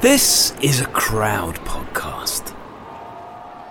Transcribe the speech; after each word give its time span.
This 0.00 0.54
is 0.62 0.80
a 0.80 0.86
crowd 0.86 1.56
podcast. 1.56 2.56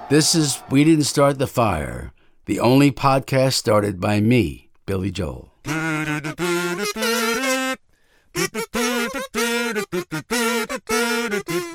This 0.09 0.35
is 0.35 0.61
We 0.69 0.83
Didn't 0.83 1.05
Start 1.05 1.39
the 1.39 1.47
Fire, 1.47 2.13
the 2.45 2.59
only 2.59 2.91
podcast 2.91 3.53
started 3.53 3.99
by 3.99 4.19
me, 4.19 4.69
Billy 4.85 5.09
Joel. 5.09 5.51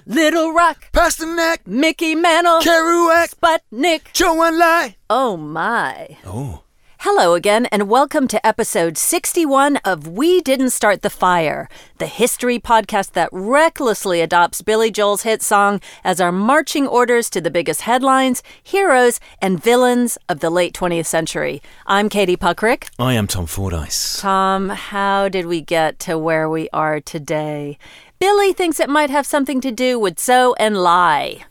Little 0.07 0.53
Rock, 0.53 0.87
Pasternak, 0.93 1.67
Mickey 1.67 2.15
Mantle, 2.15 2.61
Kerouac, 2.61 3.35
Sputnik. 3.35 4.03
Zhou 4.13 4.39
Enlai. 4.39 4.95
Oh 5.11 5.37
my. 5.37 6.17
Oh, 6.25 6.64
Hello 7.07 7.35
again, 7.35 7.67
and 7.67 7.91
welcome 7.91 8.27
to 8.29 8.47
episode 8.47 8.97
61 8.97 9.77
of 9.85 10.09
We 10.09 10.41
Didn't 10.41 10.71
Start 10.71 11.03
the 11.03 11.11
Fire, 11.11 11.69
the 11.99 12.07
history 12.07 12.59
podcast 12.59 13.13
that 13.13 13.29
recklessly 13.31 14.23
adopts 14.23 14.63
Billy 14.63 14.91
Joel's 14.91 15.21
hit 15.21 15.43
song 15.43 15.83
as 16.03 16.19
our 16.19 16.33
marching 16.33 16.87
orders 16.87 17.29
to 17.29 17.43
the 17.43 17.51
biggest 17.51 17.83
headlines, 17.83 18.43
heroes, 18.63 19.21
and 19.43 19.63
villains 19.63 20.17
of 20.31 20.41
the 20.41 20.49
late 20.49 20.73
20th 20.73 21.05
century. 21.05 21.61
I'm 21.87 22.09
Katie 22.09 22.39
Puckrick. 22.39 22.89
I 22.99 23.13
am 23.13 23.27
Tom 23.27 23.45
Fordyce. 23.45 24.23
Tom, 24.23 24.71
how 24.71 25.29
did 25.29 25.45
we 25.45 25.61
get 25.61 25.99
to 25.99 26.17
where 26.17 26.49
we 26.49 26.71
are 26.73 27.03
today? 27.03 27.77
Billy 28.19 28.55
thinks 28.55 28.81
it 28.81 28.89
might 28.89 29.11
have 29.11 29.27
something 29.27 29.61
to 29.61 29.71
do 29.71 29.99
with 29.99 30.17
Zhou 30.17 30.55
Enlai. 30.59 31.45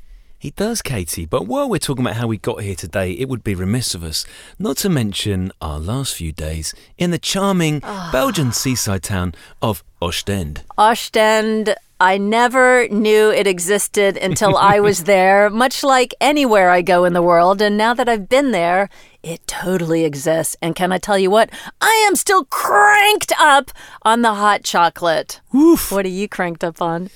He 0.43 0.51
does, 0.51 0.81
Katie, 0.81 1.25
but 1.25 1.47
while 1.47 1.69
we're 1.69 1.77
talking 1.77 2.03
about 2.05 2.17
how 2.17 2.27
we 2.27 2.35
got 2.37 2.63
here 2.63 2.75
today, 2.75 3.13
it 3.13 3.29
would 3.29 3.45
be 3.45 3.55
remiss 3.55 3.95
of 3.95 4.03
us 4.03 4.25
not 4.59 4.75
to 4.79 4.89
mention 4.89 5.53
our 5.61 5.79
last 5.79 6.15
few 6.15 6.33
days 6.33 6.73
in 6.97 7.11
the 7.11 7.17
charming 7.17 7.79
ah. 7.81 8.09
Belgian 8.11 8.51
seaside 8.51 9.03
town 9.03 9.35
of 9.61 9.85
Ostend. 10.01 10.65
Ostend, 10.77 11.75
I 12.01 12.17
never 12.17 12.89
knew 12.89 13.31
it 13.31 13.47
existed 13.47 14.17
until 14.17 14.57
I 14.57 14.81
was 14.81 15.03
there, 15.05 15.49
much 15.49 15.81
like 15.81 16.13
anywhere 16.19 16.69
I 16.69 16.81
go 16.81 17.05
in 17.05 17.13
the 17.13 17.21
world. 17.21 17.61
And 17.61 17.77
now 17.77 17.93
that 17.93 18.09
I've 18.09 18.27
been 18.27 18.51
there, 18.51 18.89
it 19.23 19.47
totally 19.47 20.03
exists. 20.03 20.57
And 20.61 20.75
can 20.75 20.91
I 20.91 20.97
tell 20.97 21.17
you 21.17 21.31
what? 21.31 21.51
I 21.79 22.05
am 22.05 22.17
still 22.17 22.43
cranked 22.43 23.31
up 23.39 23.71
on 24.01 24.23
the 24.23 24.33
hot 24.33 24.65
chocolate. 24.65 25.39
Woof. 25.53 25.89
What 25.89 26.05
are 26.05 26.09
you 26.09 26.27
cranked 26.27 26.65
up 26.65 26.81
on? 26.81 27.09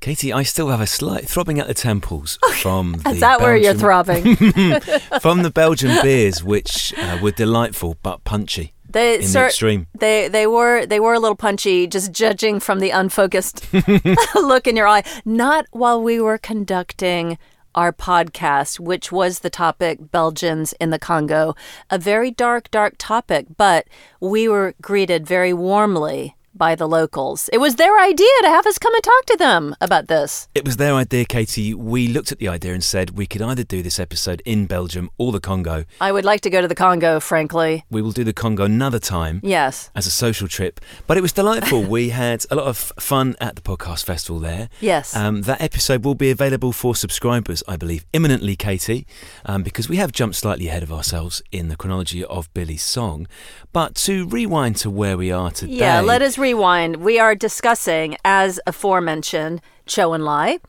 Katie, 0.00 0.32
I 0.32 0.44
still 0.44 0.68
have 0.68 0.80
a 0.80 0.86
slight 0.86 1.28
throbbing 1.28 1.58
at 1.58 1.66
the 1.66 1.74
temples 1.74 2.38
from 2.54 2.92
the 3.04 3.10
Is 3.10 3.20
that 3.20 3.42
where 3.42 3.54
you're 3.54 3.74
throbbing? 3.74 4.34
from 5.20 5.42
the 5.42 5.50
Belgian 5.54 5.98
beers, 6.02 6.42
which 6.42 6.94
uh, 6.96 7.18
were 7.20 7.32
delightful 7.32 7.98
but 8.02 8.24
punchy. 8.24 8.72
They 8.88 9.16
In 9.16 9.30
the 9.30 9.44
extreme. 9.44 9.86
They 9.96 10.28
they 10.28 10.46
were 10.46 10.86
they 10.86 11.00
were 11.00 11.12
a 11.12 11.20
little 11.20 11.36
punchy, 11.36 11.86
just 11.86 12.12
judging 12.12 12.60
from 12.60 12.80
the 12.80 12.90
unfocused 12.90 13.66
look 14.34 14.66
in 14.66 14.74
your 14.74 14.88
eye. 14.88 15.04
Not 15.26 15.66
while 15.70 16.02
we 16.02 16.18
were 16.18 16.38
conducting 16.38 17.36
our 17.74 17.92
podcast, 17.92 18.80
which 18.80 19.12
was 19.12 19.40
the 19.40 19.50
topic 19.50 20.10
Belgians 20.10 20.72
in 20.80 20.88
the 20.88 20.98
Congo. 20.98 21.54
A 21.90 21.98
very 21.98 22.30
dark, 22.30 22.70
dark 22.70 22.94
topic, 22.98 23.46
but 23.56 23.86
we 24.18 24.48
were 24.48 24.74
greeted 24.80 25.26
very 25.26 25.52
warmly 25.52 26.34
by 26.60 26.74
the 26.74 26.86
locals. 26.86 27.48
It 27.54 27.58
was 27.58 27.76
their 27.76 27.98
idea 27.98 28.28
to 28.42 28.48
have 28.48 28.66
us 28.66 28.78
come 28.78 28.94
and 28.94 29.02
talk 29.02 29.24
to 29.28 29.36
them 29.38 29.74
about 29.80 30.08
this. 30.08 30.46
It 30.54 30.62
was 30.62 30.76
their 30.76 30.92
idea, 30.92 31.24
Katie. 31.24 31.72
We 31.72 32.06
looked 32.06 32.32
at 32.32 32.38
the 32.38 32.48
idea 32.48 32.74
and 32.74 32.84
said 32.84 33.16
we 33.16 33.26
could 33.26 33.40
either 33.40 33.64
do 33.64 33.82
this 33.82 33.98
episode 33.98 34.42
in 34.44 34.66
Belgium 34.66 35.08
or 35.16 35.32
the 35.32 35.40
Congo. 35.40 35.86
I 36.02 36.12
would 36.12 36.26
like 36.26 36.42
to 36.42 36.50
go 36.50 36.60
to 36.60 36.68
the 36.68 36.74
Congo, 36.74 37.18
frankly. 37.18 37.86
We 37.90 38.02
will 38.02 38.12
do 38.12 38.24
the 38.24 38.34
Congo 38.34 38.64
another 38.64 38.98
time. 38.98 39.40
Yes. 39.42 39.90
as 39.94 40.06
a 40.06 40.10
social 40.10 40.48
trip. 40.48 40.80
But 41.06 41.16
it 41.16 41.22
was 41.22 41.32
delightful. 41.32 41.82
we 41.82 42.10
had 42.24 42.44
a 42.50 42.56
lot 42.56 42.66
of 42.66 42.76
fun 43.00 43.36
at 43.40 43.56
the 43.56 43.62
podcast 43.62 44.04
festival 44.04 44.38
there. 44.38 44.68
Yes. 44.82 45.16
Um, 45.16 45.40
that 45.42 45.62
episode 45.62 46.04
will 46.04 46.14
be 46.14 46.30
available 46.30 46.72
for 46.72 46.94
subscribers, 46.94 47.62
I 47.66 47.76
believe, 47.76 48.04
imminently, 48.12 48.54
Katie, 48.54 49.06
um, 49.46 49.62
because 49.62 49.88
we 49.88 49.96
have 49.96 50.12
jumped 50.12 50.36
slightly 50.36 50.68
ahead 50.68 50.82
of 50.82 50.92
ourselves 50.92 51.40
in 51.50 51.68
the 51.68 51.76
chronology 51.76 52.22
of 52.22 52.52
Billy's 52.52 52.82
song. 52.82 53.26
But 53.72 53.94
to 54.06 54.26
rewind 54.26 54.76
to 54.76 54.90
where 54.90 55.16
we 55.16 55.32
are 55.32 55.50
today. 55.50 55.72
Yeah, 55.72 56.02
let 56.02 56.20
us 56.20 56.36
rewind. 56.36 56.49
We 56.54 57.18
are 57.18 57.34
discussing, 57.34 58.16
as 58.24 58.60
aforementioned, 58.66 59.60
Zhou 59.86 60.18
Enlai. 60.18 60.60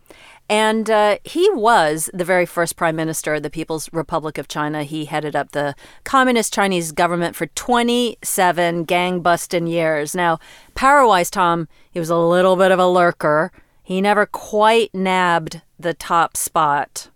And 0.52 0.90
uh, 0.90 1.18
he 1.24 1.50
was 1.52 2.09
the 2.14 2.25
very 2.25 2.46
first 2.46 2.75
prime 2.75 2.97
minister 2.97 3.36
of 3.36 3.44
the 3.44 3.50
People's 3.50 3.88
Republic 3.94 4.38
of 4.38 4.50
China. 4.50 4.84
He 4.84 5.06
headed 5.06 5.34
up 5.34 5.52
the 5.52 5.75
Communist 6.03 6.53
Chinese 6.53 6.92
government 6.92 7.38
for 7.38 7.46
27 7.46 8.84
gang 8.84 9.22
busting 9.22 9.68
years. 9.68 10.14
Now, 10.14 10.40
power 10.75 11.08
wise, 11.08 11.30
Tom, 11.30 11.69
he 11.90 12.00
was 12.00 12.09
a 12.09 12.18
little 12.18 12.58
bit 12.58 12.72
of 12.72 12.80
a 12.80 12.88
lurker. 12.88 13.53
He 13.81 14.02
never 14.02 14.25
quite 14.25 14.94
nabbed 14.94 15.62
the 15.80 15.94
top 15.94 16.36
spot, 16.36 17.09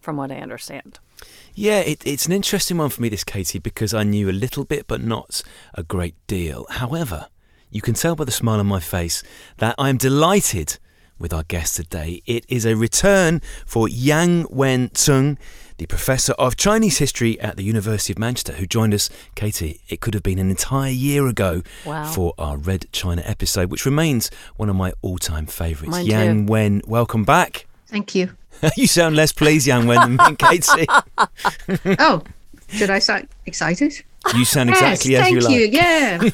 from 0.00 0.16
what 0.16 0.30
I 0.30 0.36
understand. 0.36 1.00
Yeah, 1.54 1.80
it, 1.80 2.06
it's 2.06 2.26
an 2.26 2.32
interesting 2.32 2.78
one 2.78 2.90
for 2.90 3.02
me, 3.02 3.08
this, 3.08 3.24
Katie, 3.24 3.58
because 3.58 3.92
I 3.92 4.04
knew 4.04 4.30
a 4.30 4.32
little 4.32 4.64
bit, 4.64 4.86
but 4.86 5.02
not 5.02 5.42
a 5.74 5.82
great 5.82 6.14
deal. 6.28 6.64
However, 6.70 7.26
you 7.70 7.80
can 7.80 7.94
tell 7.94 8.14
by 8.16 8.24
the 8.24 8.30
smile 8.32 8.60
on 8.60 8.66
my 8.66 8.80
face 8.80 9.22
that 9.58 9.74
I'm 9.78 9.96
delighted 9.96 10.78
with 11.18 11.32
our 11.32 11.42
guest 11.44 11.76
today. 11.76 12.22
It 12.26 12.44
is 12.48 12.64
a 12.64 12.76
return 12.76 13.40
for 13.66 13.88
Yang 13.88 14.46
Wen 14.50 14.88
Zheng, 14.90 15.36
the 15.76 15.86
professor 15.86 16.32
of 16.34 16.56
Chinese 16.56 16.98
history 16.98 17.38
at 17.40 17.56
the 17.56 17.64
University 17.64 18.12
of 18.12 18.18
Manchester, 18.18 18.52
who 18.54 18.66
joined 18.66 18.94
us, 18.94 19.10
Katie. 19.34 19.80
It 19.88 20.00
could 20.00 20.14
have 20.14 20.22
been 20.22 20.38
an 20.38 20.50
entire 20.50 20.90
year 20.90 21.26
ago 21.26 21.62
Wow. 21.84 22.04
for 22.04 22.34
our 22.38 22.56
Red 22.56 22.86
China 22.92 23.22
episode, 23.24 23.70
which 23.70 23.84
remains 23.84 24.30
one 24.56 24.68
of 24.68 24.76
my 24.76 24.92
all 25.02 25.18
time 25.18 25.46
favourites. 25.46 25.90
Mine 25.90 26.06
Yang 26.06 26.46
too. 26.46 26.52
Wen, 26.52 26.82
welcome 26.86 27.24
back. 27.24 27.66
Thank 27.88 28.14
you. 28.14 28.30
you 28.76 28.86
sound 28.86 29.14
less 29.16 29.32
pleased, 29.32 29.66
Yang 29.66 29.86
Wen, 29.86 30.16
than 30.16 30.30
me 30.30 30.36
Katie. 30.36 30.86
Oh, 31.98 32.22
should 32.68 32.90
I 32.90 32.98
sound 32.98 33.28
excited? 33.46 34.04
You 34.34 34.44
sound 34.44 34.70
Yes, 34.70 35.04
exactly 35.04 35.16
as 35.16 35.22
thank 35.22 35.34
you 35.34 35.40
like. 35.40 36.32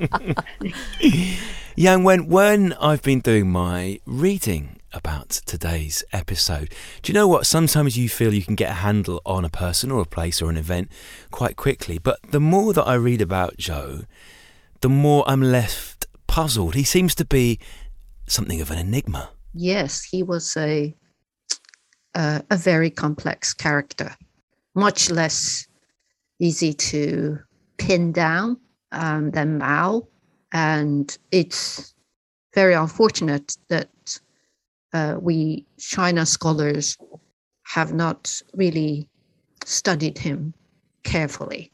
Thank 0.00 0.74
you, 1.00 1.10
yeah. 1.10 1.34
Yang 1.76 2.04
Wen, 2.04 2.26
when 2.28 2.72
I've 2.74 3.02
been 3.02 3.20
doing 3.20 3.50
my 3.50 4.00
reading 4.04 4.80
about 4.92 5.28
today's 5.46 6.02
episode, 6.12 6.74
do 7.02 7.12
you 7.12 7.14
know 7.14 7.28
what? 7.28 7.46
Sometimes 7.46 7.96
you 7.96 8.08
feel 8.08 8.34
you 8.34 8.42
can 8.42 8.56
get 8.56 8.70
a 8.70 8.74
handle 8.74 9.20
on 9.24 9.44
a 9.44 9.48
person 9.48 9.92
or 9.92 10.00
a 10.00 10.06
place 10.06 10.42
or 10.42 10.50
an 10.50 10.56
event 10.56 10.90
quite 11.30 11.54
quickly, 11.56 11.98
but 11.98 12.18
the 12.30 12.40
more 12.40 12.72
that 12.72 12.84
I 12.84 12.94
read 12.94 13.20
about 13.20 13.58
Zhou, 13.58 14.06
the 14.80 14.88
more 14.88 15.22
I'm 15.28 15.42
left 15.42 16.06
puzzled. 16.26 16.74
He 16.74 16.84
seems 16.84 17.14
to 17.16 17.24
be 17.24 17.60
something 18.26 18.60
of 18.60 18.70
an 18.70 18.78
enigma. 18.78 19.30
yes, 19.54 20.02
he 20.04 20.22
was 20.22 20.56
a 20.56 20.94
uh, 22.14 22.40
a 22.50 22.56
very 22.56 22.90
complex 22.90 23.54
character, 23.54 24.16
much 24.74 25.10
less 25.10 25.67
easy 26.38 26.72
to 26.72 27.38
pin 27.78 28.12
down 28.12 28.58
um, 28.92 29.30
than 29.30 29.58
Mao, 29.58 30.06
and 30.52 31.16
it's 31.30 31.94
very 32.54 32.74
unfortunate 32.74 33.56
that 33.68 33.88
uh, 34.92 35.16
we 35.20 35.66
China 35.78 36.24
scholars 36.24 36.96
have 37.64 37.92
not 37.92 38.40
really 38.54 39.06
studied 39.64 40.18
him 40.18 40.54
carefully. 41.04 41.70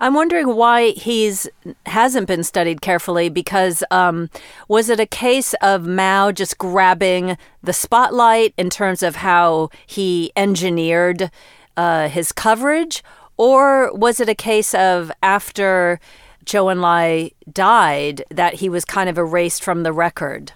I'm 0.00 0.14
wondering 0.14 0.56
why 0.56 0.90
he's 0.90 1.48
hasn't 1.86 2.26
been 2.26 2.42
studied 2.42 2.80
carefully 2.80 3.28
because 3.28 3.84
um, 3.90 4.28
was 4.68 4.88
it 4.88 4.98
a 4.98 5.06
case 5.06 5.54
of 5.62 5.86
Mao 5.86 6.32
just 6.32 6.58
grabbing 6.58 7.36
the 7.62 7.72
spotlight 7.72 8.54
in 8.56 8.70
terms 8.70 9.02
of 9.02 9.16
how 9.16 9.70
he 9.86 10.32
engineered 10.36 11.30
uh, 11.76 12.08
his 12.08 12.32
coverage, 12.32 13.02
or 13.36 13.92
was 13.94 14.20
it 14.20 14.28
a 14.28 14.34
case 14.34 14.74
of 14.74 15.10
after 15.22 16.00
Zhou 16.44 16.72
Enlai 16.72 17.32
died 17.52 18.24
that 18.30 18.54
he 18.54 18.68
was 18.68 18.84
kind 18.84 19.08
of 19.08 19.18
erased 19.18 19.62
from 19.62 19.82
the 19.82 19.92
record? 19.92 20.52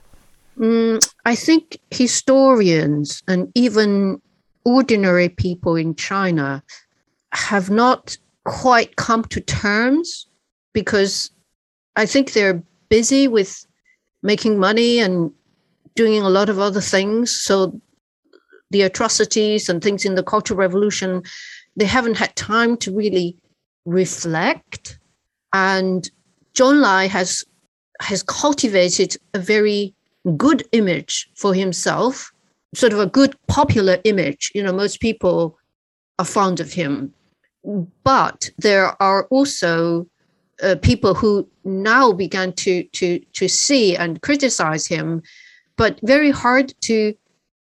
Mm, 0.59 1.07
I 1.25 1.35
think 1.35 1.79
historians 1.91 3.23
and 3.29 3.51
even 3.55 4.21
ordinary 4.65 5.29
people 5.29 5.77
in 5.77 5.95
China 5.95 6.63
have 7.33 7.71
not 7.71 8.17
quite 8.45 8.97
come 8.97 9.25
to 9.25 9.41
terms 9.41 10.27
because 10.73 11.31
I 11.97 12.07
think 12.07 12.33
they're 12.33 12.63
busy 12.89 13.29
with 13.29 13.67
making 14.23 14.59
money 14.59 14.99
and 14.99 15.33
doing 15.95 16.23
a 16.23 16.31
lot 16.31 16.49
of 16.49 16.59
other 16.59 16.81
things. 16.81 17.31
So 17.31 17.81
the 18.71 18.83
atrocities 18.83 19.69
and 19.69 19.83
things 19.83 20.05
in 20.05 20.15
the 20.15 20.23
Cultural 20.23 20.59
Revolution, 20.59 21.23
they 21.79 21.87
haven't 21.87 22.17
had 22.17 22.35
time 22.37 22.77
to 22.79 22.95
really 22.95 23.37
reflect. 23.87 24.99
And 25.53 26.11
Zhou 26.55 26.73
Enlai 26.73 27.09
has 27.09 27.45
has 28.01 28.23
cultivated 28.23 29.17
a 29.35 29.39
very 29.39 29.95
good 30.37 30.63
image 30.73 31.29
for 31.35 31.55
himself, 31.55 32.33
sort 32.75 32.93
of 32.93 33.01
a 33.01 33.07
good 33.07 33.35
popular 33.47 33.99
image. 34.05 34.53
You 34.55 34.63
know, 34.63 34.73
most 34.73 35.01
people 35.01 35.59
are 36.19 36.25
fond 36.25 36.61
of 36.61 36.73
him. 36.73 37.13
But 38.05 38.51
there 38.59 39.01
are 39.03 39.25
also 39.27 40.07
uh, 40.63 40.77
people 40.83 41.15
who 41.15 41.49
now 41.65 42.13
began 42.13 42.53
to 42.55 42.83
to 42.83 43.21
to 43.35 43.49
see 43.49 43.97
and 43.97 44.21
criticize 44.23 44.87
him, 44.87 45.23
but 45.77 46.01
very 46.03 46.31
hard 46.31 46.75
to 46.83 47.15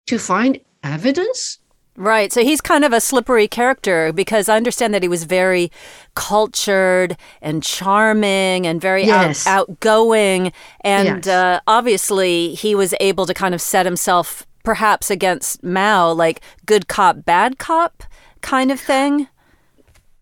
to 0.06 0.19
find 0.19 0.61
evidence. 0.82 1.58
Right. 1.96 2.32
So 2.32 2.43
he's 2.43 2.61
kind 2.61 2.85
of 2.85 2.93
a 2.93 3.00
slippery 3.00 3.46
character 3.46 4.12
because 4.12 4.49
I 4.49 4.56
understand 4.56 4.93
that 4.94 5.02
he 5.02 5.08
was 5.08 5.25
very 5.25 5.70
cultured 6.17 7.17
and 7.41 7.62
charming 7.62 8.67
and 8.67 8.81
very 8.81 9.05
yes. 9.05 9.46
out, 9.46 9.70
outgoing. 9.70 10.52
And 10.81 11.25
yes. 11.25 11.26
uh, 11.29 11.61
obviously, 11.69 12.55
he 12.55 12.75
was 12.75 12.94
able 12.99 13.26
to 13.26 13.35
kind 13.35 13.55
of 13.55 13.61
set 13.61 13.87
himself 13.87 14.44
perhaps 14.64 15.08
against 15.11 15.62
Mao, 15.62 16.11
like 16.11 16.41
good 16.67 16.88
cop, 16.88 17.25
bad 17.25 17.58
cop 17.58 18.02
kind 18.40 18.73
of 18.73 18.81
thing. 18.81 19.29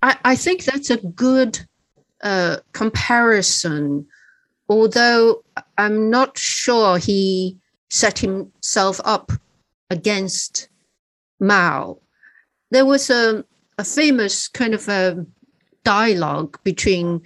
I, 0.02 0.16
I 0.24 0.36
think 0.36 0.64
that's 0.64 0.90
a 0.90 0.98
good 0.98 1.58
uh, 2.22 2.58
comparison, 2.72 4.06
although 4.68 5.42
I'm 5.78 6.10
not 6.10 6.36
sure 6.36 6.98
he 6.98 7.56
set 7.88 8.18
himself 8.18 9.00
up 9.04 9.32
against 9.90 10.68
Mao. 11.42 11.98
There 12.70 12.86
was 12.86 13.10
a, 13.10 13.44
a 13.76 13.84
famous 13.84 14.48
kind 14.48 14.72
of 14.72 14.88
a 14.88 15.26
dialogue 15.84 16.58
between 16.64 17.20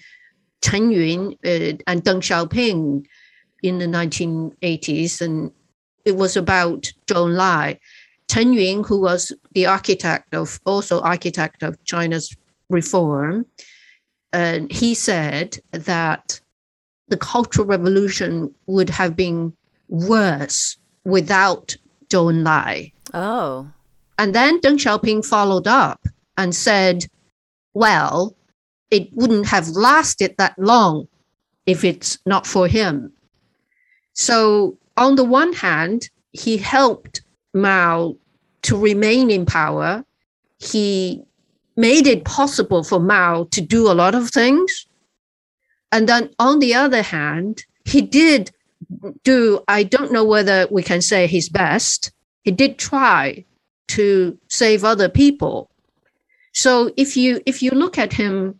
Chen 0.62 0.90
Yun 0.90 1.36
uh, 1.44 1.76
and 1.86 2.02
Deng 2.02 2.22
Xiaoping 2.22 3.06
in 3.62 3.78
the 3.78 3.86
1980s, 3.86 5.20
and 5.20 5.52
it 6.04 6.16
was 6.16 6.36
about 6.36 6.90
Zhou 7.06 7.28
Enlai. 7.28 7.78
Chen 8.28 8.52
Yun, 8.52 8.82
who 8.82 9.00
was 9.00 9.32
the 9.52 9.66
architect 9.66 10.34
of 10.34 10.58
also 10.64 11.00
architect 11.00 11.62
of 11.62 11.82
China's 11.84 12.34
reform, 12.70 13.46
and 14.32 14.72
he 14.72 14.94
said 14.94 15.58
that 15.70 16.40
the 17.08 17.16
Cultural 17.16 17.66
Revolution 17.66 18.52
would 18.66 18.90
have 18.90 19.14
been 19.14 19.52
worse 19.88 20.76
without 21.04 21.76
Zhou 22.08 22.32
Enlai. 22.32 22.92
Oh. 23.14 23.70
And 24.18 24.34
then 24.34 24.60
Deng 24.60 24.78
Xiaoping 24.78 25.24
followed 25.24 25.66
up 25.66 26.06
and 26.36 26.54
said, 26.54 27.06
well, 27.74 28.36
it 28.90 29.12
wouldn't 29.12 29.46
have 29.46 29.68
lasted 29.68 30.34
that 30.38 30.58
long 30.58 31.08
if 31.66 31.84
it's 31.84 32.18
not 32.24 32.46
for 32.46 32.68
him. 32.68 33.12
So, 34.14 34.78
on 34.96 35.16
the 35.16 35.24
one 35.24 35.52
hand, 35.52 36.08
he 36.32 36.56
helped 36.56 37.22
Mao 37.52 38.16
to 38.62 38.76
remain 38.78 39.30
in 39.30 39.44
power. 39.44 40.04
He 40.58 41.22
made 41.76 42.06
it 42.06 42.24
possible 42.24 42.82
for 42.82 42.98
Mao 42.98 43.44
to 43.50 43.60
do 43.60 43.90
a 43.90 43.94
lot 43.94 44.14
of 44.14 44.30
things. 44.30 44.86
And 45.92 46.08
then 46.08 46.30
on 46.38 46.60
the 46.60 46.74
other 46.74 47.02
hand, 47.02 47.64
he 47.84 48.00
did 48.00 48.50
do, 49.22 49.62
I 49.68 49.82
don't 49.82 50.12
know 50.12 50.24
whether 50.24 50.66
we 50.70 50.82
can 50.82 51.02
say 51.02 51.26
his 51.26 51.48
best, 51.48 52.12
he 52.42 52.50
did 52.50 52.78
try 52.78 53.44
to 53.88 54.38
save 54.49 54.85
other 54.85 55.09
people. 55.09 55.71
So 56.53 56.93
if 56.97 57.17
you 57.17 57.41
if 57.47 57.62
you 57.62 57.71
look 57.71 57.99
at 57.99 58.12
him, 58.12 58.59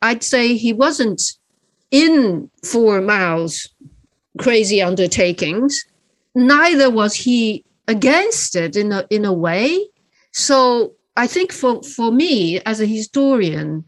I'd 0.00 0.22
say 0.22 0.56
he 0.56 0.72
wasn't 0.72 1.22
in 1.90 2.50
for 2.64 3.00
Mao's 3.00 3.68
crazy 4.38 4.82
undertakings. 4.82 5.84
Neither 6.34 6.90
was 6.90 7.14
he 7.14 7.64
against 7.88 8.56
it 8.56 8.76
in 8.76 8.92
a 8.92 9.06
in 9.10 9.24
a 9.24 9.32
way. 9.32 9.88
So 10.32 10.94
I 11.16 11.26
think 11.26 11.52
for, 11.52 11.82
for 11.82 12.10
me 12.10 12.60
as 12.60 12.80
a 12.80 12.86
historian, 12.86 13.84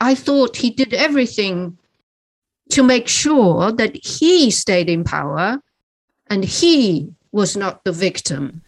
I 0.00 0.14
thought 0.14 0.56
he 0.56 0.70
did 0.70 0.94
everything 0.94 1.78
to 2.70 2.82
make 2.82 3.06
sure 3.06 3.70
that 3.72 3.94
he 3.94 4.50
stayed 4.50 4.88
in 4.88 5.04
power 5.04 5.60
and 6.28 6.44
he 6.44 7.12
was 7.32 7.56
not 7.56 7.84
the 7.84 7.92
victim. 7.92 8.62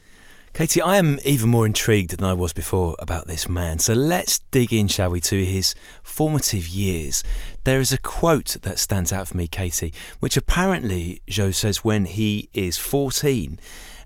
Katie, 0.56 0.81
I 0.81 0.97
am 0.97 1.19
even 1.23 1.50
more 1.50 1.67
intrigued 1.67 2.17
than 2.17 2.25
I 2.25 2.32
was 2.32 2.55
before 2.55 2.97
about 2.99 3.26
this 3.26 3.47
man. 3.47 3.79
So 3.79 3.93
let's 3.93 4.38
dig 4.38 4.73
in, 4.73 4.88
shall 4.88 5.11
we, 5.11 5.20
to 5.20 5.44
his 5.44 5.75
formative 6.03 6.67
years. 6.67 7.23
There 7.64 7.79
is 7.79 7.93
a 7.93 7.99
quote 7.99 8.56
that 8.62 8.79
stands 8.79 9.12
out 9.12 9.29
for 9.29 9.37
me, 9.37 9.49
Katie, 9.49 9.93
which 10.19 10.35
apparently 10.35 11.20
Zhou 11.29 11.55
says 11.55 11.85
when 11.85 12.06
he 12.06 12.49
is 12.55 12.79
14. 12.79 13.61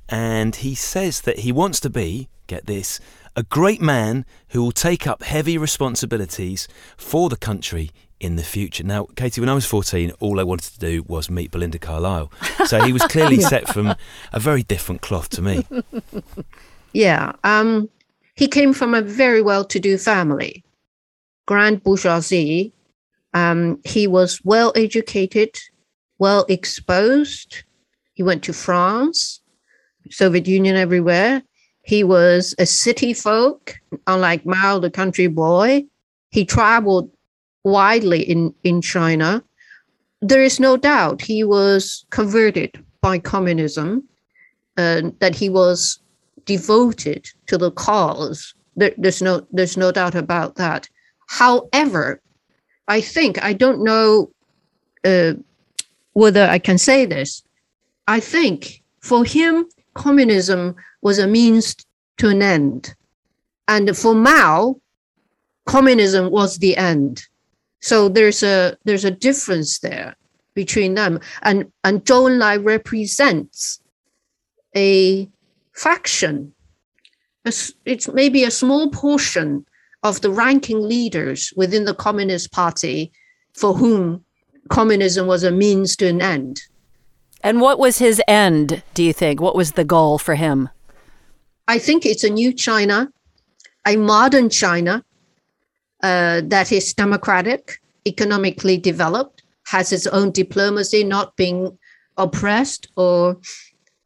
And 0.08 0.56
he 0.56 0.74
says 0.74 1.20
that 1.20 1.38
he 1.38 1.52
wants 1.52 1.78
to 1.78 1.88
be, 1.88 2.28
get 2.48 2.66
this, 2.66 2.98
a 3.36 3.42
great 3.42 3.80
man 3.80 4.24
who 4.48 4.62
will 4.62 4.72
take 4.72 5.06
up 5.06 5.22
heavy 5.22 5.56
responsibilities 5.56 6.68
for 6.96 7.28
the 7.28 7.36
country 7.36 7.90
in 8.18 8.36
the 8.36 8.42
future. 8.42 8.84
Now, 8.84 9.06
Katie, 9.16 9.40
when 9.40 9.48
I 9.48 9.54
was 9.54 9.64
14, 9.64 10.12
all 10.20 10.38
I 10.38 10.42
wanted 10.42 10.72
to 10.74 10.78
do 10.78 11.02
was 11.04 11.30
meet 11.30 11.50
Belinda 11.50 11.78
Carlisle. 11.78 12.30
So 12.66 12.82
he 12.82 12.92
was 12.92 13.02
clearly 13.02 13.40
set 13.40 13.68
from 13.68 13.94
a 14.32 14.40
very 14.40 14.62
different 14.62 15.00
cloth 15.00 15.30
to 15.30 15.42
me. 15.42 15.66
Yeah. 16.92 17.32
Um, 17.44 17.88
he 18.34 18.48
came 18.48 18.72
from 18.72 18.94
a 18.94 19.02
very 19.02 19.42
well 19.42 19.64
to 19.64 19.78
do 19.78 19.98
family, 19.98 20.64
grand 21.46 21.82
bourgeoisie. 21.82 22.72
Um, 23.34 23.80
he 23.84 24.06
was 24.06 24.40
well 24.44 24.72
educated, 24.74 25.56
well 26.18 26.44
exposed. 26.48 27.62
He 28.14 28.22
went 28.22 28.42
to 28.44 28.52
France, 28.52 29.40
Soviet 30.10 30.46
Union 30.46 30.76
everywhere. 30.76 31.42
He 31.90 32.04
was 32.04 32.54
a 32.56 32.66
city 32.66 33.12
folk, 33.12 33.74
unlike 34.06 34.46
Mao, 34.46 34.78
the 34.78 34.92
country 34.92 35.26
boy. 35.26 35.86
He 36.30 36.44
traveled 36.44 37.10
widely 37.64 38.22
in, 38.22 38.54
in 38.62 38.80
China. 38.80 39.42
There 40.20 40.40
is 40.40 40.60
no 40.60 40.76
doubt 40.76 41.20
he 41.20 41.42
was 41.42 42.06
converted 42.10 42.70
by 43.00 43.18
communism, 43.18 44.04
uh, 44.76 45.10
that 45.18 45.34
he 45.34 45.48
was 45.48 45.98
devoted 46.44 47.28
to 47.48 47.58
the 47.58 47.72
cause. 47.72 48.54
There, 48.76 48.94
there's 48.96 49.20
no 49.20 49.44
there's 49.50 49.76
no 49.76 49.90
doubt 49.90 50.14
about 50.14 50.54
that. 50.62 50.88
However, 51.26 52.20
I 52.86 53.00
think 53.00 53.42
I 53.42 53.52
don't 53.52 53.82
know 53.82 54.30
uh, 55.04 55.32
whether 56.12 56.44
I 56.44 56.60
can 56.60 56.78
say 56.78 57.04
this. 57.04 57.42
I 58.06 58.20
think 58.20 58.80
for 59.00 59.24
him, 59.24 59.66
communism 59.94 60.76
was 61.02 61.18
a 61.18 61.26
means 61.26 61.76
to 62.18 62.28
an 62.28 62.42
end, 62.42 62.94
and 63.68 63.96
for 63.96 64.14
Mao, 64.14 64.80
communism 65.66 66.30
was 66.30 66.58
the 66.58 66.76
end. 66.76 67.26
So 67.80 68.08
there's 68.08 68.42
a 68.42 68.76
there's 68.84 69.04
a 69.04 69.10
difference 69.10 69.78
there 69.78 70.16
between 70.54 70.94
them, 70.94 71.20
and 71.42 71.70
and 71.84 72.04
Zhou 72.04 72.30
Enlai 72.30 72.64
represents 72.64 73.80
a 74.76 75.28
faction. 75.72 76.52
It's, 77.44 77.72
it's 77.86 78.08
maybe 78.08 78.44
a 78.44 78.50
small 78.50 78.90
portion 78.90 79.64
of 80.02 80.20
the 80.20 80.30
ranking 80.30 80.80
leaders 80.82 81.52
within 81.56 81.84
the 81.84 81.94
Communist 81.94 82.52
Party 82.52 83.12
for 83.54 83.74
whom 83.74 84.24
communism 84.68 85.26
was 85.26 85.42
a 85.42 85.50
means 85.50 85.96
to 85.96 86.06
an 86.06 86.20
end. 86.20 86.62
And 87.42 87.60
what 87.60 87.78
was 87.78 87.98
his 87.98 88.20
end, 88.28 88.82
do 88.94 89.02
you 89.02 89.12
think? 89.12 89.40
What 89.40 89.56
was 89.56 89.72
the 89.72 89.84
goal 89.84 90.18
for 90.18 90.34
him? 90.34 90.68
I 91.74 91.78
think 91.78 92.04
it's 92.04 92.24
a 92.24 92.30
new 92.30 92.52
China, 92.52 93.12
a 93.86 93.96
modern 93.96 94.50
China 94.50 95.04
uh, 96.02 96.40
that 96.46 96.72
is 96.72 96.92
democratic, 96.94 97.78
economically 98.04 98.76
developed, 98.76 99.44
has 99.66 99.92
its 99.92 100.08
own 100.08 100.32
diplomacy, 100.32 101.04
not 101.04 101.36
being 101.36 101.78
oppressed 102.16 102.88
or 102.96 103.38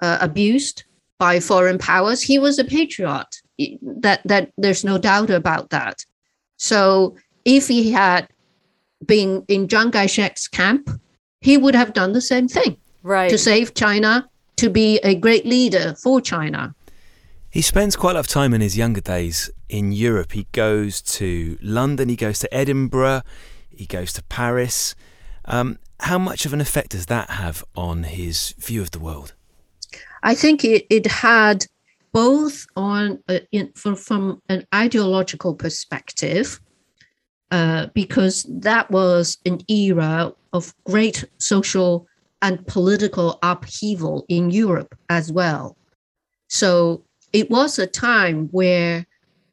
uh, 0.03 0.19
abused 0.21 0.85
by 1.19 1.41
foreign 1.41 1.79
powers. 1.79 2.21
He 2.21 2.39
was 2.39 2.59
a 2.59 2.65
patriot. 2.65 3.31
That 3.81 4.21
that 4.27 4.53
there's 4.59 4.85
no 4.85 4.99
doubt 4.99 5.31
about 5.31 5.71
that. 5.71 6.05
So 6.59 7.17
if 7.47 7.69
he 7.69 7.93
had 7.93 8.29
been 9.07 9.43
in 9.49 9.69
Chiang 9.69 9.91
Kai-shek's 9.91 10.49
camp, 10.49 10.91
he 11.41 11.57
would 11.57 11.75
have 11.75 11.95
done 11.95 12.13
the 12.13 12.21
same 12.33 12.47
thing. 12.47 12.77
Right. 13.03 13.31
To 13.31 13.39
save 13.39 13.73
China, 13.73 14.29
to 14.57 14.69
be 14.69 14.99
a 14.99 15.15
great 15.15 15.47
leader 15.47 15.95
for 16.03 16.21
China. 16.21 16.75
He 17.55 17.63
spends 17.63 17.95
quite 17.95 18.11
a 18.11 18.15
lot 18.15 18.21
of 18.21 18.27
time 18.27 18.53
in 18.53 18.61
his 18.61 18.77
younger 18.77 19.01
days 19.01 19.49
in 19.69 19.93
Europe. 19.93 20.33
He 20.33 20.49
goes 20.51 21.01
to 21.03 21.57
London, 21.63 22.09
he 22.09 22.17
goes 22.17 22.41
to 22.41 22.53
Edinburgh, 22.53 23.23
he 23.71 23.87
goes 23.87 24.13
to 24.15 24.25
Paris. 24.25 24.97
Um, 25.45 25.79
how 26.01 26.19
much 26.19 26.47
of 26.47 26.53
an 26.53 26.61
effect 26.61 26.91
does 26.91 27.07
that 27.07 27.31
have 27.31 27.63
on 27.77 28.03
his 28.03 28.57
view 28.59 28.83
of 28.83 28.91
the 28.91 28.99
world? 28.99 29.35
I 30.25 30.35
think 30.35 30.65
it, 30.65 30.85
it 30.91 31.07
had 31.07 31.65
both 32.11 32.67
on 32.75 33.23
uh, 33.29 33.39
in, 33.53 33.71
from, 33.77 33.95
from 33.95 34.43
an 34.49 34.67
ideological 34.75 35.55
perspective, 35.55 36.61
uh, 37.53 37.87
because 37.95 38.45
that 38.49 38.91
was 38.91 39.39
an 39.47 39.61
era 39.69 40.33
of 40.53 40.75
great 40.83 41.25
social 41.39 42.09
and 42.43 42.67
political 42.67 43.39
upheaval 43.45 44.27
in 44.29 44.51
Europe 44.51 44.99
as 45.09 45.31
well. 45.31 45.77
So 46.49 47.05
it 47.35 47.51
was 47.51 47.79
a 47.79 47.87
time 47.87 48.49
where 48.53 49.05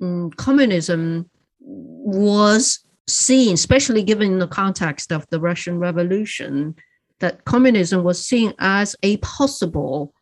um, 0.01 0.29
communism 0.37 1.29
was 1.59 2.79
seen, 3.07 3.55
especially 3.55 4.03
given 4.03 4.39
the 4.39 4.47
context 4.47 5.11
of 5.11 5.27
the 5.31 5.39
Russian 5.39 5.79
Revolution, 5.79 6.75
that 7.19 7.43
communism 7.45 8.03
was 8.03 8.23
seen 8.23 8.53
as 8.59 8.95
a 9.03 9.17
possible 9.17 10.13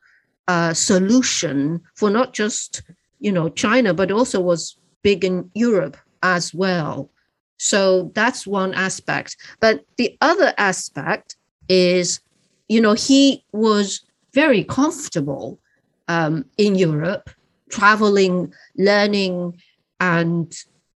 uh, 0.47 0.73
solution 0.73 1.81
for 1.95 2.09
not 2.09 2.33
just 2.33 2.81
you 3.19 3.31
know 3.31 3.49
China, 3.49 3.93
but 3.93 4.09
also 4.09 4.39
was 4.39 4.77
big 5.03 5.25
in 5.25 5.51
Europe 5.53 5.97
as 6.23 6.53
well. 6.53 7.09
So 7.57 8.11
that's 8.15 8.47
one 8.47 8.73
aspect. 8.73 9.35
But 9.59 9.83
the 9.97 10.17
other 10.21 10.53
aspect 10.57 11.35
is, 11.67 12.21
you 12.69 12.79
know, 12.79 12.93
he 12.93 13.43
was 13.51 14.05
very 14.33 14.63
comfortable 14.63 15.59
um, 16.07 16.45
in 16.57 16.75
Europe, 16.75 17.29
traveling, 17.69 18.53
learning, 18.77 19.59
and 19.99 20.53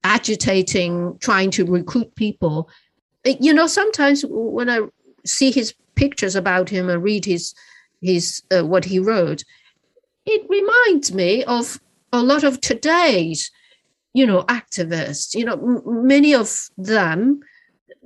agitating, 0.05 1.19
trying 1.21 1.51
to 1.53 1.65
recruit 1.65 2.15
people. 2.15 2.69
You 3.25 3.53
know, 3.53 3.67
sometimes 3.67 4.25
when 4.29 4.71
I 4.71 4.81
see 5.25 5.51
his 5.51 5.75
pictures 5.95 6.35
about 6.35 6.69
him 6.69 6.89
and 6.89 7.03
read 7.03 7.25
his 7.25 7.55
his 8.01 8.43
uh, 8.51 8.65
what 8.65 8.87
he 8.87 8.99
wrote, 8.99 9.45
it 10.25 10.47
reminds 10.49 11.13
me 11.13 11.45
of 11.45 11.81
a 12.13 12.23
lot 12.23 12.45
of 12.45 12.61
today's, 12.61 13.51
you 14.15 14.27
know, 14.27 14.43
activists. 14.45 15.35
You 15.35 15.45
know, 15.45 15.55
m- 15.55 16.07
many 16.07 16.35
of 16.35 16.71
them, 16.79 17.41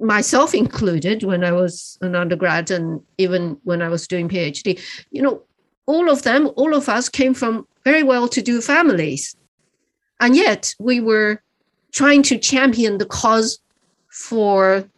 myself 0.01 0.55
included, 0.65 1.23
when 1.23 1.45
I 1.45 1.53
was 1.53 1.97
an 2.01 2.17
undergrad 2.17 2.71
and 2.71 3.01
even 3.19 3.59
when 3.63 3.83
I 3.83 3.89
was 3.89 4.09
doing 4.09 4.29
PhD, 4.29 4.81
you 5.11 5.23
know, 5.23 5.43
all 5.87 6.11
of 6.11 6.23
them, 6.23 6.51
all 6.57 6.75
of 6.75 6.89
us 6.89 7.09
came 7.09 7.35
from 7.35 7.67
very 7.85 8.03
well-to-do 8.03 8.61
families, 8.61 9.37
and 10.21 10.37
yet 10.37 10.75
we 10.79 11.01
were 11.01 11.43
trying 11.93 12.23
to 12.25 12.39
champion 12.39 12.99
the 12.99 13.07
cause 13.07 13.59
for 14.09 14.89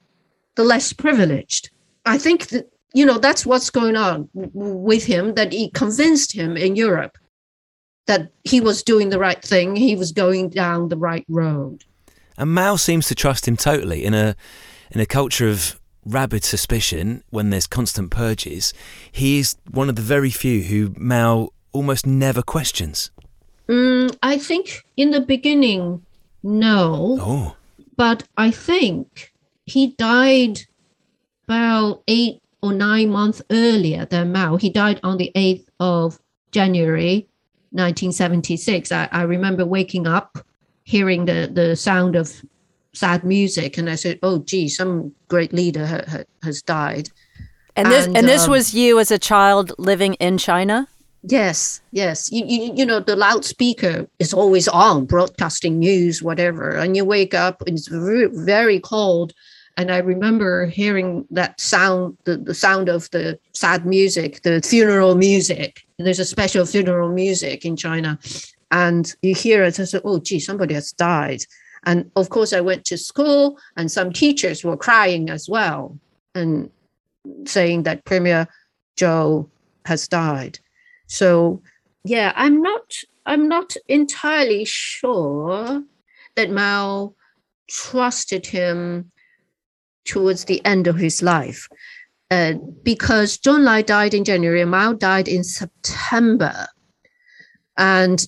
the 0.55 0.65
less 0.65 0.93
privileged. 0.93 1.71
I 2.05 2.19
think 2.19 2.49
that 2.49 2.71
you 2.95 3.05
know 3.05 3.19
that's 3.19 3.45
what's 3.45 3.71
going 3.71 3.97
on 3.97 4.29
with 4.33 5.05
him 5.05 5.35
that 5.35 5.53
he 5.53 5.71
convinced 5.71 6.33
him 6.33 6.57
in 6.57 6.77
Europe 6.77 7.19
that 8.07 8.31
he 8.45 8.61
was 8.61 8.83
doing 8.83 9.11
the 9.11 9.19
right 9.19 9.43
thing, 9.43 9.77
he 9.77 9.97
was 9.97 10.13
going 10.13 10.49
down 10.49 10.89
the 10.89 10.97
right 10.97 11.25
road. 11.29 11.85
And 12.39 12.55
Mao 12.55 12.77
seems 12.77 13.09
to 13.09 13.15
trust 13.15 13.47
him 13.47 13.57
totally 13.57 14.05
in 14.05 14.15
a 14.15 14.37
in 14.91 15.01
a 15.01 15.07
culture 15.07 15.49
of 15.49 15.81
rabid 16.05 16.45
suspicion 16.45 17.25
when 17.31 17.51
there's 17.51 17.67
constant 17.67 18.11
purges. 18.11 18.73
He 19.11 19.41
is 19.41 19.57
one 19.71 19.89
of 19.89 19.97
the 19.97 20.03
very 20.03 20.31
few 20.31 20.63
who 20.63 20.95
Mao 20.97 21.51
almost 21.77 22.07
never 22.07 22.43
questions. 22.43 23.11
Mm, 23.69 24.17
I 24.23 24.39
think 24.39 24.85
in 24.97 25.11
the 25.11 25.21
beginning 25.21 26.03
no. 26.43 27.19
Oh. 27.21 27.57
But 27.97 28.25
I 28.37 28.51
think 28.51 29.33
he 29.65 29.89
died 29.99 30.61
about 31.45 32.03
eight 32.09 32.41
or 32.63 32.73
nine 32.73 33.11
months 33.11 33.43
earlier 33.51 34.07
than 34.07 34.33
Mao. 34.33 34.57
He 34.57 34.71
died 34.71 35.01
on 35.03 35.17
the 35.17 35.31
8th 35.35 35.67
of 35.81 36.19
January 36.53 37.29
1976. 37.71 38.93
I, 38.93 39.09
I 39.13 39.23
remember 39.23 39.67
waking 39.67 40.07
up, 40.07 40.39
hearing 40.85 41.25
the, 41.25 41.51
the 41.53 41.77
sound 41.77 42.17
of 42.17 42.33
sad 42.93 43.25
music, 43.25 43.77
and 43.77 43.91
I 43.91 43.97
said, 43.97 44.19
oh, 44.23 44.39
gee, 44.39 44.69
some 44.69 45.13
great 45.29 45.53
leader 45.53 45.87
ha- 45.87 46.05
ha- 46.09 46.25
has 46.43 46.63
died. 46.63 47.11
And 47.75 47.91
this, 47.91 48.07
and, 48.07 48.17
and 48.17 48.29
this 48.29 48.45
um, 48.45 48.53
was 48.53 48.73
you 48.73 48.99
as 48.99 49.11
a 49.11 49.19
child 49.19 49.73
living 49.79 50.15
in 50.15 50.39
China? 50.39 50.89
Yes, 51.29 51.81
yes. 51.91 52.31
You, 52.31 52.45
you, 52.47 52.73
you 52.77 52.87
know, 52.87 53.01
the 53.01 53.17
loudspeaker 53.17 54.07
is 54.21 54.33
always 54.33 54.69
on, 54.69 55.07
broadcasting 55.07 55.79
news, 55.79 56.23
whatever. 56.23 56.71
And 56.71 56.97
you 56.97 57.05
wake 57.05 57.35
up, 57.35 57.63
and 57.67 57.77
it's 57.77 57.89
very, 57.89 58.27
very 58.27 58.79
cold. 58.79 59.33
And 59.77 59.91
I 59.91 59.99
remember 59.99 60.67
hearing 60.67 61.27
that 61.33 61.61
sound, 61.61 62.17
the, 62.25 62.37
the 62.37 62.55
sound 62.55 62.89
of 62.89 63.11
the 63.11 63.39
sad 63.55 63.85
music, 63.85 64.43
the 64.43 64.63
funeral 64.63 65.17
music. 65.17 65.85
There's 65.99 66.21
a 66.21 66.25
special 66.25 66.65
funeral 66.65 67.13
music 67.13 67.65
in 67.65 67.77
China. 67.77 68.19
And 68.71 69.13
you 69.23 69.35
hear 69.35 69.65
it, 69.65 69.81
I 69.81 69.85
said, 69.85 70.03
oh, 70.05 70.21
gee, 70.21 70.39
somebody 70.39 70.75
has 70.75 70.93
died. 70.93 71.43
And 71.85 72.09
of 72.15 72.31
course, 72.31 72.53
I 72.53 72.61
went 72.61 72.85
to 72.87 72.97
school, 72.97 73.59
and 73.77 73.91
some 73.91 74.13
teachers 74.13 74.65
were 74.65 74.77
crying 74.77 75.29
as 75.29 75.49
well 75.49 75.99
and 76.37 76.71
saying 77.47 77.83
that 77.83 78.05
Premier 78.05 78.47
Zhou 78.97 79.49
has 79.87 80.07
died. 80.07 80.61
So 81.07 81.63
yeah, 82.05 82.33
I'm 82.37 82.63
not 82.63 82.95
I'm 83.27 83.49
not 83.49 83.77
entirely 83.89 84.65
sure 84.65 85.83
that 86.37 86.51
Mao 86.51 87.15
trusted 87.69 88.47
him 88.47 89.11
towards 90.05 90.45
the 90.45 90.65
end 90.65 90.87
of 90.87 90.97
his 90.97 91.23
life. 91.23 91.69
Uh, 92.31 92.55
because 92.83 93.39
Zhou 93.39 93.59
Enlai 93.59 93.85
died 93.85 94.15
in 94.15 94.25
January, 94.25 94.65
Mao 94.65 94.93
died 94.93 95.29
in 95.29 95.45
September. 95.45 96.67
And 97.77 98.27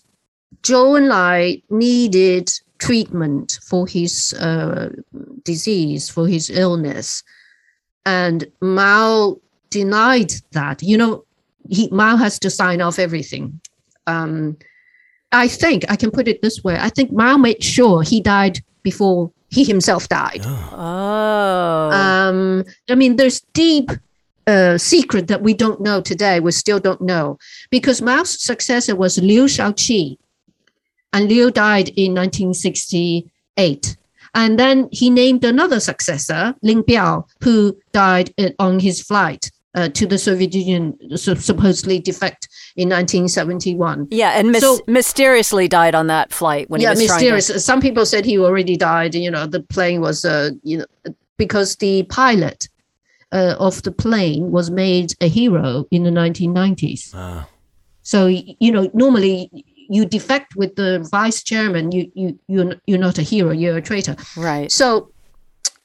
Zhou 0.63 0.99
Enlai 1.01 1.63
needed 1.71 2.51
treatment 2.79 3.59
for 3.63 3.87
his 3.87 4.33
uh, 4.35 4.91
disease, 5.45 6.09
for 6.09 6.27
his 6.27 6.51
illness. 6.51 7.23
And 8.07 8.47
Mao 8.61 9.41
denied 9.71 10.33
that. 10.53 10.83
You 10.83 10.97
know, 10.97 11.25
he 11.69 11.89
Mao 11.91 12.17
has 12.17 12.39
to 12.41 12.51
sign 12.51 12.81
off 12.81 12.99
everything. 12.99 13.61
Um, 14.07 14.57
I 15.33 15.49
think 15.49 15.85
I 15.91 15.97
can 15.97 16.11
put 16.11 16.29
it 16.29 16.41
this 16.41 16.65
way. 16.65 16.77
I 16.79 16.89
think 16.89 17.13
Mao 17.13 17.37
made 17.37 17.63
sure 17.63 18.03
he 18.03 18.21
died 18.21 18.61
before 18.83 19.31
he 19.51 19.65
himself 19.65 20.09
died. 20.09 20.41
Oh. 20.45 21.91
Um, 21.91 22.65
I 22.89 22.95
mean, 22.95 23.17
there's 23.17 23.41
deep 23.53 23.91
uh, 24.47 24.79
secret 24.79 25.29
that 25.29 25.43
we 25.43 25.55
don't 25.55 25.81
know 25.81 26.01
today. 26.01 26.41
We 26.41 26.53
still 26.53 26.81
don't 26.81 27.01
know 27.03 27.39
because 27.71 28.01
Mao's 28.01 28.43
successor 28.43 28.97
was 28.97 29.19
Liu 29.19 29.45
Shaoqi, 29.45 30.17
and 31.13 31.29
Liu 31.29 31.51
died 31.51 31.89
in 31.91 32.15
1968. 32.15 33.97
And 34.35 34.59
then 34.59 34.89
he 34.93 35.11
named 35.11 35.45
another 35.45 35.81
successor, 35.81 36.55
Lin 36.63 36.83
Biao, 36.83 37.27
who 37.43 37.77
died 37.93 38.33
uh, 38.39 38.51
on 38.59 38.79
his 38.79 39.03
flight 39.03 39.51
uh, 39.79 39.89
to 39.91 40.07
the 40.07 40.19
Soviet 40.19 40.53
Union, 40.55 40.99
supposedly 41.17 42.01
defect 42.01 42.49
in 42.75 42.89
1971. 42.89 44.09
Yeah, 44.11 44.31
and 44.31 44.51
mis- 44.51 44.61
so, 44.61 44.81
mysteriously 44.89 45.69
died 45.69 45.95
on 45.95 46.09
that 46.09 46.33
flight 46.33 46.69
when 46.69 46.81
yeah, 46.81 46.89
he 46.89 47.03
was 47.03 47.09
mysterious. 47.09 47.47
To- 47.47 47.61
Some 47.61 47.81
people 47.81 48.05
said 48.05 48.25
he 48.25 48.39
already 48.39 48.77
died. 48.77 49.15
You 49.15 49.31
know, 49.31 49.47
the 49.47 49.61
plane 49.61 50.01
was, 50.01 50.25
uh, 50.25 50.51
you 50.65 50.79
know, 50.79 51.15
because 51.37 51.77
the 51.77 52.03
pilot 52.05 52.69
uh, 53.31 53.55
of 53.61 53.81
the 53.85 53.93
plane 53.93 54.51
was 54.51 54.69
made 54.69 55.15
a 55.21 55.29
hero 55.29 55.87
in 55.93 56.03
the 56.03 56.11
1990s. 56.11 57.13
Ah. 57.15 57.49
So 58.03 58.27
you 58.27 58.73
know, 58.73 58.91
normally 58.95 59.49
you 59.89 60.07
defect 60.07 60.57
with 60.57 60.75
the 60.75 61.07
vice 61.09 61.45
chairman, 61.45 61.93
you 61.93 62.11
you 62.15 62.39
you're 62.49 62.75
you're 62.87 62.99
not 62.99 63.19
a 63.19 63.23
hero, 63.23 63.53
you're 63.53 63.77
a 63.77 63.83
traitor. 63.83 64.17
Right. 64.37 64.73
So 64.73 65.13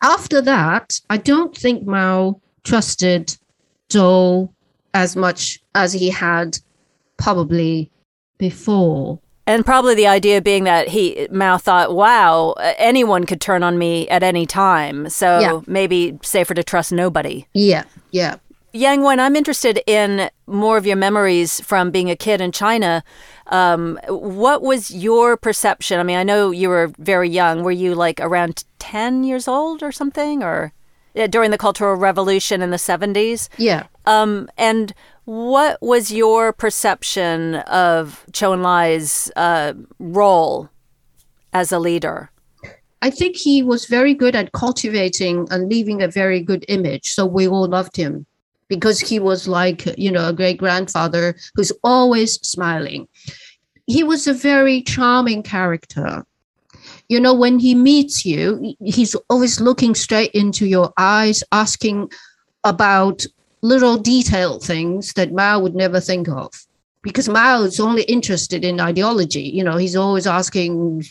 after 0.01 0.41
that, 0.41 0.99
I 1.11 1.17
don't 1.17 1.55
think 1.55 1.85
Mao 1.85 2.41
trusted 2.63 3.37
Zhou 3.93 4.49
as 4.93 5.15
much 5.15 5.61
as 5.75 5.93
he 5.93 6.09
had 6.09 6.57
probably 7.17 7.89
before. 8.37 9.19
And 9.45 9.65
probably 9.65 9.95
the 9.95 10.07
idea 10.07 10.41
being 10.41 10.63
that 10.63 10.87
he 10.89 11.27
Mao 11.29 11.57
thought, 11.57 11.93
"Wow, 11.95 12.53
anyone 12.77 13.25
could 13.25 13.41
turn 13.41 13.61
on 13.61 13.77
me 13.77 14.07
at 14.09 14.23
any 14.23 14.45
time." 14.45 15.09
So 15.09 15.39
Yeah. 15.39 15.59
maybe 15.67 16.17
safer 16.23 16.53
to 16.53 16.63
trust 16.63 16.91
nobody. 16.93 17.45
Yeah, 17.53 17.83
yeah. 18.11 18.35
Yang 18.75 19.03
Wen, 19.03 19.19
I'm 19.19 19.35
interested 19.35 19.81
in 19.85 20.29
more 20.47 20.77
of 20.77 20.87
your 20.87 20.95
memories 20.95 21.59
from 21.61 21.91
being 21.91 22.09
a 22.09 22.15
kid 22.15 22.41
in 22.41 22.51
China. 22.51 23.03
Um, 23.47 23.99
what 24.07 24.63
was 24.63 24.89
your 24.89 25.37
perception? 25.37 25.99
I 25.99 26.03
mean, 26.03 26.17
I 26.17 26.23
know 26.23 26.49
you 26.51 26.69
were 26.69 26.91
very 26.97 27.29
young. 27.29 27.61
Were 27.63 27.71
you 27.71 27.93
like 27.93 28.19
around 28.19 28.63
10 28.79 29.23
years 29.23 29.47
old 29.47 29.83
or 29.83 29.91
something? 29.91 30.41
Or 30.41 30.73
during 31.29 31.51
the 31.51 31.57
Cultural 31.57 31.95
Revolution 31.95 32.61
in 32.61 32.69
the 32.71 32.77
70s? 32.77 33.49
Yeah. 33.57 33.87
Um, 34.05 34.49
and 34.57 34.93
what 35.25 35.81
was 35.81 36.11
your 36.11 36.51
perception 36.53 37.55
of 37.55 38.25
Zhou 38.31 38.57
Enlai's 38.57 39.31
uh, 39.35 39.73
role 39.99 40.69
as 41.53 41.71
a 41.71 41.79
leader? 41.79 42.29
I 43.01 43.09
think 43.09 43.35
he 43.35 43.63
was 43.63 43.85
very 43.85 44.13
good 44.13 44.35
at 44.35 44.51
cultivating 44.53 45.47
and 45.51 45.69
leaving 45.69 46.01
a 46.01 46.07
very 46.07 46.41
good 46.41 46.63
image. 46.67 47.11
So 47.11 47.25
we 47.25 47.47
all 47.47 47.67
loved 47.67 47.95
him. 47.97 48.25
because 48.69 48.99
he 48.99 49.19
was 49.19 49.47
like, 49.47 49.85
you 49.99 50.11
know, 50.11 50.29
a 50.29 50.33
great 50.33 50.57
grandfather 50.57 51.35
who's 51.53 51.71
always 51.83 52.39
smiling. 52.41 53.07
He 53.85 54.03
was 54.03 54.25
a 54.25 54.33
very 54.33 54.81
charming 54.81 55.43
character. 55.43 56.25
You 57.13 57.19
know, 57.19 57.35
when 57.35 57.59
he 57.59 57.75
meets 57.75 58.25
you, 58.25 58.75
he's 58.83 59.13
always 59.29 59.61
looking 59.61 59.93
straight 59.93 60.31
into 60.31 60.65
your 60.65 60.91
eyes, 60.97 61.43
asking 61.51 62.11
about 62.63 63.23
little 63.61 63.99
detailed 63.99 64.63
things 64.63 65.13
that 65.13 65.31
Mao 65.31 65.59
would 65.59 65.75
never 65.75 65.99
think 65.99 66.27
of. 66.27 66.51
Because 67.03 67.29
Mao 67.29 67.61
is 67.61 67.79
only 67.79 68.01
interested 68.05 68.65
in 68.65 68.79
ideology. 68.79 69.43
You 69.43 69.63
know, 69.63 69.77
he's 69.77 69.95
always 69.95 70.25
asking, 70.25 71.03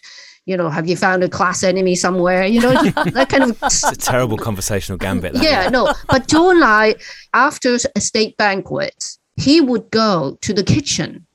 you 0.45 0.57
know, 0.57 0.69
have 0.71 0.89
you 0.89 0.97
found 0.97 1.23
a 1.23 1.29
class 1.29 1.63
enemy 1.63 1.95
somewhere? 1.95 2.47
You 2.47 2.63
know, 2.63 2.73
that 2.83 3.29
kind 3.29 3.45
of. 3.45 3.57
It's 3.63 3.85
a 3.85 3.95
terrible 3.95 4.39
conversational 4.39 4.99
gambit. 4.99 5.35
That. 5.35 5.45
Yeah, 5.45 5.69
no. 5.69 5.95
But 6.09 6.27
Zhou 6.27 6.53
Enlai, 6.53 7.01
after 7.33 7.79
a 7.95 8.01
state 8.01 8.37
banquet, 8.39 9.19
he 9.37 9.61
would 9.61 9.89
go 9.93 10.37
to 10.41 10.53
the 10.53 10.65
kitchen 10.65 11.27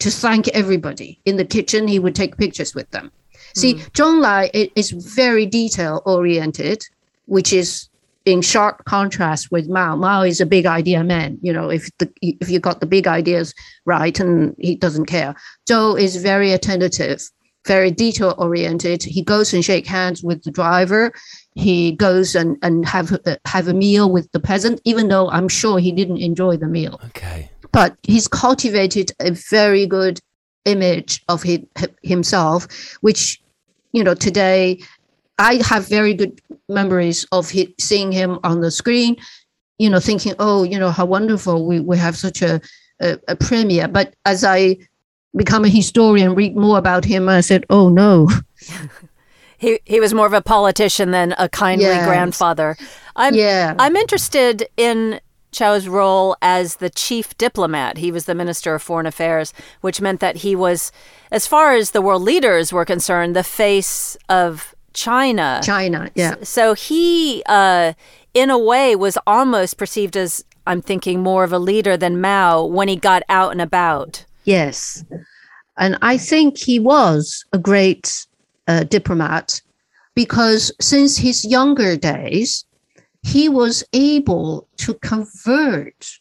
to 0.00 0.10
thank 0.10 0.46
everybody. 0.48 1.20
In 1.24 1.38
the 1.38 1.46
kitchen, 1.46 1.88
he 1.88 1.98
would 1.98 2.14
take 2.14 2.36
pictures 2.36 2.74
with 2.74 2.90
them. 2.90 3.10
See, 3.54 3.74
mm. 3.74 3.90
Zhou 3.92 4.20
Enlai 4.20 4.70
is 4.76 4.90
very 4.90 5.46
detail 5.46 6.02
oriented, 6.04 6.84
which 7.26 7.52
is 7.52 7.88
in 8.24 8.42
sharp 8.42 8.84
contrast 8.84 9.50
with 9.50 9.68
Mao. 9.68 9.96
Mao 9.96 10.22
is 10.22 10.40
a 10.40 10.46
big 10.46 10.66
idea 10.66 11.02
man. 11.02 11.38
You 11.42 11.52
know, 11.52 11.70
if 11.70 11.88
the 11.98 12.10
if 12.20 12.50
you 12.50 12.60
got 12.60 12.80
the 12.80 12.86
big 12.86 13.06
ideas 13.06 13.54
right, 13.84 14.18
and 14.20 14.54
he 14.58 14.76
doesn't 14.76 15.06
care. 15.06 15.34
Zhou 15.68 16.00
is 16.00 16.16
very 16.16 16.52
attentive, 16.52 17.22
very 17.66 17.90
detail 17.90 18.34
oriented. 18.38 19.02
He 19.02 19.22
goes 19.22 19.52
and 19.52 19.64
shake 19.64 19.86
hands 19.86 20.22
with 20.22 20.42
the 20.44 20.50
driver. 20.50 21.12
He 21.54 21.92
goes 21.92 22.34
and 22.34 22.56
and 22.62 22.86
have 22.86 23.12
uh, 23.26 23.36
have 23.46 23.68
a 23.68 23.74
meal 23.74 24.10
with 24.10 24.30
the 24.32 24.40
peasant, 24.40 24.80
even 24.84 25.08
though 25.08 25.28
I'm 25.30 25.48
sure 25.48 25.78
he 25.78 25.92
didn't 25.92 26.18
enjoy 26.18 26.56
the 26.56 26.68
meal. 26.68 27.00
Okay. 27.06 27.50
But 27.72 27.96
he's 28.02 28.28
cultivated 28.28 29.12
a 29.20 29.30
very 29.30 29.86
good 29.86 30.20
image 30.64 31.22
of 31.28 31.42
his, 31.42 31.60
himself, 32.02 32.66
which 33.00 33.39
you 33.92 34.04
know 34.04 34.14
today 34.14 34.78
I 35.40 35.54
have 35.64 35.88
very 35.88 36.12
good 36.12 36.38
memories 36.68 37.26
of 37.32 37.48
he, 37.48 37.74
seeing 37.80 38.12
him 38.12 38.38
on 38.44 38.60
the 38.60 38.70
screen, 38.70 39.16
you 39.78 39.88
know, 39.88 39.98
thinking, 39.98 40.34
oh, 40.38 40.64
you 40.64 40.78
know, 40.78 40.90
how 40.90 41.06
wonderful 41.06 41.66
we, 41.66 41.80
we 41.80 41.96
have 41.96 42.14
such 42.14 42.42
a, 42.42 42.60
a, 43.00 43.18
a 43.26 43.36
premiere. 43.36 43.88
But 43.88 44.14
as 44.26 44.44
I 44.44 44.76
become 45.34 45.64
a 45.64 45.68
historian, 45.68 46.34
read 46.34 46.56
more 46.56 46.76
about 46.76 47.06
him, 47.06 47.26
I 47.26 47.40
said, 47.40 47.64
oh, 47.70 47.88
no. 47.88 48.28
he, 49.58 49.80
he 49.86 49.98
was 49.98 50.12
more 50.12 50.26
of 50.26 50.34
a 50.34 50.42
politician 50.42 51.10
than 51.10 51.34
a 51.38 51.48
kindly 51.48 51.86
yes. 51.86 52.06
grandfather. 52.06 52.76
I'm, 53.16 53.34
yeah. 53.34 53.74
I'm 53.78 53.96
interested 53.96 54.68
in 54.76 55.22
Zhou's 55.52 55.88
role 55.88 56.36
as 56.40 56.76
the 56.76 56.90
chief 56.90 57.36
diplomat. 57.38 57.98
He 57.98 58.12
was 58.12 58.24
the 58.24 58.34
Minister 58.34 58.74
of 58.74 58.82
Foreign 58.82 59.06
Affairs, 59.06 59.52
which 59.80 60.00
meant 60.00 60.20
that 60.20 60.36
he 60.36 60.54
was, 60.54 60.92
as 61.30 61.46
far 61.46 61.74
as 61.74 61.90
the 61.90 62.02
world 62.02 62.22
leaders 62.22 62.72
were 62.72 62.84
concerned, 62.84 63.34
the 63.34 63.42
face 63.42 64.16
of 64.28 64.74
China. 64.92 65.60
China, 65.62 66.10
yeah. 66.14 66.36
So 66.42 66.74
he, 66.74 67.42
uh, 67.46 67.94
in 68.34 68.50
a 68.50 68.58
way, 68.58 68.96
was 68.96 69.18
almost 69.26 69.76
perceived 69.76 70.16
as, 70.16 70.44
I'm 70.66 70.82
thinking, 70.82 71.22
more 71.22 71.44
of 71.44 71.52
a 71.52 71.58
leader 71.58 71.96
than 71.96 72.20
Mao 72.20 72.64
when 72.64 72.88
he 72.88 72.96
got 72.96 73.22
out 73.28 73.52
and 73.52 73.60
about. 73.60 74.24
Yes. 74.44 75.04
And 75.78 75.98
I 76.02 76.16
think 76.18 76.58
he 76.58 76.78
was 76.78 77.44
a 77.52 77.58
great 77.58 78.26
uh, 78.68 78.84
diplomat 78.84 79.62
because 80.14 80.72
since 80.80 81.16
his 81.16 81.44
younger 81.44 81.96
days, 81.96 82.64
he 83.22 83.48
was 83.48 83.84
able 83.92 84.68
to 84.78 84.94
convert 84.94 86.18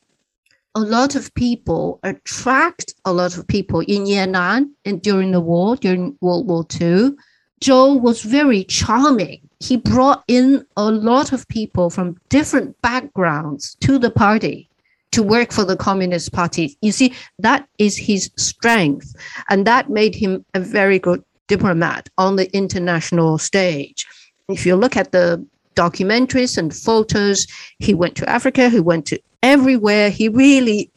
a 0.76 0.80
lot 0.80 1.16
of 1.16 1.34
people, 1.34 2.00
attract 2.04 2.94
a 3.06 3.14
lot 3.14 3.38
of 3.38 3.48
people 3.48 3.80
in 3.82 4.06
Yan'an 4.06 4.70
and 4.86 5.02
during 5.02 5.32
the 5.32 5.42
war, 5.42 5.76
during 5.76 6.18
World 6.22 6.48
War 6.48 6.66
II, 6.80 7.16
Zhou 7.62 8.00
was 8.00 8.22
very 8.22 8.64
charming. 8.66 9.42
He 9.60 9.76
brought 9.78 10.24
in 10.28 10.66
a 10.78 10.90
lot 10.92 11.34
of 11.34 11.48
people 11.48 11.90
from 11.90 12.18
different 12.30 12.82
backgrounds 12.82 13.76
to 13.82 13.98
the 13.98 14.12
party 14.12 14.70
to 15.12 15.24
work 15.24 15.52
for 15.52 15.66
the 15.66 15.76
Communist 15.76 16.32
Party. 16.32 16.78
You 16.82 16.92
see, 16.92 17.14
that 17.40 17.68
is 17.78 17.98
his 17.98 18.32
strength. 18.38 19.16
And 19.50 19.66
that 19.68 19.90
made 19.90 20.16
him 20.16 20.46
a 20.54 20.60
very 20.60 21.00
good 21.00 21.24
diplomat 21.48 22.10
on 22.18 22.36
the 22.36 22.56
international 22.56 23.38
stage. 23.38 24.06
If 24.48 24.66
you 24.66 24.76
look 24.76 24.96
at 24.96 25.12
the 25.12 25.46
documentaries 25.86 26.58
and 26.58 26.76
photos, 26.76 27.48
he 27.80 27.94
went 27.94 28.16
to 28.18 28.30
Africa, 28.30 28.70
he 28.70 28.82
went 28.92 29.06
to 29.08 29.20
everywhere. 29.42 30.10
He 30.10 30.28
really 30.30 30.92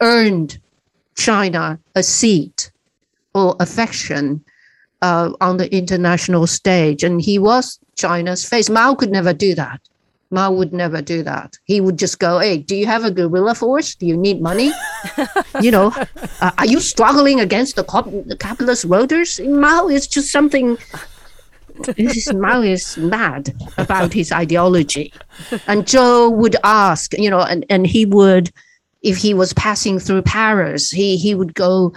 earned 0.00 0.58
China 1.16 1.78
a 1.94 2.02
seat 2.02 2.70
or 3.34 3.56
affection 3.58 4.44
uh, 5.02 5.32
on 5.40 5.56
the 5.56 5.68
international 5.74 6.46
stage, 6.46 7.02
and 7.02 7.20
he 7.20 7.38
was 7.38 7.78
China's 7.96 8.48
face. 8.48 8.70
Mao 8.70 8.94
could 8.94 9.10
never 9.10 9.32
do 9.32 9.54
that. 9.54 9.80
Mao 10.30 10.50
would 10.52 10.72
never 10.72 11.00
do 11.00 11.22
that. 11.22 11.56
He 11.64 11.80
would 11.80 11.98
just 11.98 12.18
go, 12.18 12.38
"Hey, 12.38 12.58
do 12.58 12.76
you 12.76 12.86
have 12.86 13.04
a 13.04 13.10
guerrilla 13.10 13.54
force? 13.54 13.94
Do 13.94 14.06
you 14.06 14.16
need 14.16 14.40
money? 14.42 14.70
you 15.60 15.70
know, 15.70 15.92
uh, 16.40 16.50
are 16.58 16.66
you 16.66 16.80
struggling 16.80 17.40
against 17.40 17.76
the, 17.76 17.84
the 18.26 18.36
capitalist 18.36 18.86
roaders?" 18.86 19.30
Mao 19.64 19.88
is 19.88 20.06
just 20.06 20.30
something. 20.30 20.76
This 21.96 22.32
Mao 22.32 22.62
is 22.62 22.96
mad 22.96 23.54
about 23.76 24.12
his 24.12 24.32
ideology, 24.32 25.12
and 25.66 25.84
Zhou 25.84 26.32
would 26.32 26.56
ask, 26.64 27.16
you 27.18 27.30
know, 27.30 27.40
and, 27.40 27.64
and 27.70 27.86
he 27.86 28.04
would, 28.06 28.50
if 29.02 29.16
he 29.16 29.34
was 29.34 29.52
passing 29.54 29.98
through 29.98 30.22
Paris, 30.22 30.90
he 30.90 31.16
he 31.16 31.34
would 31.34 31.54
go 31.54 31.92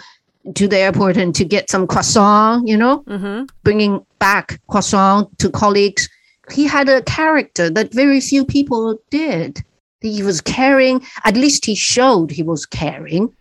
to 0.56 0.68
the 0.68 0.78
airport 0.78 1.18
and 1.18 1.36
to 1.36 1.46
get 1.46 1.70
some 1.70 1.88
croissant, 1.88 2.68
you 2.68 2.78
know, 2.78 3.04
mm-hmm. 3.08 3.46
bringing 3.64 4.06
back 4.20 4.60
croissant 4.70 5.38
to 5.40 5.50
colleagues. 5.50 6.10
He 6.52 6.66
had 6.66 6.90
a 6.90 7.04
character 7.04 7.70
that 7.70 7.94
very 7.94 8.20
few 8.20 8.46
people 8.46 9.00
did. 9.10 9.64
He 10.02 10.24
was 10.24 10.42
caring, 10.42 11.06
at 11.26 11.36
least 11.36 11.66
he 11.66 11.76
showed 11.76 12.32
he 12.32 12.44
was 12.44 12.66
caring. 12.66 13.32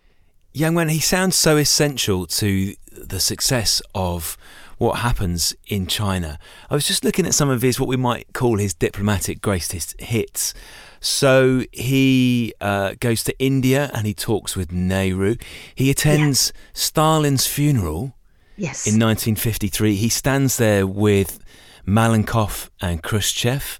Yang 0.53 0.75
Wen, 0.75 0.89
he 0.89 0.99
sounds 0.99 1.35
so 1.35 1.57
essential 1.57 2.27
to 2.27 2.75
the 2.91 3.19
success 3.19 3.81
of 3.95 4.37
what 4.81 4.97
happens 4.97 5.55
in 5.67 5.85
China. 5.85 6.39
I 6.67 6.73
was 6.73 6.87
just 6.87 7.03
looking 7.03 7.27
at 7.27 7.35
some 7.35 7.51
of 7.51 7.61
his, 7.61 7.79
what 7.79 7.87
we 7.87 7.97
might 7.97 8.33
call 8.33 8.57
his 8.57 8.73
diplomatic 8.73 9.39
greatest 9.39 9.93
hits. 10.01 10.55
So 10.99 11.65
he 11.71 12.55
uh, 12.59 12.95
goes 12.99 13.23
to 13.25 13.39
India 13.39 13.91
and 13.93 14.07
he 14.07 14.15
talks 14.15 14.55
with 14.55 14.71
Nehru. 14.71 15.35
He 15.75 15.91
attends 15.91 16.51
yeah. 16.55 16.61
Stalin's 16.73 17.45
funeral. 17.45 18.15
Yes. 18.57 18.87
In 18.87 18.93
1953, 18.93 19.93
he 19.93 20.09
stands 20.09 20.57
there 20.57 20.87
with 20.87 21.37
Malenkov 21.85 22.71
and 22.81 23.03
Khrushchev. 23.03 23.79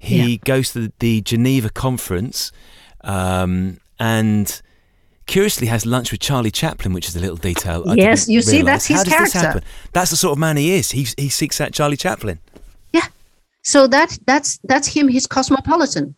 He 0.00 0.32
yeah. 0.32 0.38
goes 0.44 0.72
to 0.72 0.92
the 0.98 1.20
Geneva 1.20 1.70
conference 1.70 2.50
um, 3.02 3.78
and 4.00 4.60
curiously 5.30 5.68
has 5.68 5.86
lunch 5.86 6.10
with 6.10 6.20
Charlie 6.20 6.50
Chaplin, 6.50 6.92
which 6.92 7.08
is 7.08 7.14
a 7.14 7.20
little 7.20 7.36
detail. 7.36 7.84
I 7.88 7.94
yes, 7.94 8.28
you 8.28 8.42
see, 8.42 8.62
that's 8.62 8.86
his 8.86 8.98
How 8.98 9.04
does 9.04 9.12
character. 9.12 9.38
This 9.38 9.42
happen? 9.42 9.62
That's 9.92 10.10
the 10.10 10.16
sort 10.16 10.32
of 10.32 10.38
man 10.38 10.56
he 10.56 10.72
is. 10.72 10.90
He, 10.90 11.06
he 11.16 11.28
seeks 11.28 11.60
out 11.60 11.72
Charlie 11.72 11.96
Chaplin. 11.96 12.40
Yeah. 12.92 13.06
So 13.62 13.86
that 13.86 14.18
that's 14.26 14.58
that's 14.64 14.88
him. 14.88 15.06
He's 15.06 15.26
cosmopolitan. 15.28 16.16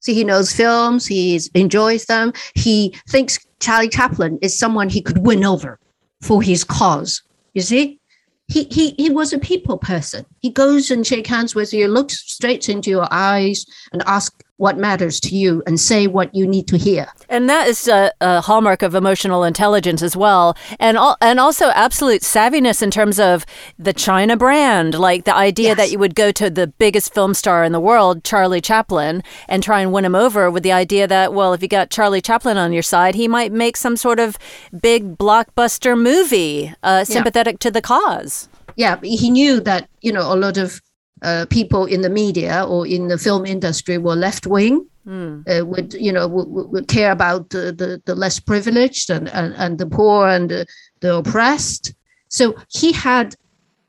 See, 0.00 0.14
he 0.14 0.24
knows 0.24 0.52
films, 0.52 1.06
he 1.06 1.40
enjoys 1.54 2.06
them. 2.06 2.32
He 2.56 2.96
thinks 3.08 3.38
Charlie 3.60 3.88
Chaplin 3.88 4.36
is 4.42 4.58
someone 4.58 4.88
he 4.88 5.00
could 5.00 5.18
win 5.18 5.44
over 5.44 5.78
for 6.20 6.42
his 6.42 6.64
cause. 6.64 7.22
You 7.54 7.62
see? 7.62 8.00
He, 8.48 8.64
he, 8.64 8.90
he 8.98 9.08
was 9.08 9.32
a 9.32 9.38
people 9.38 9.78
person. 9.78 10.26
He 10.40 10.50
goes 10.50 10.90
and 10.90 11.06
shake 11.06 11.28
hands 11.28 11.54
with 11.54 11.72
you, 11.72 11.86
looks 11.86 12.18
straight 12.18 12.68
into 12.68 12.90
your 12.90 13.06
eyes 13.12 13.64
and 13.92 14.02
asks 14.04 14.36
what 14.62 14.78
matters 14.78 15.18
to 15.18 15.34
you 15.34 15.60
and 15.66 15.80
say 15.80 16.06
what 16.06 16.32
you 16.32 16.46
need 16.46 16.68
to 16.68 16.78
hear. 16.78 17.08
And 17.28 17.50
that 17.50 17.66
is 17.66 17.88
a, 17.88 18.12
a 18.20 18.40
hallmark 18.40 18.82
of 18.82 18.94
emotional 18.94 19.42
intelligence 19.42 20.02
as 20.02 20.16
well, 20.16 20.56
and 20.78 20.96
al- 20.96 21.16
and 21.20 21.40
also 21.40 21.70
absolute 21.70 22.22
savviness 22.22 22.80
in 22.80 22.92
terms 22.92 23.18
of 23.18 23.44
the 23.76 23.92
China 23.92 24.36
brand, 24.36 24.94
like 24.94 25.24
the 25.24 25.34
idea 25.34 25.70
yes. 25.70 25.76
that 25.78 25.90
you 25.90 25.98
would 25.98 26.14
go 26.14 26.30
to 26.30 26.48
the 26.48 26.68
biggest 26.68 27.12
film 27.12 27.34
star 27.34 27.64
in 27.64 27.72
the 27.72 27.80
world, 27.80 28.22
Charlie 28.22 28.60
Chaplin, 28.60 29.24
and 29.48 29.64
try 29.64 29.80
and 29.80 29.92
win 29.92 30.04
him 30.04 30.14
over 30.14 30.48
with 30.48 30.62
the 30.62 30.70
idea 30.70 31.08
that 31.08 31.34
well, 31.34 31.52
if 31.54 31.60
you 31.60 31.66
got 31.66 31.90
Charlie 31.90 32.20
Chaplin 32.20 32.56
on 32.56 32.72
your 32.72 32.84
side, 32.84 33.16
he 33.16 33.26
might 33.26 33.50
make 33.50 33.76
some 33.76 33.96
sort 33.96 34.20
of 34.20 34.38
big 34.80 35.18
blockbuster 35.18 36.00
movie 36.00 36.72
uh, 36.84 37.02
sympathetic 37.02 37.54
yeah. 37.54 37.64
to 37.66 37.70
the 37.72 37.82
cause. 37.82 38.48
Yeah, 38.76 39.00
he 39.02 39.28
knew 39.28 39.58
that 39.62 39.88
you 40.02 40.12
know 40.12 40.32
a 40.32 40.36
lot 40.36 40.56
of 40.56 40.80
uh, 41.22 41.46
people 41.50 41.86
in 41.86 42.02
the 42.02 42.10
media 42.10 42.64
or 42.68 42.86
in 42.86 43.08
the 43.08 43.18
film 43.18 43.46
industry 43.46 43.98
were 43.98 44.16
left 44.16 44.46
wing. 44.46 44.86
Mm. 45.06 45.42
Uh, 45.48 45.66
would 45.66 45.94
you 45.94 46.12
know 46.12 46.28
would, 46.28 46.70
would 46.70 46.86
care 46.86 47.10
about 47.10 47.50
the, 47.50 47.72
the, 47.72 48.00
the, 48.04 48.14
less 48.14 48.38
privileged 48.38 49.10
and, 49.10 49.28
and, 49.30 49.52
and 49.56 49.78
the 49.78 49.86
poor 49.86 50.28
and 50.28 50.48
the, 50.48 50.64
the 51.00 51.16
oppressed 51.16 51.92
so 52.32 52.54
he 52.68 52.92
had 52.92 53.36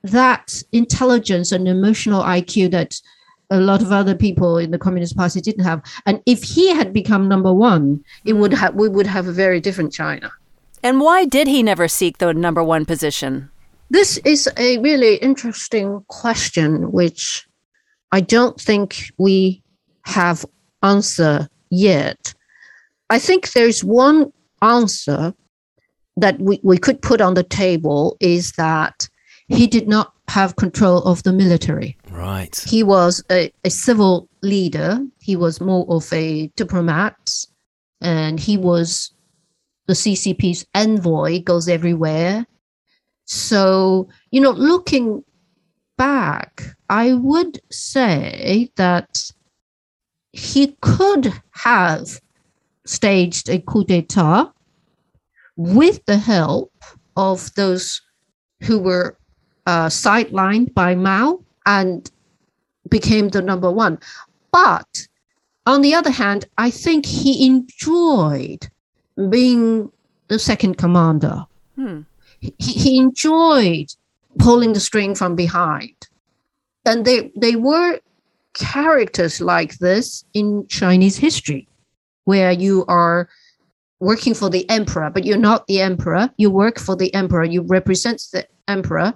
that 0.04 0.62
intelligence 0.74 1.54
and 1.54 1.66
emotional 1.66 2.22
IQ 2.22 2.72
that 2.72 3.00
a 3.50 3.60
lot 3.60 3.82
of 3.82 3.94
other 3.94 4.16
people 4.16 4.58
in 4.58 4.72
the 4.72 4.78
Communist 4.78 5.16
Party 5.16 5.40
didn't 5.40 5.64
have. 5.64 5.82
And 6.06 6.22
if 6.26 6.44
he 6.44 6.74
had 6.74 6.92
become 6.92 7.30
number 7.30 7.54
one, 7.54 8.04
it 8.26 8.34
would 8.34 8.54
have 8.54 8.76
we 8.76 8.90
would 8.90 9.08
have 9.08 9.28
a 9.28 9.32
very 9.32 9.62
different 9.62 9.94
China. 9.94 10.30
And 10.84 11.00
why 11.00 11.24
did 11.24 11.48
he 11.48 11.64
never 11.64 11.88
seek 11.88 12.18
the 12.18 12.34
number 12.34 12.62
one 12.62 12.84
position? 12.84 13.50
This 13.94 14.18
is 14.26 14.50
a 14.58 14.80
really 14.80 15.18
interesting 15.18 16.04
question, 16.08 16.92
which 16.92 17.46
I 18.12 18.22
don't 18.22 18.60
think 18.60 19.12
we 19.20 19.62
have 20.06 20.44
answer 20.82 21.48
yet. 21.70 22.34
I 23.12 23.20
think 23.20 23.52
there's 23.52 23.84
one 23.84 24.34
answer 24.64 25.36
that 26.18 26.40
we, 26.40 26.60
we 26.64 26.80
could 26.80 27.04
put 27.04 27.22
on 27.22 27.36
the 27.36 27.44
table 27.44 28.18
is 28.20 28.54
that 28.54 29.08
he 29.48 29.68
did 29.68 29.88
not 29.88 30.12
have 30.28 30.56
control 30.56 31.04
of 31.04 31.22
the 31.22 31.32
military. 31.32 31.96
Right. 32.10 32.60
He 32.68 32.82
was 32.82 33.24
a, 33.30 33.54
a 33.64 33.70
civil 33.70 34.28
leader. 34.42 35.06
He 35.20 35.36
was 35.36 35.62
more 35.62 35.86
of 35.88 36.12
a 36.12 36.48
diplomat, 36.56 37.32
and 38.02 38.40
he 38.40 38.58
was 38.58 39.12
the 39.86 39.94
CCP's 39.94 40.66
envoy, 40.74 41.44
goes 41.44 41.68
everywhere. 41.68 42.48
So, 43.26 44.10
you 44.32 44.42
know, 44.42 44.52
looking 44.52 45.24
back, 45.98 46.64
I 46.90 47.14
would 47.14 47.62
say 47.72 48.72
that 48.76 49.32
he 50.32 50.76
could 50.82 51.34
have 51.52 52.20
staged 52.86 53.50
a 53.50 53.60
coup 53.60 53.84
d'etat 53.84 54.52
with 55.56 56.04
the 56.06 56.18
help 56.18 56.74
of 57.16 57.54
those 57.56 58.02
who 58.64 58.80
were 58.80 59.18
uh, 59.66 59.88
sidelined 59.88 60.74
by 60.74 60.96
Mao 60.96 61.40
and 61.66 62.10
became 62.90 63.30
the 63.30 63.42
number 63.42 63.72
one. 63.72 64.00
But 64.52 65.08
on 65.66 65.82
the 65.82 65.94
other 65.94 66.12
hand, 66.12 66.46
I 66.58 66.70
think 66.70 67.06
he 67.06 67.46
enjoyed 67.46 68.70
being 69.30 69.92
the 70.28 70.40
second 70.40 70.78
commander. 70.78 71.46
Hmm. 71.76 72.02
He, 72.60 72.72
he 72.74 72.98
enjoyed 72.98 73.88
pulling 74.40 74.74
the 74.74 74.80
string 74.80 75.16
from 75.16 75.36
behind. 75.36 75.96
And 76.86 77.06
they, 77.06 77.32
they 77.36 77.56
were 77.56 78.00
characters 78.54 79.40
like 79.40 79.78
this 79.78 80.26
in 80.34 80.68
Chinese 80.68 81.18
history, 81.18 81.68
where 82.26 82.52
you 82.52 82.86
are 82.88 83.30
working 84.00 84.34
for 84.34 84.50
the 84.50 84.70
emperor, 84.70 85.10
but 85.10 85.24
you're 85.24 85.38
not 85.38 85.66
the 85.68 85.82
emperor. 85.82 86.30
You 86.38 86.50
work 86.50 86.80
for 86.80 86.96
the 86.96 87.14
emperor. 87.14 87.46
You 87.46 87.62
represent 87.62 88.22
the 88.34 88.46
emperor, 88.68 89.14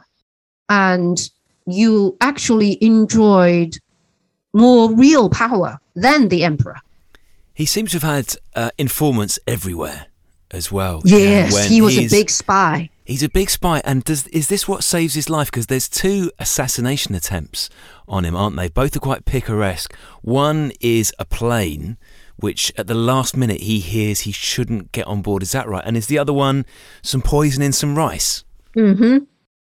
and 0.70 1.30
you 1.66 2.16
actually 2.22 2.82
enjoyed 2.82 3.78
more 4.54 4.94
real 4.96 5.30
power 5.30 5.80
than 5.96 6.30
the 6.30 6.44
emperor. 6.44 6.78
He 7.54 7.66
seems 7.66 7.92
to 7.92 8.00
have 8.00 8.16
had 8.16 8.36
uh, 8.56 8.72
informants 8.78 9.40
everywhere 9.46 10.08
as 10.52 10.72
well. 10.72 11.02
Yes, 11.04 11.68
he 11.68 11.82
was 11.82 11.98
a 11.98 12.08
big 12.08 12.30
spy. 12.30 12.90
He's 13.08 13.24
a 13.24 13.30
big 13.30 13.50
spy, 13.50 13.82
and 13.86 14.04
does 14.04 14.28
is 14.28 14.50
this 14.50 14.68
what 14.68 14.84
saves 14.84 15.14
his 15.14 15.30
life? 15.30 15.50
Because 15.50 15.68
there's 15.68 15.88
two 15.88 16.30
assassination 16.40 17.16
attempts 17.16 17.70
on 18.06 18.26
him, 18.26 18.36
aren't 18.36 18.58
they? 18.58 18.68
Both 18.68 18.98
are 18.98 19.00
quite 19.00 19.24
picaresque. 19.24 19.96
One 20.22 20.74
is 20.82 21.14
a 21.18 21.24
plane 21.24 21.98
which 22.36 22.74
at 22.78 22.88
the 22.88 22.94
last 22.94 23.38
minute 23.38 23.62
he 23.62 23.80
hears 23.80 24.22
he 24.22 24.34
shouldn't 24.34 24.92
get 24.92 25.08
on 25.08 25.22
board. 25.22 25.42
Is 25.42 25.54
that 25.54 25.70
right? 25.70 25.84
And 25.86 25.96
is 25.96 26.08
the 26.08 26.18
other 26.18 26.34
one 26.34 26.66
some 27.02 27.22
poison 27.22 27.64
in 27.64 27.72
some 27.72 27.98
rice? 27.98 28.44
Mm-hmm. 28.76 29.24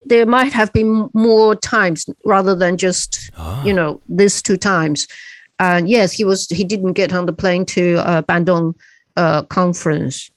There 0.06 0.26
might 0.26 0.54
have 0.54 0.72
been 0.72 1.10
more 1.14 1.58
times 1.58 2.06
rather 2.24 2.56
than 2.56 2.78
just 2.78 3.32
ah. 3.38 3.62
you 3.66 3.74
know 3.74 4.02
these 4.08 4.42
two 4.42 4.56
times. 4.56 5.10
And 5.60 5.90
yes, 5.90 6.14
he 6.14 6.24
was 6.24 6.48
he 6.48 6.64
didn't 6.64 6.94
get 6.94 7.12
on 7.12 7.26
the 7.26 7.34
plane 7.34 7.66
to 7.66 7.96
uh, 7.98 8.22
Bandung 8.22 8.76
uh, 9.18 9.44
conference. 9.44 10.32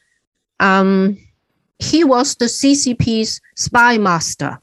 Um, 0.59 1.17
he 1.79 2.05
was 2.05 2.35
the 2.35 2.47
CCP's 2.47 3.41
spy 3.57 3.99
master. 3.99 4.59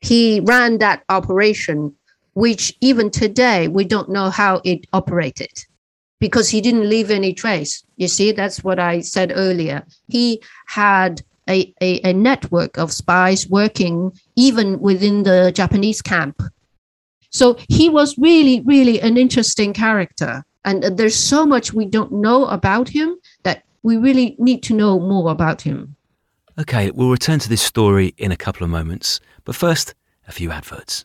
He 0.00 0.40
ran 0.40 0.78
that 0.78 1.04
operation, 1.08 1.94
which 2.34 2.76
even 2.80 3.10
today 3.10 3.68
we 3.68 3.84
don't 3.84 4.10
know 4.10 4.30
how 4.30 4.60
it 4.64 4.86
operated 4.92 5.52
because 6.20 6.48
he 6.48 6.60
didn't 6.60 6.88
leave 6.88 7.10
any 7.10 7.32
trace. 7.32 7.84
You 7.96 8.08
see, 8.08 8.32
that's 8.32 8.64
what 8.64 8.78
I 8.78 9.00
said 9.00 9.32
earlier. 9.34 9.84
He 10.08 10.42
had 10.66 11.22
a, 11.48 11.72
a, 11.80 12.00
a 12.10 12.12
network 12.12 12.76
of 12.78 12.92
spies 12.92 13.48
working 13.48 14.12
even 14.34 14.80
within 14.80 15.22
the 15.22 15.52
Japanese 15.54 16.02
camp. 16.02 16.42
So 17.30 17.56
he 17.68 17.88
was 17.88 18.16
really, 18.18 18.60
really 18.60 19.00
an 19.00 19.16
interesting 19.16 19.72
character. 19.72 20.44
And 20.64 20.82
there's 20.82 21.14
so 21.14 21.46
much 21.46 21.72
we 21.72 21.86
don't 21.86 22.12
know 22.12 22.46
about 22.46 22.88
him 22.88 23.16
that 23.44 23.62
we 23.82 23.96
really 23.96 24.34
need 24.38 24.62
to 24.64 24.74
know 24.74 24.98
more 24.98 25.30
about 25.30 25.62
him. 25.62 25.95
Okay, 26.58 26.90
we'll 26.90 27.10
return 27.10 27.38
to 27.40 27.50
this 27.50 27.60
story 27.60 28.14
in 28.16 28.32
a 28.32 28.36
couple 28.36 28.64
of 28.64 28.70
moments. 28.70 29.20
But 29.44 29.54
first, 29.54 29.94
a 30.26 30.32
few 30.32 30.50
adverts. 30.50 31.04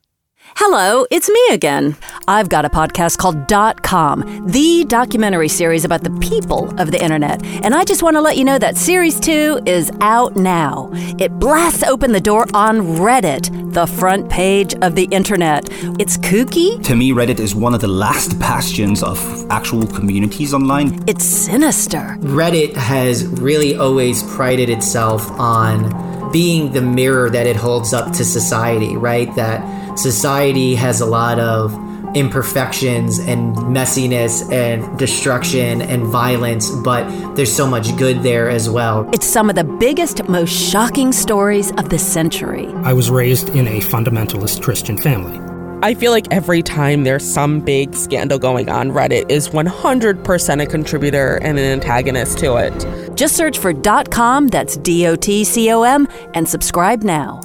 Hello, 0.56 1.06
it's 1.10 1.30
me 1.30 1.42
again. 1.52 1.96
I've 2.28 2.50
got 2.50 2.66
a 2.66 2.70
podcast 2.70 3.18
called 3.18 3.48
Dot 3.48 3.84
Com, 3.84 4.46
the 4.48 4.84
documentary 4.86 5.48
series 5.48 5.86
about 5.86 6.04
the 6.04 6.12
people 6.20 6.70
of 6.80 6.92
the 6.92 7.02
internet. 7.02 7.44
And 7.64 7.74
I 7.74 7.84
just 7.84 8.04
want 8.04 8.16
to 8.16 8.22
let 8.22 8.38
you 8.38 8.44
know 8.44 8.60
that 8.60 8.78
series 8.78 9.20
two 9.20 9.62
is 9.66 9.92
out 10.02 10.36
now. 10.36 10.90
It 11.20 11.40
blasts 11.40 11.84
open 11.84 12.12
the 12.12 12.20
door 12.20 12.46
on 12.54 12.82
Reddit, 12.98 13.74
the 13.74 13.88
front 13.88 14.30
page 14.30 14.76
of 14.82 14.96
the 14.96 15.06
internet. 15.06 15.70
It's 16.00 16.18
kooky. 16.18 16.84
To 16.84 16.96
me, 16.96 17.12
Reddit 17.12 17.40
is 17.40 17.56
one 17.56 17.74
of 17.74 17.82
the 17.82 17.88
last 17.88 18.38
bastions 18.38 19.02
of 19.04 19.18
actual 19.50 19.88
communities 19.88 20.54
online. 20.54 21.02
It's 21.08 21.26
sinister. 21.26 22.18
Reddit 22.20 22.74
has 22.76 23.26
really 23.26 23.76
always 23.76 24.22
prided 24.24 24.70
itself 24.70 25.30
on 25.32 26.32
being 26.32 26.72
the 26.72 26.82
mirror 26.82 27.30
that 27.30 27.48
it 27.48 27.56
holds 27.56 27.94
up 27.94 28.14
to 28.14 28.24
society, 28.26 28.96
right? 28.96 29.34
That 29.36 29.81
society 30.02 30.76
has 30.76 31.02
a 31.02 31.06
lot 31.06 31.40
of 31.40 31.74
imperfections 32.16 33.20
and 33.20 33.56
messiness 33.56 34.52
and 34.52 35.00
destruction 35.00 35.82
and 35.82 36.04
violence, 36.08 36.70
but 36.84 37.36
there's 37.36 37.56
so 37.56 37.68
much 37.68 37.96
good 37.98 38.22
there 38.24 38.50
as 38.50 38.70
well. 38.70 39.10
It's 39.14 39.26
some 39.26 39.50
of 39.50 39.56
the 39.56 39.64
biggest, 39.64 40.28
most 40.28 40.52
shocking 40.52 41.12
stories 41.12 41.72
of 41.72 41.90
the 41.90 42.00
century. 42.00 42.68
I 42.84 42.94
was 42.94 43.10
raised 43.10 43.50
in 43.50 43.68
a 43.68 43.80
fundamentalist 43.80 44.62
Christian 44.62 44.98
family. 44.98 45.40
I 45.84 45.96
feel 45.96 46.12
like 46.12 46.28
every 46.32 46.62
time 46.62 47.06
there's 47.06 47.26
some 47.26 47.60
big 47.60 47.96
scandal 47.96 48.38
going 48.38 48.70
on, 48.70 48.92
Reddit 48.92 49.32
is 49.32 49.50
100% 49.50 50.62
a 50.62 50.66
contributor 50.68 51.38
and 51.38 51.58
an 51.58 51.66
antagonist 51.66 52.38
to 52.40 52.58
it. 52.58 53.16
Just 53.16 53.36
search 53.36 53.58
for 53.58 53.74
.com, 54.12 54.48
that's 54.48 54.78
D-O-T-C-O-M, 54.78 56.08
and 56.36 56.48
subscribe 56.48 57.02
now. 57.02 57.42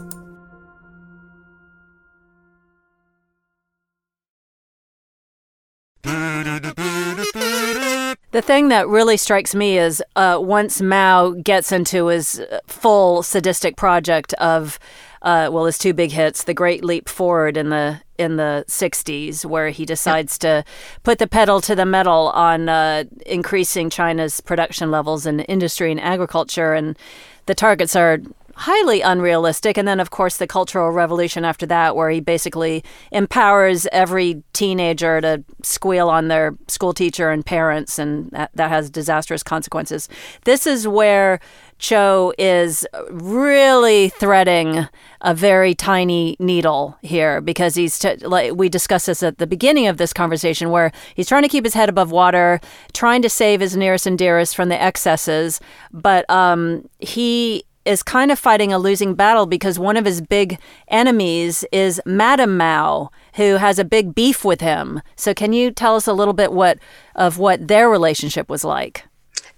The 8.36 8.42
thing 8.42 8.68
that 8.68 8.86
really 8.86 9.16
strikes 9.16 9.54
me 9.54 9.78
is 9.78 10.02
uh, 10.14 10.38
once 10.38 10.82
Mao 10.82 11.30
gets 11.30 11.72
into 11.72 12.08
his 12.08 12.38
full 12.66 13.22
sadistic 13.22 13.78
project 13.78 14.34
of, 14.34 14.78
uh, 15.22 15.48
well, 15.50 15.64
his 15.64 15.78
two 15.78 15.94
big 15.94 16.12
hits, 16.12 16.44
The 16.44 16.52
Great 16.52 16.84
Leap 16.84 17.08
Forward 17.08 17.56
in 17.56 17.70
the 17.70 18.02
in 18.18 18.36
the 18.36 18.66
60s, 18.68 19.46
where 19.46 19.70
he 19.70 19.86
decides 19.86 20.36
to 20.40 20.66
put 21.02 21.18
the 21.18 21.26
pedal 21.26 21.62
to 21.62 21.74
the 21.74 21.86
metal 21.86 22.28
on 22.34 22.68
uh, 22.68 23.04
increasing 23.24 23.88
China's 23.88 24.42
production 24.42 24.90
levels 24.90 25.24
in 25.24 25.40
industry 25.40 25.90
and 25.90 25.98
agriculture. 25.98 26.74
And 26.74 26.98
the 27.46 27.54
targets 27.54 27.96
are 27.96 28.18
highly 28.56 29.02
unrealistic. 29.02 29.76
And 29.76 29.86
then, 29.86 30.00
of 30.00 30.10
course, 30.10 30.38
the 30.38 30.46
Cultural 30.46 30.90
Revolution 30.90 31.44
after 31.44 31.66
that, 31.66 31.94
where 31.94 32.08
he 32.10 32.20
basically 32.20 32.82
empowers 33.12 33.86
every 33.92 34.42
teenager 34.54 35.20
to 35.20 35.44
squeal 35.62 36.08
on 36.08 36.28
their 36.28 36.56
school 36.66 36.94
teacher 36.94 37.30
and 37.30 37.44
parents, 37.44 37.98
and 37.98 38.30
that, 38.30 38.50
that 38.54 38.70
has 38.70 38.88
disastrous 38.88 39.42
consequences. 39.42 40.08
This 40.44 40.66
is 40.66 40.88
where 40.88 41.38
Zhou 41.78 42.32
is 42.38 42.86
really 43.10 44.08
threading 44.08 44.88
a 45.20 45.34
very 45.34 45.74
tiny 45.74 46.36
needle 46.38 46.96
here 47.02 47.42
because 47.42 47.74
he's 47.74 47.98
t- 47.98 48.16
like 48.16 48.54
we 48.54 48.70
discussed 48.70 49.06
this 49.06 49.22
at 49.22 49.36
the 49.36 49.46
beginning 49.46 49.86
of 49.86 49.98
this 49.98 50.14
conversation 50.14 50.70
where 50.70 50.92
he's 51.14 51.28
trying 51.28 51.42
to 51.42 51.48
keep 51.48 51.64
his 51.64 51.74
head 51.74 51.90
above 51.90 52.10
water, 52.10 52.60
trying 52.94 53.20
to 53.20 53.28
save 53.28 53.60
his 53.60 53.76
nearest 53.76 54.06
and 54.06 54.16
dearest 54.16 54.56
from 54.56 54.70
the 54.70 54.80
excesses, 54.80 55.60
but 55.92 56.28
um, 56.30 56.88
he 57.00 57.62
is 57.86 58.02
kind 58.02 58.30
of 58.30 58.38
fighting 58.38 58.72
a 58.72 58.78
losing 58.78 59.14
battle 59.14 59.46
because 59.46 59.78
one 59.78 59.96
of 59.96 60.04
his 60.04 60.20
big 60.20 60.58
enemies 60.88 61.64
is 61.72 62.00
Madame 62.04 62.56
Mao, 62.56 63.10
who 63.34 63.56
has 63.56 63.78
a 63.78 63.84
big 63.84 64.14
beef 64.14 64.44
with 64.44 64.60
him. 64.60 65.00
So, 65.16 65.32
can 65.34 65.52
you 65.52 65.70
tell 65.70 65.96
us 65.96 66.06
a 66.06 66.12
little 66.12 66.34
bit 66.34 66.52
what 66.52 66.78
of 67.14 67.38
what 67.38 67.68
their 67.68 67.88
relationship 67.88 68.48
was 68.48 68.64
like? 68.64 69.04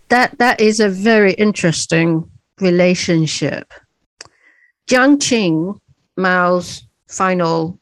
That 0.09 0.39
that 0.39 0.61
is 0.61 0.81
a 0.81 0.89
very 0.89 1.33
interesting 1.35 2.31
relationship. 2.61 3.73
Jiang 4.89 5.19
Qing, 5.19 5.79
Mao's 6.17 6.87
final 7.09 7.79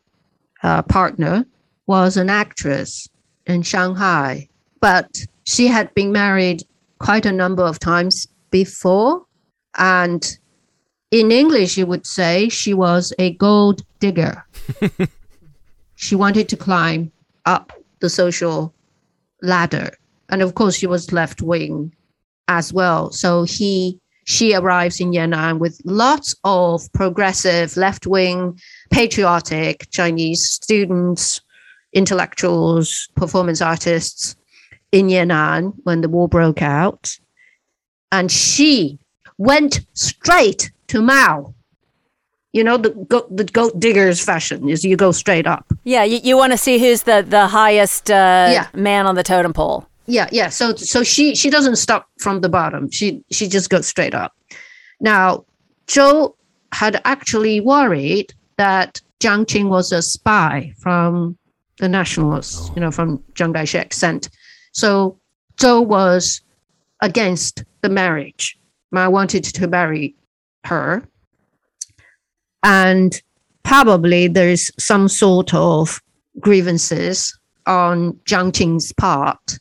uh, 0.63 0.83
partner, 0.83 1.47
was 1.87 2.17
an 2.17 2.31
actress 2.31 3.09
in 3.47 3.63
Shanghai, 3.63 4.49
but 4.81 5.25
she 5.45 5.69
had 5.69 5.95
been 5.95 6.13
married 6.13 6.63
quite 6.99 7.27
a 7.27 7.33
number 7.33 7.63
of 7.63 7.79
times 7.79 8.27
before. 8.51 9.26
And 9.77 10.39
in 11.11 11.31
English, 11.31 11.77
you 11.77 11.87
would 11.87 12.07
say 12.07 12.49
she 12.49 12.75
was 12.75 13.13
a 13.19 13.35
gold 13.35 13.83
digger. 14.01 14.45
she 15.95 16.15
wanted 16.15 16.49
to 16.49 16.57
climb 16.57 17.13
up 17.45 17.73
the 18.01 18.11
social 18.11 18.75
ladder. 19.43 19.91
And 20.29 20.43
of 20.43 20.55
course, 20.55 20.77
she 20.77 20.87
was 20.87 21.13
left 21.13 21.41
wing 21.43 21.95
as 22.49 22.73
well. 22.73 23.11
So 23.13 23.45
he 23.45 24.01
she 24.25 24.55
arrives 24.55 25.01
in 25.01 25.13
Yan'an 25.13 25.61
with 25.61 25.81
lots 25.85 26.35
of 26.43 26.93
progressive, 26.93 27.77
left 27.77 28.09
wing, 28.09 28.59
patriotic 28.91 29.89
Chinese 29.91 30.45
students, 30.45 31.41
intellectuals, 31.93 33.09
performance 33.15 33.63
artists 33.63 34.35
in 34.91 35.07
Yan'an 35.07 35.73
when 35.85 36.01
the 36.01 36.09
war 36.09 36.29
broke 36.29 36.61
out. 36.61 37.17
And 38.11 38.31
she 38.33 38.99
went 39.39 39.81
straight 39.95 40.71
to 40.89 41.03
Mao. 41.03 41.55
You 42.53 42.65
know, 42.65 42.79
the 42.79 42.91
goat, 42.91 43.35
the 43.37 43.45
goat 43.45 43.79
diggers 43.79 44.25
fashion 44.25 44.69
is 44.69 44.83
you 44.85 44.97
go 44.97 45.13
straight 45.13 45.47
up. 45.47 45.67
Yeah, 45.85 46.05
you, 46.05 46.21
you 46.23 46.37
want 46.39 46.53
to 46.53 46.59
see 46.59 46.79
who's 46.79 47.03
the, 47.03 47.25
the 47.29 47.47
highest 47.47 48.11
uh, 48.11 48.49
Yeah. 48.51 48.67
man 48.75 49.07
on 49.07 49.15
the 49.15 49.23
totem 49.23 49.53
pole. 49.53 49.87
yeah 50.09 50.29
yeah 50.31 50.49
so 50.49 50.73
so 50.77 51.03
she 51.03 51.35
she 51.35 51.51
doesn't 51.51 51.75
stop 51.77 52.03
from 52.25 52.41
the 52.41 52.49
bottom 52.49 52.89
she 52.97 53.07
she 53.37 53.49
just 53.55 53.69
goes 53.71 53.87
straight 53.89 54.15
up 54.15 54.33
now 55.01 55.45
zhou 55.89 56.33
had 56.81 57.01
actually 57.05 57.57
worried 57.61 58.29
that 58.57 59.01
jiang 59.19 59.43
qing 59.51 59.67
was 59.69 59.91
a 59.91 60.01
spy 60.01 60.73
from 60.85 61.37
the 61.81 61.89
nationalists 61.89 62.71
you 62.77 62.81
know 62.83 62.93
from 62.99 63.09
chiang 63.35 63.53
kai-shek 63.57 63.93
sent 64.03 64.29
so 64.83 65.19
zhou 65.63 65.85
was 65.97 66.41
against 67.09 67.65
the 67.83 67.89
marriage 68.01 68.57
mao 68.91 69.11
wanted 69.11 69.45
to 69.45 69.67
marry 69.67 70.15
her 70.65 71.07
and 72.63 73.23
probably 73.63 74.29
there's 74.29 74.71
some 74.79 75.09
sort 75.09 75.53
of 75.55 76.01
grievances 76.41 77.39
on 77.67 78.13
jiang 78.25 78.53
qing's 78.53 78.93
part 78.93 79.59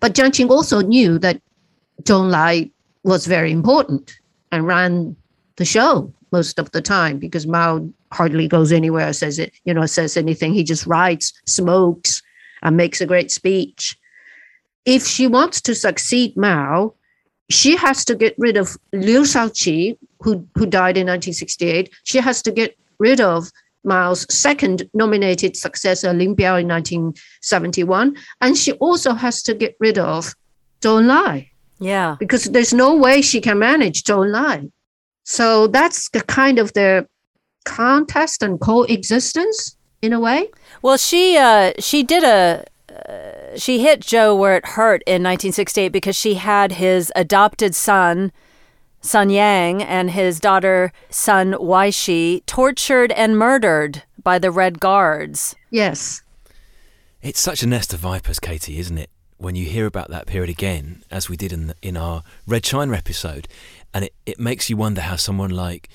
but 0.00 0.14
Jiang 0.14 0.30
Qing 0.30 0.50
also 0.50 0.80
knew 0.80 1.18
that 1.18 1.40
Zhou 2.02 2.24
Enlai 2.24 2.70
was 3.04 3.26
very 3.26 3.52
important 3.52 4.18
and 4.50 4.66
ran 4.66 5.14
the 5.56 5.64
show 5.64 6.12
most 6.32 6.58
of 6.58 6.70
the 6.72 6.80
time 6.80 7.18
because 7.18 7.46
Mao 7.46 7.88
hardly 8.12 8.48
goes 8.48 8.72
anywhere, 8.72 9.12
says 9.12 9.38
it, 9.38 9.52
you 9.64 9.74
know, 9.74 9.86
says 9.86 10.16
anything. 10.16 10.54
He 10.54 10.64
just 10.64 10.86
writes, 10.86 11.32
smokes, 11.46 12.22
and 12.62 12.76
makes 12.76 13.00
a 13.00 13.06
great 13.06 13.30
speech. 13.30 13.96
If 14.86 15.06
she 15.06 15.26
wants 15.26 15.60
to 15.62 15.74
succeed 15.74 16.36
Mao, 16.36 16.94
she 17.50 17.76
has 17.76 18.04
to 18.06 18.14
get 18.14 18.34
rid 18.38 18.56
of 18.56 18.76
Liu 18.92 19.22
Shaoqi, 19.22 19.96
who, 20.20 20.46
who 20.54 20.66
died 20.66 20.96
in 20.96 21.06
1968. 21.06 21.90
She 22.04 22.18
has 22.18 22.42
to 22.42 22.50
get 22.52 22.76
rid 22.98 23.20
of 23.20 23.50
Mao's 23.84 24.26
second 24.32 24.88
nominated 24.94 25.56
successor, 25.56 26.12
Lin 26.12 26.36
Biao, 26.36 26.60
in 26.60 26.68
1971. 26.68 28.16
And 28.40 28.56
she 28.56 28.72
also 28.72 29.12
has 29.14 29.42
to 29.42 29.54
get 29.54 29.74
rid 29.80 29.98
of 29.98 30.34
Zhou 30.80 31.00
Enlai 31.02 31.48
Yeah. 31.78 32.16
because 32.18 32.44
there's 32.44 32.72
no 32.74 32.94
way 32.94 33.22
she 33.22 33.40
can 33.40 33.58
manage 33.58 34.04
Zhou 34.04 34.26
Enlai. 34.26 34.70
So 35.24 35.66
that's 35.66 36.10
the 36.10 36.20
kind 36.22 36.58
of 36.58 36.72
the 36.74 37.06
contest 37.64 38.42
and 38.42 38.60
coexistence 38.60 39.76
in 40.02 40.12
a 40.12 40.20
way. 40.20 40.50
Well, 40.82 40.96
she 40.96 41.36
uh, 41.36 41.72
she 41.78 42.02
did 42.02 42.24
a 42.24 42.64
uh, 42.90 43.56
she 43.56 43.80
hit 43.80 44.00
Zhou 44.00 44.36
where 44.36 44.56
it 44.56 44.66
hurt 44.66 45.02
in 45.06 45.22
1968 45.22 45.88
because 45.88 46.16
she 46.16 46.34
had 46.34 46.72
his 46.72 47.12
adopted 47.14 47.74
son, 47.74 48.32
Sun 49.00 49.30
Yang, 49.30 49.82
and 49.82 50.10
his 50.10 50.40
daughter, 50.40 50.92
Sun 51.08 51.52
Weishi, 51.54 52.44
tortured 52.46 53.12
and 53.12 53.38
murdered 53.38 54.02
by 54.22 54.38
the 54.38 54.50
Red 54.50 54.80
Guards. 54.80 55.54
Yes. 55.70 56.22
It's 57.22 57.40
such 57.40 57.62
a 57.62 57.66
nest 57.66 57.92
of 57.92 58.00
vipers, 58.00 58.38
Katie, 58.38 58.78
isn't 58.78 58.98
it? 58.98 59.10
When 59.38 59.56
you 59.56 59.64
hear 59.64 59.86
about 59.86 60.10
that 60.10 60.26
period 60.26 60.50
again, 60.50 61.02
as 61.10 61.30
we 61.30 61.36
did 61.36 61.52
in 61.52 61.68
the, 61.68 61.74
in 61.80 61.96
our 61.96 62.22
Red 62.46 62.62
China 62.62 62.94
episode, 62.94 63.48
and 63.94 64.04
it, 64.04 64.14
it 64.26 64.38
makes 64.38 64.68
you 64.68 64.76
wonder 64.76 65.00
how 65.00 65.16
someone 65.16 65.50
like 65.50 65.88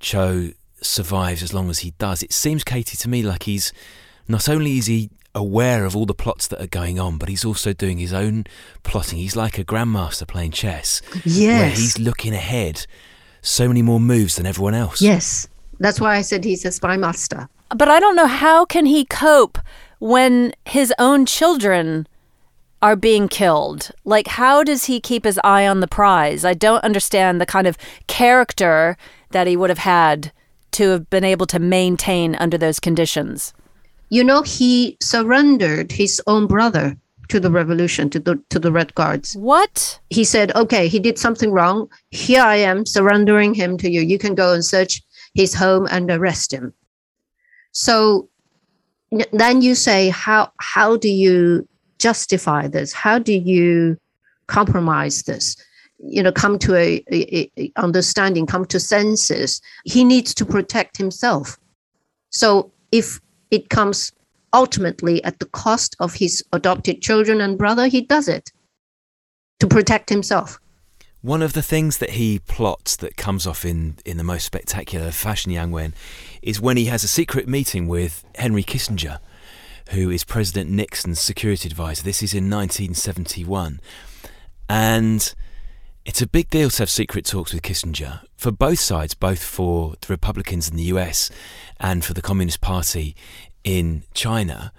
Zhou 0.00 0.54
survives 0.80 1.42
as 1.42 1.52
long 1.52 1.70
as 1.70 1.80
he 1.80 1.92
does. 1.92 2.22
It 2.22 2.32
seems, 2.32 2.62
Katie, 2.62 2.96
to 2.96 3.08
me 3.08 3.22
like 3.22 3.44
he's 3.44 3.72
not 4.28 4.48
only 4.48 4.78
is 4.78 4.86
he 4.86 5.10
aware 5.34 5.84
of 5.84 5.96
all 5.96 6.06
the 6.06 6.14
plots 6.14 6.46
that 6.48 6.60
are 6.62 6.66
going 6.66 6.98
on, 7.00 7.18
but 7.18 7.28
he's 7.28 7.44
also 7.44 7.72
doing 7.72 7.98
his 7.98 8.12
own 8.12 8.44
plotting. 8.82 9.18
He's 9.18 9.36
like 9.36 9.58
a 9.58 9.64
grandmaster 9.64 10.26
playing 10.26 10.52
chess, 10.52 11.00
where 11.12 11.22
Yes. 11.24 11.78
he's 11.78 11.98
looking 11.98 12.32
ahead 12.34 12.86
so 13.42 13.68
many 13.68 13.82
more 13.82 14.00
moves 14.00 14.36
than 14.36 14.46
everyone 14.46 14.74
else. 14.74 15.02
Yes. 15.02 15.48
That's 15.80 16.00
why 16.00 16.16
I 16.16 16.22
said 16.22 16.44
he's 16.44 16.64
a 16.64 16.70
spy 16.70 16.96
master. 16.96 17.48
But 17.70 17.88
I 17.88 17.98
don't 18.00 18.14
know 18.16 18.26
how 18.28 18.64
can 18.64 18.86
he 18.86 19.04
cope 19.04 19.58
when 19.98 20.52
his 20.66 20.92
own 20.98 21.26
children 21.26 22.06
are 22.80 22.94
being 22.96 23.28
killed. 23.28 23.90
Like 24.04 24.28
how 24.28 24.62
does 24.62 24.84
he 24.84 25.00
keep 25.00 25.24
his 25.24 25.40
eye 25.42 25.66
on 25.66 25.80
the 25.80 25.88
prize? 25.88 26.44
I 26.44 26.54
don't 26.54 26.84
understand 26.84 27.40
the 27.40 27.46
kind 27.46 27.66
of 27.66 27.76
character 28.06 28.96
that 29.30 29.46
he 29.46 29.56
would 29.56 29.70
have 29.70 29.78
had 29.78 30.30
to 30.72 30.90
have 30.90 31.10
been 31.10 31.24
able 31.24 31.46
to 31.46 31.58
maintain 31.58 32.34
under 32.36 32.56
those 32.58 32.78
conditions. 32.80 33.52
You 34.10 34.24
know, 34.24 34.42
he 34.42 34.96
surrendered 35.00 35.92
his 35.92 36.20
own 36.26 36.46
brother 36.46 36.96
to 37.28 37.40
the 37.40 37.50
revolution, 37.50 38.10
to 38.10 38.20
the 38.20 38.42
to 38.50 38.58
the 38.58 38.70
Red 38.70 38.94
Guards. 38.94 39.34
What? 39.34 39.98
He 40.10 40.24
said, 40.24 40.54
"Okay, 40.54 40.88
he 40.88 40.98
did 40.98 41.18
something 41.18 41.50
wrong. 41.50 41.88
Here 42.10 42.42
I 42.42 42.56
am, 42.56 42.84
surrendering 42.84 43.54
him 43.54 43.78
to 43.78 43.90
you. 43.90 44.02
You 44.02 44.18
can 44.18 44.34
go 44.34 44.52
and 44.52 44.64
search 44.64 45.02
his 45.34 45.54
home 45.54 45.88
and 45.90 46.10
arrest 46.10 46.52
him." 46.52 46.74
So 47.72 48.28
then 49.32 49.62
you 49.62 49.74
say, 49.74 50.10
"How 50.10 50.52
how 50.58 50.96
do 50.96 51.08
you 51.08 51.66
justify 51.98 52.68
this? 52.68 52.92
How 52.92 53.18
do 53.18 53.32
you 53.32 53.96
compromise 54.46 55.22
this?" 55.22 55.56
You 55.98 56.22
know, 56.22 56.32
come 56.32 56.58
to 56.58 56.74
a, 56.76 57.02
a, 57.10 57.50
a 57.56 57.72
understanding, 57.76 58.46
come 58.46 58.66
to 58.66 58.78
senses. 58.78 59.62
He 59.84 60.04
needs 60.04 60.34
to 60.34 60.44
protect 60.44 60.98
himself. 60.98 61.58
So 62.30 62.70
if 62.92 63.20
it 63.54 63.70
comes 63.70 64.10
ultimately 64.52 65.22
at 65.22 65.38
the 65.38 65.46
cost 65.46 65.94
of 66.00 66.14
his 66.14 66.42
adopted 66.52 67.00
children 67.00 67.40
and 67.40 67.56
brother, 67.56 67.86
he 67.86 68.00
does 68.00 68.26
it 68.28 68.50
to 69.60 69.68
protect 69.68 70.10
himself. 70.10 70.58
One 71.22 71.40
of 71.40 71.52
the 71.52 71.62
things 71.62 71.98
that 71.98 72.10
he 72.10 72.40
plots 72.40 72.96
that 72.96 73.16
comes 73.16 73.46
off 73.46 73.64
in, 73.64 73.96
in 74.04 74.16
the 74.16 74.24
most 74.24 74.44
spectacular 74.44 75.12
fashion, 75.12 75.52
Yang 75.52 75.70
Wen, 75.70 75.94
is 76.42 76.60
when 76.60 76.76
he 76.76 76.86
has 76.86 77.04
a 77.04 77.08
secret 77.08 77.48
meeting 77.48 77.86
with 77.86 78.24
Henry 78.34 78.64
Kissinger, 78.64 79.20
who 79.90 80.10
is 80.10 80.24
President 80.24 80.68
Nixon's 80.68 81.20
security 81.20 81.68
advisor. 81.68 82.02
This 82.02 82.22
is 82.22 82.34
in 82.34 82.50
1971. 82.50 83.80
And 84.68 85.34
it's 86.04 86.20
a 86.20 86.26
big 86.26 86.50
deal 86.50 86.68
to 86.68 86.82
have 86.82 86.90
secret 86.90 87.24
talks 87.24 87.54
with 87.54 87.62
Kissinger 87.62 88.20
for 88.36 88.50
both 88.50 88.78
sides, 88.78 89.14
both 89.14 89.42
for 89.42 89.94
the 90.02 90.06
Republicans 90.08 90.68
in 90.68 90.76
the 90.76 90.82
US 90.84 91.30
and 91.80 92.04
for 92.04 92.12
the 92.12 92.20
Communist 92.20 92.60
Party 92.60 93.16
in 93.64 94.04
China. 94.14 94.72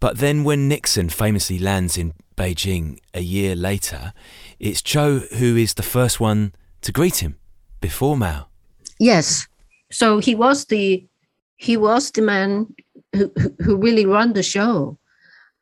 But 0.00 0.18
then 0.18 0.42
when 0.44 0.68
Nixon 0.68 1.08
famously 1.08 1.58
lands 1.58 1.96
in 1.96 2.12
Beijing 2.36 2.98
a 3.14 3.20
year 3.20 3.54
later, 3.54 4.12
it's 4.58 4.82
Zhou 4.82 5.32
who 5.34 5.56
is 5.56 5.74
the 5.74 5.82
first 5.82 6.18
one 6.20 6.52
to 6.82 6.92
greet 6.92 7.22
him 7.22 7.36
before 7.80 8.16
Mao. 8.16 8.46
Yes. 8.98 9.46
So 9.90 10.18
he 10.18 10.34
was 10.34 10.64
the 10.66 11.04
he 11.56 11.76
was 11.76 12.10
the 12.10 12.22
man 12.22 12.74
who, 13.14 13.30
who- 13.38 13.54
who 13.62 13.76
really 13.76 14.04
run 14.06 14.32
the 14.32 14.42
show. 14.42 14.98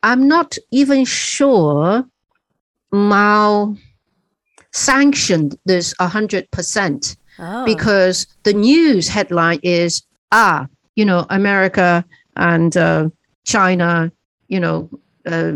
I'm 0.03 0.27
not 0.27 0.57
even 0.71 1.05
sure 1.05 2.07
Mao 2.91 3.77
sanctioned 4.73 5.57
this 5.67 5.95
a 5.99 6.09
hundred 6.09 6.51
percent 6.51 7.17
Oh. 7.39 7.65
because 7.65 8.27
the 8.43 8.53
news 8.53 9.09
headline 9.09 9.61
is 9.63 10.03
ah 10.31 10.67
you 10.95 11.05
know 11.07 11.25
america 11.31 12.05
and 12.37 12.77
uh, 12.77 13.09
china 13.45 14.11
you 14.49 14.61
know 14.61 14.89
uh, 15.27 15.53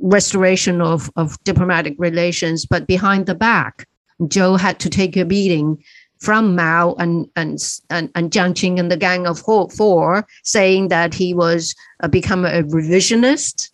restoration 0.00 0.80
of, 0.80 1.10
of 1.16 1.42
diplomatic 1.44 1.94
relations 1.98 2.66
but 2.66 2.86
behind 2.86 3.26
the 3.26 3.34
back 3.34 3.86
zhou 4.22 4.58
had 4.58 4.78
to 4.80 4.90
take 4.90 5.16
a 5.16 5.24
beating 5.24 5.82
from 6.18 6.56
mao 6.56 6.94
and 6.98 7.28
and 7.36 7.58
and, 7.90 8.10
and 8.14 8.30
jiang 8.30 8.54
qing 8.54 8.78
and 8.80 8.90
the 8.90 8.96
gang 8.96 9.26
of 9.26 9.38
four 9.38 10.26
saying 10.42 10.88
that 10.88 11.14
he 11.14 11.34
was 11.34 11.74
uh, 12.00 12.08
become 12.08 12.44
a 12.44 12.62
revisionist 12.64 13.70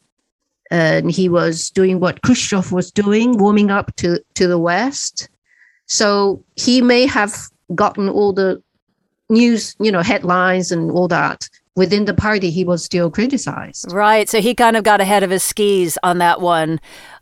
and 0.73 1.11
he 1.11 1.29
was 1.29 1.69
doing 1.71 2.01
what 2.01 2.23
khrushchev 2.23 2.73
was 2.73 2.91
doing 2.91 3.37
warming 3.37 3.71
up 3.71 3.95
to 3.97 4.19
to 4.35 4.49
the 4.49 4.59
west. 4.59 5.29
So 5.87 6.43
he 6.57 6.81
may 6.81 7.05
have 7.07 7.35
gotten 7.75 8.09
all 8.09 8.33
the 8.33 8.63
news, 9.29 9.77
you 9.79 9.93
know, 9.93 10.01
headlines 10.01 10.73
and 10.73 10.91
all 10.91 11.09
that 11.09 11.49
within 11.77 12.05
the 12.05 12.15
party, 12.15 12.51
he 12.51 12.65
was 12.65 12.85
still 12.85 13.11
criticized. 13.11 13.91
Right. 13.93 14.29
So 14.29 14.41
he 14.41 14.55
kind 14.55 14.77
of 14.77 14.85
got 14.85 15.01
ahead 15.01 15.23
of 15.23 15.31
his 15.31 15.43
skis 15.43 15.99
on 16.03 16.19
that 16.19 16.41
one. 16.41 16.75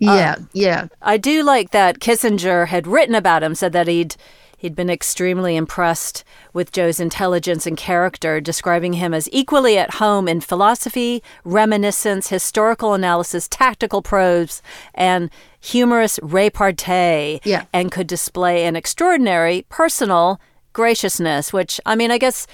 Uh, 0.04 0.12
yeah, 0.14 0.36
yeah. 0.52 0.88
I 1.02 1.16
do 1.16 1.42
like 1.42 1.70
that 1.70 2.00
Kissinger 2.00 2.66
had 2.68 2.86
written 2.86 3.14
about 3.14 3.42
him, 3.42 3.54
said 3.54 3.72
that 3.72 3.86
he'd 3.88 4.16
he'd 4.58 4.74
been 4.76 4.90
extremely 4.90 5.56
impressed 5.56 6.22
with 6.52 6.70
Zhou's 6.72 7.00
intelligence 7.00 7.66
and 7.66 7.78
character, 7.78 8.42
describing 8.42 8.92
him 8.92 9.14
as 9.14 9.26
equally 9.32 9.78
at 9.78 9.94
home 9.94 10.28
in 10.28 10.42
philosophy, 10.42 11.22
reminiscence, 11.44 12.28
historical 12.28 12.92
analysis, 12.92 13.48
tactical 13.48 14.02
prose, 14.02 14.60
and 14.94 15.30
humorous 15.60 16.20
repartee, 16.22 17.40
Yeah. 17.42 17.64
and 17.72 17.90
could 17.90 18.06
display 18.06 18.66
an 18.66 18.76
extraordinary 18.76 19.64
personal 19.70 20.38
graciousness, 20.74 21.54
which 21.54 21.80
I 21.86 21.96
mean, 21.96 22.10
I 22.10 22.18
guess 22.18 22.46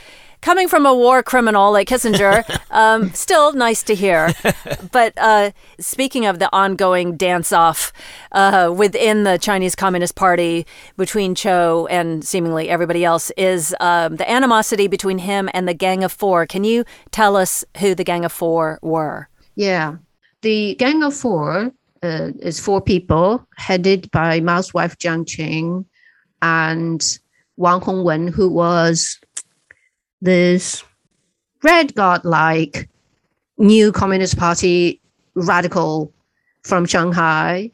coming 0.46 0.68
from 0.68 0.86
a 0.86 0.94
war 0.94 1.24
criminal 1.24 1.72
like 1.72 1.88
Kissinger, 1.88 2.44
um, 2.70 3.12
still 3.14 3.52
nice 3.52 3.82
to 3.82 3.96
hear. 3.96 4.32
But 4.92 5.12
uh, 5.16 5.50
speaking 5.80 6.24
of 6.24 6.38
the 6.38 6.48
ongoing 6.54 7.16
dance 7.16 7.52
off 7.52 7.92
uh, 8.30 8.72
within 8.74 9.24
the 9.24 9.38
Chinese 9.38 9.74
Communist 9.74 10.14
Party 10.14 10.64
between 10.96 11.34
Zhou 11.34 11.88
and 11.90 12.24
seemingly 12.24 12.68
everybody 12.68 13.04
else, 13.04 13.32
is 13.36 13.74
um, 13.80 14.16
the 14.16 14.30
animosity 14.30 14.86
between 14.86 15.18
him 15.18 15.50
and 15.52 15.66
the 15.66 15.74
Gang 15.74 16.04
of 16.04 16.12
Four. 16.12 16.46
Can 16.46 16.62
you 16.62 16.84
tell 17.10 17.34
us 17.34 17.64
who 17.78 17.96
the 17.96 18.04
Gang 18.04 18.24
of 18.24 18.30
Four 18.30 18.78
were? 18.82 19.28
Yeah. 19.56 19.96
The 20.42 20.76
Gang 20.76 21.02
of 21.02 21.12
Four 21.12 21.72
uh, 22.04 22.30
is 22.38 22.60
four 22.60 22.80
people 22.80 23.44
headed 23.56 24.08
by 24.12 24.38
Mao's 24.38 24.72
wife 24.72 24.96
Jiang 24.98 25.24
Qing 25.24 25.84
and 26.40 27.18
Wang 27.56 27.80
Hongwen, 27.80 28.30
who 28.30 28.48
was 28.48 29.18
this 30.20 30.82
red 31.62 31.94
god 31.94 32.24
like 32.24 32.88
new 33.58 33.92
Communist 33.92 34.36
Party 34.36 35.00
radical 35.34 36.12
from 36.62 36.86
Shanghai. 36.86 37.70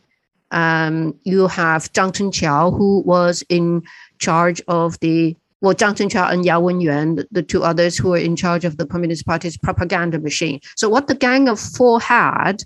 Um, 0.51 1.19
you 1.25 1.47
have 1.49 1.91
Zhang 1.93 2.13
Chunqiao, 2.13 2.77
who 2.77 3.01
was 3.01 3.43
in 3.49 3.83
charge 4.19 4.61
of 4.69 4.99
the 5.01 5.35
well, 5.61 5.75
Zhang 5.75 5.95
Chunqiao 5.95 6.33
and 6.33 6.45
Yao 6.45 6.61
Wenyuan, 6.61 7.17
the, 7.17 7.29
the 7.31 7.43
two 7.43 7.63
others 7.63 7.97
who 7.97 8.11
were 8.11 8.19
in 8.19 8.35
charge 8.35 8.65
of 8.65 8.77
the 8.79 8.87
Communist 8.87 9.25
Party's 9.25 9.57
propaganda 9.57 10.19
machine. 10.19 10.61
So 10.77 10.89
what 10.89 11.07
the 11.07 11.15
Gang 11.15 11.49
of 11.49 11.61
Four 11.61 12.01
had 12.01 12.65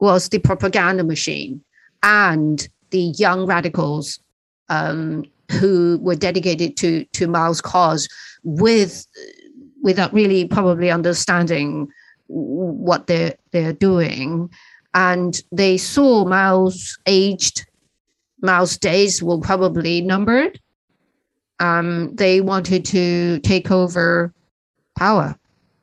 was 0.00 0.28
the 0.28 0.38
propaganda 0.38 1.02
machine 1.02 1.64
and 2.02 2.68
the 2.90 3.14
young 3.16 3.46
radicals 3.46 4.20
um, 4.68 5.24
who 5.50 5.98
were 6.02 6.14
dedicated 6.14 6.76
to 6.76 7.04
to 7.06 7.26
Mao's 7.26 7.60
cause 7.60 8.08
with 8.44 9.06
without 9.82 10.12
really 10.12 10.46
probably 10.46 10.90
understanding 10.90 11.88
what 12.26 13.06
they're 13.06 13.34
they're 13.50 13.72
doing. 13.72 14.50
And 14.94 15.40
they 15.50 15.76
saw 15.76 16.24
Mao's 16.24 16.96
aged 17.06 17.66
Mao's 18.44 18.76
days 18.76 19.22
were 19.22 19.38
probably 19.38 20.02
numbered. 20.02 20.60
Um, 21.60 22.14
they 22.14 22.40
wanted 22.40 22.84
to 22.86 23.40
take 23.40 23.70
over 23.70 24.32
power. 24.96 25.36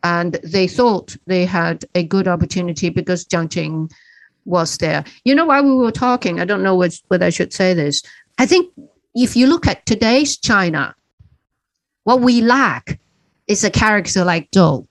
And 0.04 0.34
they 0.44 0.68
thought 0.68 1.16
they 1.28 1.46
had 1.46 1.86
a 1.96 2.04
good 2.04 2.28
opportunity 2.28 2.90
because 2.90 3.26
Jiang 3.26 3.50
Qing 3.50 3.92
was 4.46 4.78
there. 4.78 5.04
You 5.26 5.36
know, 5.36 5.46
while 5.46 5.64
we 5.64 5.74
were 5.74 5.92
talking, 5.92 6.40
I 6.40 6.46
don't 6.46 6.64
know 6.64 6.76
which, 6.76 7.02
whether 7.08 7.26
I 7.26 7.30
should 7.30 7.54
say 7.54 7.74
this. 7.74 8.02
I 8.38 8.46
think 8.46 8.72
if 9.14 9.36
you 9.36 9.48
look 9.48 9.68
at 9.68 9.86
today's 9.86 10.38
China, 10.38 10.96
what 12.04 12.22
we 12.22 12.42
lack 12.42 13.00
is 13.48 13.64
a 13.64 13.72
character 13.72 14.24
like 14.24 14.50
Zhou. 14.52 14.88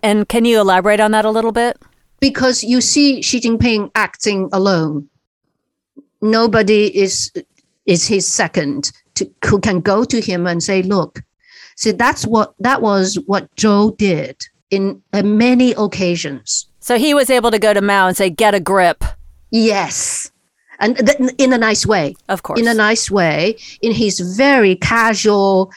And 0.00 0.28
can 0.28 0.44
you 0.44 0.60
elaborate 0.60 1.00
on 1.00 1.10
that 1.12 1.24
a 1.24 1.30
little 1.30 1.52
bit? 1.52 1.78
Because 2.20 2.62
you 2.64 2.80
see 2.80 3.22
Xi 3.22 3.40
Jinping 3.40 3.90
acting 3.94 4.48
alone. 4.52 5.08
Nobody 6.22 6.96
is 6.96 7.32
is 7.84 8.06
his 8.06 8.26
second 8.26 8.92
to, 9.14 9.30
who 9.44 9.60
can 9.60 9.80
go 9.80 10.04
to 10.04 10.20
him 10.20 10.46
and 10.46 10.62
say, 10.62 10.82
look, 10.82 11.22
see, 11.76 11.92
that's 11.92 12.26
what 12.26 12.54
that 12.58 12.82
was 12.82 13.18
what 13.26 13.54
Zhou 13.56 13.96
did 13.96 14.44
in 14.70 15.02
uh, 15.12 15.22
many 15.22 15.72
occasions. 15.72 16.66
So 16.80 16.98
he 16.98 17.14
was 17.14 17.30
able 17.30 17.50
to 17.50 17.58
go 17.58 17.74
to 17.74 17.80
Mao 17.80 18.08
and 18.08 18.16
say, 18.16 18.30
"Get 18.30 18.54
a 18.54 18.60
grip." 18.60 19.04
Yes. 19.50 20.30
And 20.78 20.96
th- 20.96 21.32
in 21.38 21.52
a 21.52 21.58
nice 21.58 21.86
way. 21.86 22.14
Of 22.28 22.42
course. 22.42 22.60
In 22.60 22.68
a 22.68 22.74
nice 22.74 23.10
way, 23.10 23.56
in 23.80 23.92
his 23.92 24.20
very 24.36 24.76
casual, 24.76 25.72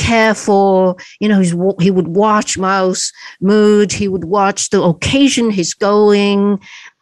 careful, 0.00 0.98
you 1.20 1.28
know, 1.28 1.40
he's, 1.40 1.54
he 1.78 1.90
would 1.90 2.08
watch 2.08 2.56
Mao's 2.56 3.12
mood, 3.40 3.92
he 3.92 4.08
would 4.08 4.24
watch 4.24 4.70
the 4.70 4.82
occasion 4.82 5.50
he's 5.50 5.74
going. 5.74 6.58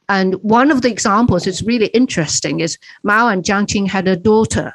And 0.09 0.35
one 0.43 0.71
of 0.71 0.83
the 0.83 0.91
examples 0.91 1.47
is 1.47 1.63
really 1.63 1.87
interesting 1.89 2.61
is 2.61 2.77
Mao 3.05 3.29
and 3.29 3.45
Jiang 3.45 3.67
Qing 3.67 3.89
had 3.89 4.09
a 4.09 4.17
daughter 4.17 4.75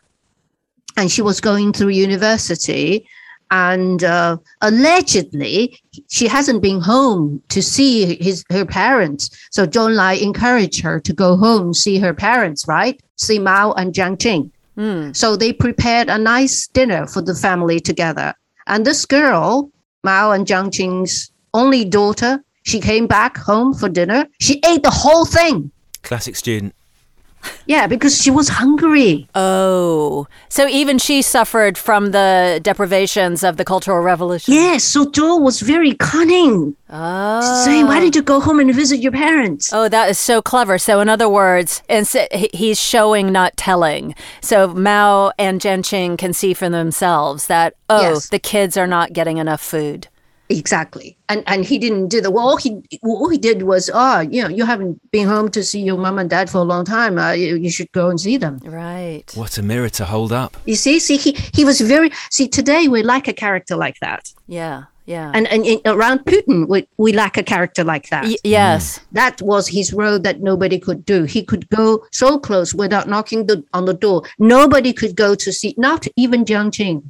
and 0.95 1.11
she 1.11 1.21
was 1.21 1.41
going 1.41 1.73
through 1.73 1.89
university 1.89 3.05
and 3.51 4.03
uh, 4.03 4.37
allegedly 4.61 5.79
she 6.09 6.27
hasn't 6.27 6.61
been 6.61 6.79
home 6.79 7.41
to 7.49 7.61
see 7.61 8.15
his 8.15 8.43
her 8.49 8.65
parents. 8.65 9.29
So 9.51 9.67
Zhou 9.67 9.89
Enlai 9.89 10.21
encouraged 10.21 10.81
her 10.81 10.99
to 11.01 11.13
go 11.13 11.35
home 11.35 11.73
see 11.73 11.99
her 11.99 12.13
parents, 12.13 12.67
right? 12.67 13.01
See 13.17 13.39
Mao 13.39 13.73
and 13.73 13.93
Jiang 13.93 14.17
Qing. 14.17 14.49
Mm. 14.77 15.15
So 15.15 15.35
they 15.35 15.53
prepared 15.53 16.09
a 16.09 16.17
nice 16.17 16.67
dinner 16.67 17.07
for 17.07 17.21
the 17.21 17.35
family 17.35 17.79
together. 17.79 18.33
And 18.67 18.85
this 18.85 19.05
girl, 19.05 19.71
Mao 20.03 20.31
and 20.31 20.45
Jiang 20.47 20.69
Qing's 20.71 21.31
only 21.53 21.85
daughter, 21.85 22.43
she 22.63 22.79
came 22.79 23.07
back 23.07 23.37
home 23.37 23.73
for 23.73 23.89
dinner. 23.89 24.27
She 24.39 24.61
ate 24.65 24.83
the 24.83 24.89
whole 24.89 25.25
thing. 25.25 25.71
Classic 26.01 26.35
student. 26.35 26.73
Yeah, 27.65 27.87
because 27.87 28.21
she 28.21 28.29
was 28.31 28.49
hungry. 28.49 29.27
Oh, 29.35 30.27
so 30.49 30.67
even 30.67 30.97
she 30.97 31.21
suffered 31.21 31.77
from 31.77 32.11
the 32.11 32.59
deprivations 32.61 33.43
of 33.43 33.57
the 33.57 33.65
Cultural 33.65 33.99
Revolution. 34.01 34.53
Yes, 34.53 34.83
so 34.83 35.05
Zhou 35.05 35.41
was 35.41 35.61
very 35.61 35.93
cunning, 35.95 36.75
Oh. 36.91 37.63
saying, 37.65 37.87
"Why 37.87 37.99
did 37.99 38.15
you 38.15 38.21
go 38.21 38.39
home 38.39 38.59
and 38.59 38.73
visit 38.73 38.99
your 38.99 39.11
parents?" 39.11 39.71
Oh, 39.73 39.87
that 39.89 40.09
is 40.09 40.19
so 40.19 40.41
clever. 40.41 40.77
So, 40.77 40.99
in 40.99 41.09
other 41.09 41.29
words, 41.29 41.81
and 41.89 42.07
he's 42.53 42.79
showing, 42.79 43.31
not 43.31 43.55
telling. 43.57 44.13
So 44.41 44.67
Mao 44.67 45.31
and 45.39 45.59
Jiang 45.61 45.81
Qing 45.83 46.17
can 46.17 46.33
see 46.33 46.53
for 46.53 46.69
themselves 46.69 47.47
that 47.47 47.73
oh, 47.89 48.01
Yes. 48.01 48.29
the 48.29 48.39
kids 48.39 48.77
are 48.77 48.87
not 48.87 49.13
getting 49.13 49.37
enough 49.37 49.61
food. 49.61 50.07
Exactly, 50.57 51.17
and 51.29 51.43
and 51.47 51.65
he 51.65 51.77
didn't 51.79 52.09
do 52.09 52.21
the. 52.21 52.29
Well, 52.31 52.47
all 52.47 52.57
he 52.57 52.81
all 53.03 53.29
he 53.29 53.37
did 53.37 53.63
was, 53.63 53.89
oh, 53.93 54.19
you 54.21 54.41
know, 54.43 54.49
you 54.49 54.65
haven't 54.65 54.99
been 55.11 55.27
home 55.27 55.49
to 55.51 55.63
see 55.63 55.81
your 55.81 55.97
mom 55.97 56.19
and 56.19 56.29
dad 56.29 56.49
for 56.49 56.59
a 56.59 56.63
long 56.73 56.85
time. 56.85 57.17
Uh, 57.17 57.31
you, 57.31 57.55
you 57.55 57.71
should 57.71 57.91
go 57.91 58.09
and 58.09 58.19
see 58.19 58.37
them. 58.37 58.59
Right. 58.63 59.29
What 59.35 59.57
a 59.57 59.63
mirror 59.63 59.89
to 59.89 60.05
hold 60.05 60.31
up. 60.31 60.55
You 60.65 60.75
see, 60.75 60.99
see, 60.99 61.17
he 61.17 61.31
he 61.53 61.65
was 61.65 61.81
very. 61.81 62.11
See, 62.29 62.47
today 62.47 62.87
we 62.87 63.03
like 63.03 63.27
a 63.27 63.33
character 63.33 63.75
like 63.75 63.99
that, 64.01 64.31
Yeah. 64.47 64.83
Yeah. 65.05 65.31
and 65.35 65.47
and 65.47 65.65
in, 65.65 65.81
around 65.85 66.19
Putin, 66.19 66.67
we 66.69 66.87
we 66.97 67.11
lack 67.11 67.35
a 67.37 67.43
character 67.43 67.83
like 67.83 68.07
that. 68.09 68.23
Y- 68.23 68.37
yes. 68.43 69.01
that 69.11 69.41
was 69.41 69.67
his 69.67 69.91
role 69.91 70.17
that 70.19 70.39
nobody 70.39 70.79
could 70.79 71.03
do. 71.03 71.25
He 71.25 71.43
could 71.43 71.67
go 71.69 72.05
so 72.11 72.39
close 72.39 72.73
without 72.73 73.09
knocking 73.09 73.47
the, 73.47 73.63
on 73.73 73.83
the 73.83 73.93
door. 73.93 74.23
Nobody 74.39 74.93
could 74.93 75.15
go 75.17 75.35
to 75.35 75.51
see, 75.51 75.75
not 75.77 76.07
even 76.15 76.45
Jiang 76.45 76.71
Qing 76.71 77.03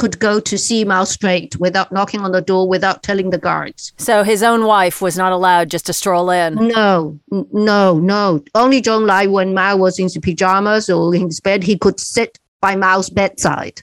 could 0.00 0.18
go 0.18 0.40
to 0.40 0.56
see 0.58 0.84
Mao 0.84 1.04
straight 1.04 1.52
without 1.60 1.92
knocking 1.92 2.22
on 2.22 2.32
the 2.32 2.40
door, 2.40 2.66
without 2.66 3.02
telling 3.02 3.28
the 3.30 3.38
guards. 3.38 3.92
So 3.98 4.22
his 4.22 4.42
own 4.42 4.64
wife 4.64 5.02
was 5.02 5.16
not 5.22 5.30
allowed 5.32 5.70
just 5.70 5.86
to 5.86 5.92
stroll 5.92 6.30
in. 6.30 6.54
No, 6.54 7.18
n- 7.32 7.46
no, 7.52 7.98
no. 7.98 8.42
Only 8.54 8.80
Zhou 8.80 9.00
Enlai, 9.00 9.30
when 9.30 9.54
Mao 9.54 9.76
was 9.76 9.98
in 9.98 10.06
his 10.06 10.18
pajamas 10.18 10.88
or 10.88 11.14
in 11.14 11.26
his 11.26 11.40
bed, 11.40 11.62
he 11.62 11.76
could 11.78 12.00
sit 12.00 12.38
by 12.60 12.74
Mao's 12.76 13.10
bedside. 13.10 13.82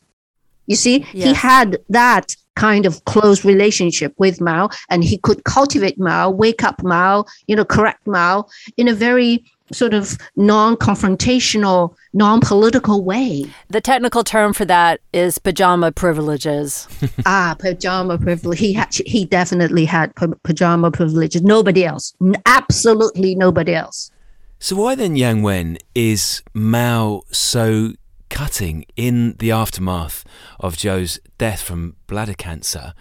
You 0.66 0.76
see, 0.76 1.00
he 1.30 1.34
had 1.34 1.78
that 1.90 2.36
kind 2.58 2.86
of 2.86 3.06
close 3.06 3.46
relationship 3.46 4.14
with 4.18 4.42
Mao, 4.42 4.70
and 4.90 5.04
he 5.04 5.18
could 5.18 5.44
cultivate 5.44 5.98
Mao, 6.00 6.30
wake 6.30 6.64
up 6.64 6.84
Mao, 6.84 7.26
you 7.48 7.56
know, 7.56 7.64
correct 7.64 8.06
Mao 8.08 8.46
in 8.76 8.88
a 8.88 8.94
very 8.94 9.46
sort 9.72 9.94
of 9.94 10.18
non-confrontational, 10.36 11.94
non-political 12.14 13.04
way. 13.04 13.46
The 13.70 13.82
technical 13.82 14.24
term 14.24 14.54
for 14.54 14.66
that 14.66 15.02
is 15.14 15.38
pajama 15.38 15.92
privileges. 15.92 16.88
ah, 17.26 17.56
pajama 17.60 18.18
privilege. 18.18 18.60
He 18.60 18.74
had, 18.74 18.94
he 18.94 19.26
definitely 19.26 19.86
had 19.86 20.16
pa- 20.16 20.28
pajama 20.44 20.92
privileges. 20.92 21.42
Nobody 21.42 21.86
else, 21.86 22.14
N- 22.22 22.42
absolutely 22.46 23.36
nobody 23.36 23.76
else. 23.76 24.12
So 24.60 24.76
why 24.78 24.96
then, 24.96 25.16
Yang 25.16 25.44
Wen, 25.44 25.78
is 25.94 26.42
Mao 26.54 27.22
so 27.32 27.94
cutting 28.30 28.86
in 28.96 29.36
the 29.40 29.52
aftermath 29.52 30.24
of 30.60 30.76
Zhou's 30.76 31.20
death 31.38 31.62
from 31.62 31.96
bladder 32.08 32.34
cancer? 32.34 32.94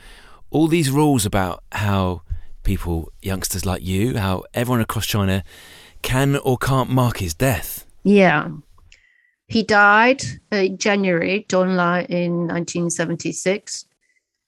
All 0.50 0.68
these 0.68 0.90
rules 0.90 1.26
about 1.26 1.62
how 1.72 2.22
people, 2.62 3.12
youngsters 3.22 3.64
like 3.64 3.82
you, 3.82 4.16
how 4.18 4.44
everyone 4.54 4.80
across 4.80 5.06
China 5.06 5.44
can 6.02 6.36
or 6.36 6.58
can't 6.58 6.90
mark 6.90 7.18
his 7.18 7.34
death. 7.34 7.86
Yeah. 8.04 8.48
He 9.48 9.62
died 9.62 10.22
uh, 10.52 10.56
in 10.56 10.78
January, 10.78 11.46
Enlai, 11.48 12.06
in 12.06 12.48
1976. 12.48 13.86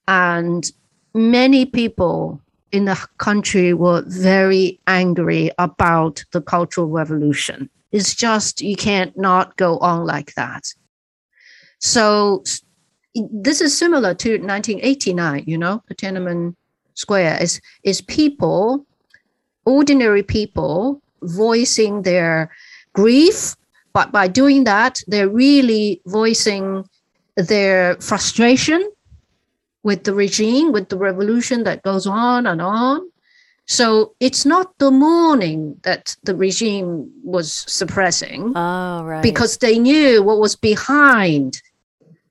And 0.08 0.70
many 1.14 1.66
people 1.66 2.40
in 2.72 2.84
the 2.84 3.06
country 3.18 3.72
were 3.72 4.02
very 4.06 4.80
angry 4.86 5.50
about 5.58 6.24
the 6.32 6.40
Cultural 6.40 6.88
Revolution. 6.88 7.70
It's 7.92 8.14
just 8.14 8.60
you 8.60 8.76
can't 8.76 9.16
not 9.16 9.56
go 9.56 9.78
on 9.78 10.04
like 10.04 10.34
that. 10.34 10.64
So 11.78 12.44
this 13.14 13.60
is 13.60 13.76
similar 13.76 14.14
to 14.14 14.30
1989. 14.30 15.44
You 15.46 15.58
know, 15.58 15.82
the 15.88 15.94
Tiananmen 15.94 16.54
Square 16.94 17.42
is 17.42 17.60
is 17.84 18.00
people, 18.00 18.84
ordinary 19.64 20.22
people, 20.22 21.00
voicing 21.22 22.02
their 22.02 22.50
grief, 22.92 23.56
but 23.92 24.12
by 24.12 24.28
doing 24.28 24.64
that, 24.64 25.00
they're 25.06 25.28
really 25.28 26.00
voicing 26.06 26.84
their 27.36 27.96
frustration 28.00 28.90
with 29.82 30.04
the 30.04 30.14
regime, 30.14 30.72
with 30.72 30.88
the 30.88 30.98
revolution 30.98 31.64
that 31.64 31.82
goes 31.82 32.06
on 32.06 32.46
and 32.46 32.60
on. 32.60 33.00
So 33.68 34.14
it's 34.18 34.46
not 34.46 34.76
the 34.78 34.90
mourning 34.90 35.78
that 35.82 36.16
the 36.24 36.34
regime 36.34 37.12
was 37.22 37.52
suppressing. 37.52 38.56
Oh, 38.56 39.04
right. 39.04 39.22
Because 39.22 39.58
they 39.58 39.78
knew 39.78 40.22
what 40.22 40.40
was 40.40 40.56
behind 40.56 41.60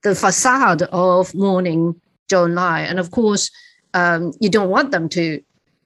the 0.02 0.16
facade 0.16 0.82
of 0.90 1.32
mourning 1.34 1.94
Zhou 2.28 2.48
Enlai. 2.48 2.80
And 2.90 2.98
of 2.98 3.12
course, 3.12 3.50
um, 3.94 4.32
you 4.40 4.50
don't 4.50 4.68
want 4.68 4.90
them 4.90 5.08
to 5.10 5.40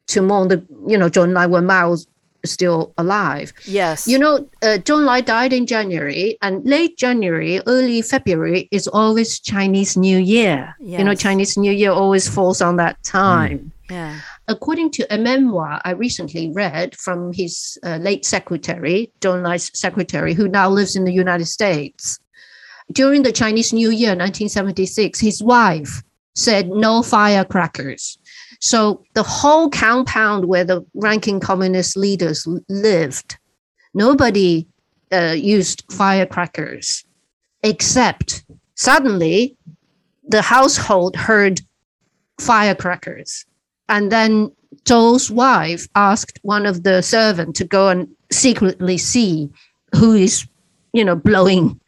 to 0.09 0.20
mourn 0.20 0.48
the, 0.48 0.64
you 0.86 0.98
know, 0.98 1.09
Zhou 1.09 1.26
Enlai 1.28 1.48
when 1.48 1.66
Mao's 1.66 2.07
still 2.44 2.92
alive. 2.98 3.53
Yes. 3.66 4.09
You 4.09 4.18
know, 4.18 4.48
uh, 4.62 4.78
Zhou 4.82 5.00
Enlai 5.00 5.24
died 5.24 5.53
in 5.53 5.66
January, 5.66 6.38
and 6.40 6.64
late 6.64 6.96
January, 6.96 7.61
early 7.66 8.03
February 8.03 8.68
is 8.70 8.88
always 8.88 9.38
Chinese 9.38 9.96
New 9.96 10.18
Year. 10.18 10.74
You 10.80 11.05
know, 11.05 11.14
Chinese 11.14 11.57
New 11.57 11.72
Year 11.72 11.92
always 11.92 12.26
falls 12.28 12.61
on 12.61 12.76
that 12.76 13.03
time. 13.05 13.70
Yeah. 13.90 14.18
According 14.49 14.90
to 14.93 15.14
a 15.14 15.18
memoir 15.18 15.80
I 15.84 15.93
recently 15.93 16.51
read 16.53 16.97
from 16.97 17.32
his 17.32 17.78
uh, 17.84 17.97
late 17.97 18.24
secretary, 18.24 19.12
Zhou 19.20 19.36
Enlai's 19.36 19.70
secretary, 19.78 20.34
who 20.34 20.49
now 20.49 20.68
lives 20.68 20.97
in 20.97 21.05
the 21.05 21.12
United 21.12 21.47
States, 21.47 22.18
during 22.90 23.22
the 23.22 23.32
Chinese 23.32 23.72
New 23.72 23.90
Year 23.90 24.11
1976, 24.11 25.20
his 25.20 25.43
wife 25.43 26.03
said 26.34 26.68
no 26.68 27.03
firecrackers. 27.03 28.18
So 28.61 29.05
the 29.14 29.22
whole 29.22 29.70
compound 29.70 30.47
where 30.47 30.64
the 30.64 30.84
ranking 30.95 31.40
communist 31.40 31.97
leaders 31.97 32.47
lived, 32.68 33.38
nobody 33.95 34.66
uh, 35.12 35.34
used 35.36 35.84
firecrackers, 35.90 37.05
except 37.62 38.45
suddenly 38.74 39.57
the 40.26 40.43
household 40.43 41.16
heard 41.16 41.61
firecrackers. 42.40 43.45
And 43.89 44.11
then 44.11 44.53
Zhou's 44.85 45.30
wife 45.30 45.87
asked 45.95 46.39
one 46.43 46.66
of 46.66 46.83
the 46.83 47.03
servants 47.03 47.59
to 47.59 47.64
go 47.64 47.89
and 47.89 48.09
secretly 48.30 48.99
see 48.99 49.51
who 49.95 50.14
is, 50.14 50.47
you 50.93 51.05
know, 51.05 51.16
blowing 51.16 51.78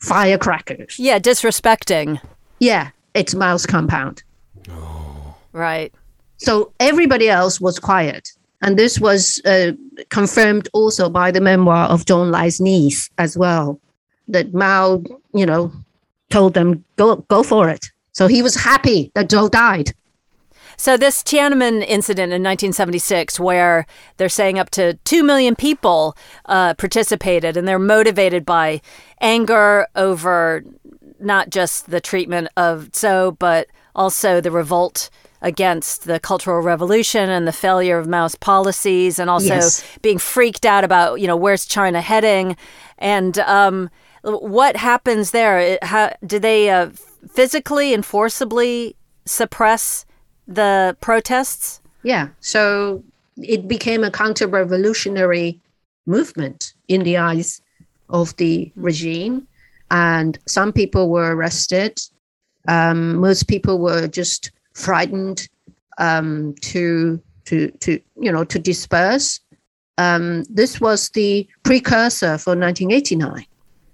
firecrackers. 0.00 0.98
Yeah, 0.98 1.18
disrespecting. 1.18 2.20
Yeah, 2.60 2.90
it's 3.14 3.34
Mao's 3.34 3.66
compound. 3.66 4.22
Oh. 4.70 5.34
Right. 5.52 5.92
So 6.36 6.72
everybody 6.80 7.28
else 7.28 7.60
was 7.60 7.78
quiet. 7.78 8.30
And 8.62 8.78
this 8.78 9.00
was 9.00 9.40
uh, 9.44 9.72
confirmed 10.10 10.68
also 10.72 11.08
by 11.08 11.30
the 11.30 11.40
memoir 11.40 11.88
of 11.88 12.04
Zhou 12.04 12.30
Enlai's 12.30 12.60
niece 12.60 13.08
as 13.16 13.36
well, 13.36 13.80
that 14.28 14.52
Mao, 14.52 15.02
you 15.34 15.46
know, 15.46 15.72
told 16.28 16.54
them, 16.54 16.84
go, 16.96 17.16
go 17.16 17.42
for 17.42 17.68
it. 17.70 17.86
So 18.12 18.26
he 18.26 18.42
was 18.42 18.54
happy 18.54 19.10
that 19.14 19.30
Zhou 19.30 19.50
died. 19.50 19.92
So 20.80 20.96
this 20.96 21.22
Tiananmen 21.22 21.84
incident 21.86 22.32
in 22.32 22.42
1976, 22.42 23.38
where 23.38 23.84
they're 24.16 24.30
saying 24.30 24.58
up 24.58 24.70
to 24.70 24.94
two 25.04 25.22
million 25.22 25.54
people 25.54 26.16
uh, 26.46 26.72
participated, 26.72 27.58
and 27.58 27.68
they're 27.68 27.78
motivated 27.78 28.46
by 28.46 28.80
anger 29.20 29.86
over 29.94 30.64
not 31.18 31.50
just 31.50 31.90
the 31.90 32.00
treatment 32.00 32.48
of 32.56 32.88
Zhou, 32.92 33.38
but 33.38 33.66
also 33.94 34.40
the 34.40 34.50
revolt 34.50 35.10
against 35.42 36.04
the 36.04 36.18
Cultural 36.18 36.62
Revolution 36.62 37.28
and 37.28 37.46
the 37.46 37.52
failure 37.52 37.98
of 37.98 38.06
Mao's 38.08 38.34
policies, 38.36 39.18
and 39.18 39.28
also 39.28 39.56
Yes. 39.56 39.84
being 40.00 40.16
freaked 40.18 40.64
out 40.64 40.82
about 40.82 41.20
you 41.20 41.26
know 41.26 41.36
where's 41.36 41.66
China 41.66 42.00
heading, 42.00 42.56
and 42.96 43.38
um, 43.40 43.90
what 44.22 44.76
happens 44.76 45.32
there? 45.32 45.58
It- 45.60 45.84
How, 45.84 46.14
do 46.26 46.38
they 46.38 46.70
uh, 46.70 46.88
physically 47.30 47.92
and 47.92 48.02
forcibly 48.02 48.96
suppress 49.26 50.06
the 50.50 50.96
protests? 51.00 51.80
Yeah. 52.02 52.28
So 52.40 53.02
it 53.36 53.68
became 53.68 54.04
a 54.04 54.10
counter 54.10 54.46
revolutionary 54.46 55.60
movement 56.06 56.74
in 56.88 57.02
the 57.04 57.16
eyes 57.16 57.62
of 58.08 58.36
the 58.36 58.70
regime. 58.76 59.46
And 59.90 60.38
some 60.46 60.72
people 60.72 61.08
were 61.08 61.34
arrested. 61.34 62.00
Um, 62.68 63.16
most 63.16 63.48
people 63.48 63.78
were 63.78 64.08
just 64.08 64.50
frightened 64.74 65.48
um, 65.98 66.54
to, 66.62 67.20
to, 67.46 67.70
to, 67.70 68.00
you 68.20 68.32
know, 68.32 68.44
to 68.44 68.58
disperse. 68.58 69.40
Um, 69.98 70.44
this 70.48 70.80
was 70.80 71.10
the 71.10 71.46
precursor 71.62 72.38
for 72.38 72.56
1989 72.56 73.46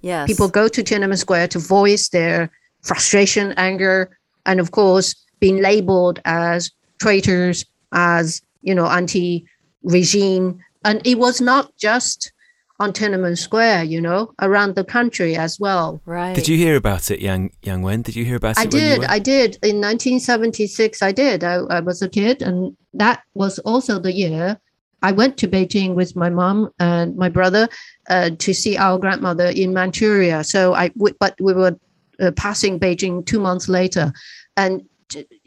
Yes. 0.03 0.29
people 0.29 0.49
go 0.49 0.69
to 0.69 0.83
Tiananmen 0.85 1.19
Square 1.19 1.49
to 1.49 1.59
voice 1.59 2.11
their 2.11 2.51
frustration, 2.83 3.53
anger, 3.57 4.17
and 4.45 4.61
of 4.61 4.71
course, 4.71 5.17
being 5.41 5.61
labeled 5.61 6.21
as 6.25 6.71
traitors, 7.01 7.65
as 7.93 8.43
you 8.63 8.75
know, 8.75 8.87
anti-regime. 8.87 10.59
And 10.85 11.07
it 11.07 11.19
was 11.19 11.41
not 11.41 11.75
just 11.77 12.33
on 12.79 12.93
Tiananmen 12.93 13.39
Square, 13.39 13.85
you 13.85 14.01
know, 14.01 14.33
around 14.43 14.75
the 14.75 14.85
country 14.85 15.35
as 15.35 15.59
well. 15.59 16.01
Right. 16.05 16.35
Did 16.35 16.49
you 16.49 16.57
hear 16.57 16.77
about 16.77 17.11
it, 17.11 17.21
Yang 17.21 17.53
Yang 17.63 17.83
Wen? 17.83 18.03
Did 18.03 18.17
you 18.17 18.25
hear 18.25 18.37
about 18.37 18.59
I 18.59 18.65
it? 18.65 18.73
when 18.73 18.83
you 18.83 19.01
did. 19.01 19.05
I 19.05 19.19
did. 19.19 19.55
In 19.63 19.81
1976, 19.81 21.03
I 21.03 21.13
did. 21.13 21.43
I, 21.43 21.55
I 21.55 21.81
was 21.81 22.03
a 22.03 22.09
kid, 22.09 22.43
and 22.43 22.77
that 22.95 23.23
was 23.35 23.59
also 23.61 23.99
the 23.99 24.13
year 24.13 24.59
I 25.03 25.13
went 25.13 25.37
to 25.39 25.49
Beijing 25.49 25.95
with 25.95 26.17
my 26.17 26.31
mom 26.31 26.71
and 26.79 27.17
my 27.17 27.29
brother 27.29 27.69
uh, 28.09 28.31
to 28.39 28.55
see 28.55 28.77
our 28.77 28.99
grandmother 28.99 29.47
in 29.47 29.73
Manchuria. 29.73 30.43
So 30.43 30.75
I, 30.75 30.89
w- 30.89 31.15
but 31.21 31.35
we 31.41 31.53
were 31.53 31.79
uh, 32.21 32.31
passing 32.33 32.81
Beijing 32.81 33.25
two 33.25 33.39
months 33.39 33.69
later, 33.69 34.13
and 34.57 34.83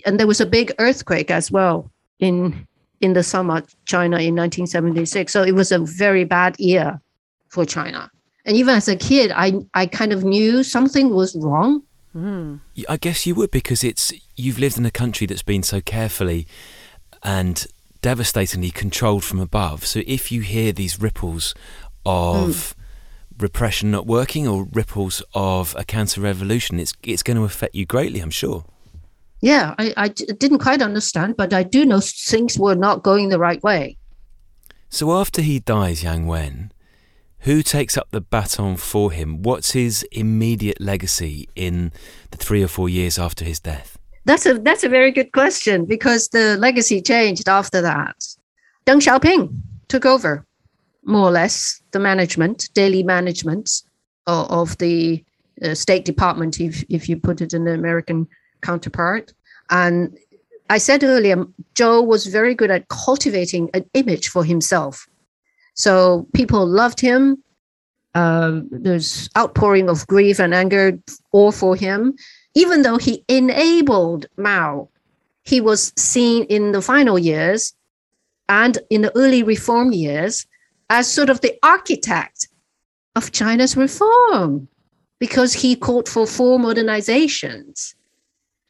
and 0.05 0.19
there 0.19 0.27
was 0.27 0.41
a 0.41 0.45
big 0.45 0.71
earthquake 0.79 1.31
as 1.31 1.51
well 1.51 1.89
in 2.19 2.67
in 3.01 3.13
the 3.13 3.23
summer 3.23 3.63
China 3.85 4.17
in 4.17 4.35
1976. 4.35 5.31
So 5.31 5.43
it 5.43 5.53
was 5.53 5.71
a 5.71 5.79
very 5.79 6.25
bad 6.25 6.59
year 6.59 6.99
for 7.47 7.65
China. 7.65 8.11
And 8.45 8.55
even 8.57 8.75
as 8.75 8.87
a 8.87 8.95
kid, 8.95 9.31
I 9.35 9.53
I 9.73 9.85
kind 9.85 10.13
of 10.13 10.23
knew 10.23 10.63
something 10.63 11.09
was 11.09 11.35
wrong. 11.35 11.83
Hmm. 12.13 12.55
I 12.87 12.97
guess 12.97 13.25
you 13.25 13.35
would 13.35 13.51
because 13.51 13.83
it's 13.83 14.11
you've 14.35 14.59
lived 14.59 14.77
in 14.77 14.85
a 14.85 14.91
country 14.91 15.27
that's 15.27 15.43
been 15.43 15.63
so 15.63 15.79
carefully 15.81 16.47
and 17.21 17.67
devastatingly 18.01 18.71
controlled 18.71 19.23
from 19.23 19.39
above. 19.39 19.85
So 19.85 20.01
if 20.07 20.31
you 20.31 20.41
hear 20.41 20.71
these 20.71 20.99
ripples 20.99 21.53
of 22.05 22.73
hmm. 22.73 23.43
repression 23.43 23.91
not 23.91 24.07
working 24.07 24.47
or 24.47 24.63
ripples 24.71 25.21
of 25.33 25.75
a 25.77 25.83
counter 25.83 26.21
revolution, 26.21 26.79
it's 26.79 26.93
it's 27.03 27.23
going 27.23 27.37
to 27.37 27.43
affect 27.43 27.75
you 27.75 27.85
greatly, 27.85 28.19
I'm 28.19 28.31
sure. 28.31 28.65
Yeah, 29.41 29.73
I, 29.77 30.09
didn't 30.09 30.59
quite 30.59 30.81
understand, 30.81 31.37
but 31.37 31.53
I 31.53 31.63
do 31.63 31.85
know 31.85 32.01
things 32.01 32.59
were 32.59 32.75
not 32.75 33.03
going 33.03 33.29
the 33.29 33.39
right 33.39 33.61
way. 33.63 33.97
So 34.89 35.13
after 35.13 35.41
he 35.41 35.59
dies, 35.59 36.03
Yang 36.03 36.27
Wen, 36.27 36.71
who 37.39 37.63
takes 37.63 37.97
up 37.97 38.09
the 38.11 38.21
baton 38.21 38.75
for 38.75 39.11
him? 39.11 39.41
What's 39.41 39.71
his 39.71 40.03
immediate 40.11 40.81
legacy 40.81 41.47
in 41.55 41.93
the 42.31 42.37
three 42.37 42.63
or 42.63 42.67
four 42.67 42.89
years 42.89 43.17
after 43.17 43.45
his 43.45 43.59
death? 43.59 43.97
That's 44.25 44.45
a 44.45 44.59
that's 44.59 44.83
a 44.83 44.89
very 44.89 45.11
good 45.11 45.31
question 45.31 45.85
because 45.85 46.29
the 46.29 46.57
legacy 46.57 47.01
changed 47.01 47.47
after 47.47 47.81
that. 47.81 48.17
Deng 48.85 48.99
Xiaoping 48.99 49.55
took 49.87 50.05
over, 50.05 50.45
more 51.05 51.29
or 51.29 51.31
less, 51.31 51.81
the 51.91 51.99
management, 51.99 52.69
daily 52.73 53.03
management 53.03 53.83
of, 54.27 54.51
of 54.51 54.77
the 54.79 55.23
uh, 55.63 55.73
State 55.73 56.03
Department, 56.03 56.59
if 56.59 56.83
if 56.89 57.07
you 57.07 57.17
put 57.17 57.41
it 57.41 57.53
in 57.53 57.63
the 57.63 57.73
American 57.73 58.27
counterpart. 58.61 59.33
And 59.69 60.17
I 60.69 60.77
said 60.77 61.03
earlier, 61.03 61.45
Zhou 61.75 62.05
was 62.05 62.27
very 62.27 62.53
good 62.53 62.71
at 62.71 62.87
cultivating 62.89 63.69
an 63.73 63.85
image 63.93 64.29
for 64.29 64.43
himself. 64.43 65.07
So 65.73 66.27
people 66.33 66.65
loved 66.65 66.99
him. 66.99 67.43
Uh, 68.15 68.61
there's 68.69 69.29
outpouring 69.37 69.89
of 69.89 70.05
grief 70.07 70.39
and 70.39 70.53
anger 70.53 70.99
all 71.31 71.51
for 71.51 71.75
him. 71.75 72.15
Even 72.55 72.81
though 72.81 72.97
he 72.97 73.23
enabled 73.27 74.25
Mao, 74.37 74.89
he 75.43 75.61
was 75.61 75.93
seen 75.95 76.43
in 76.45 76.71
the 76.71 76.81
final 76.81 77.17
years 77.17 77.73
and 78.47 78.77
in 78.89 79.01
the 79.01 79.15
early 79.15 79.43
reform 79.43 79.91
years 79.91 80.45
as 80.89 81.07
sort 81.07 81.29
of 81.29 81.41
the 81.41 81.57
architect 81.63 82.47
of 83.15 83.31
China's 83.31 83.77
reform 83.77 84.67
because 85.19 85.53
he 85.53 85.75
called 85.75 86.09
for 86.09 86.25
four 86.25 86.59
modernizations 86.59 87.93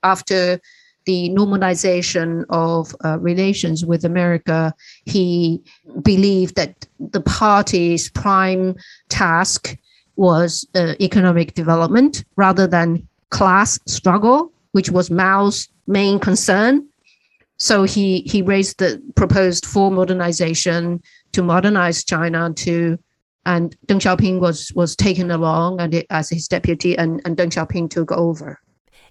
after 0.04 0.60
the 1.06 1.30
normalization 1.30 2.46
of 2.50 2.96
uh, 3.04 3.18
relations 3.20 3.86
with 3.86 4.06
America, 4.06 4.74
he 5.06 5.62
believed 6.04 6.56
that 6.56 6.88
the 7.00 7.22
party's 7.22 8.10
prime 8.12 8.76
task 9.10 9.78
was 10.18 10.68
uh, 10.76 10.94
economic 11.00 11.54
development 11.54 12.26
rather 12.36 12.68
than 12.68 13.08
class 13.30 13.80
struggle, 13.88 14.52
which 14.74 14.92
was 14.92 15.10
Mao's 15.10 15.68
main 15.88 16.20
concern. 16.20 16.88
So 17.58 17.84
he 17.84 18.22
he 18.22 18.42
raised 18.42 18.80
the 18.80 19.02
proposed 19.16 19.66
full 19.66 19.92
modernization 19.92 21.02
to 21.34 21.42
modernize 21.42 22.04
China 22.04 22.54
to 22.54 22.98
and 23.46 23.76
Deng 23.88 24.00
Xiaoping 24.00 24.40
was 24.40 24.72
was 24.76 24.96
taken 24.96 25.32
along 25.32 25.82
and 25.82 25.94
it, 25.94 26.06
as 26.10 26.30
his 26.30 26.48
deputy 26.48 26.98
and, 26.98 27.22
and 27.26 27.36
Deng 27.36 27.50
Xiaoping 27.50 27.90
took 27.90 28.12
over. 28.12 28.60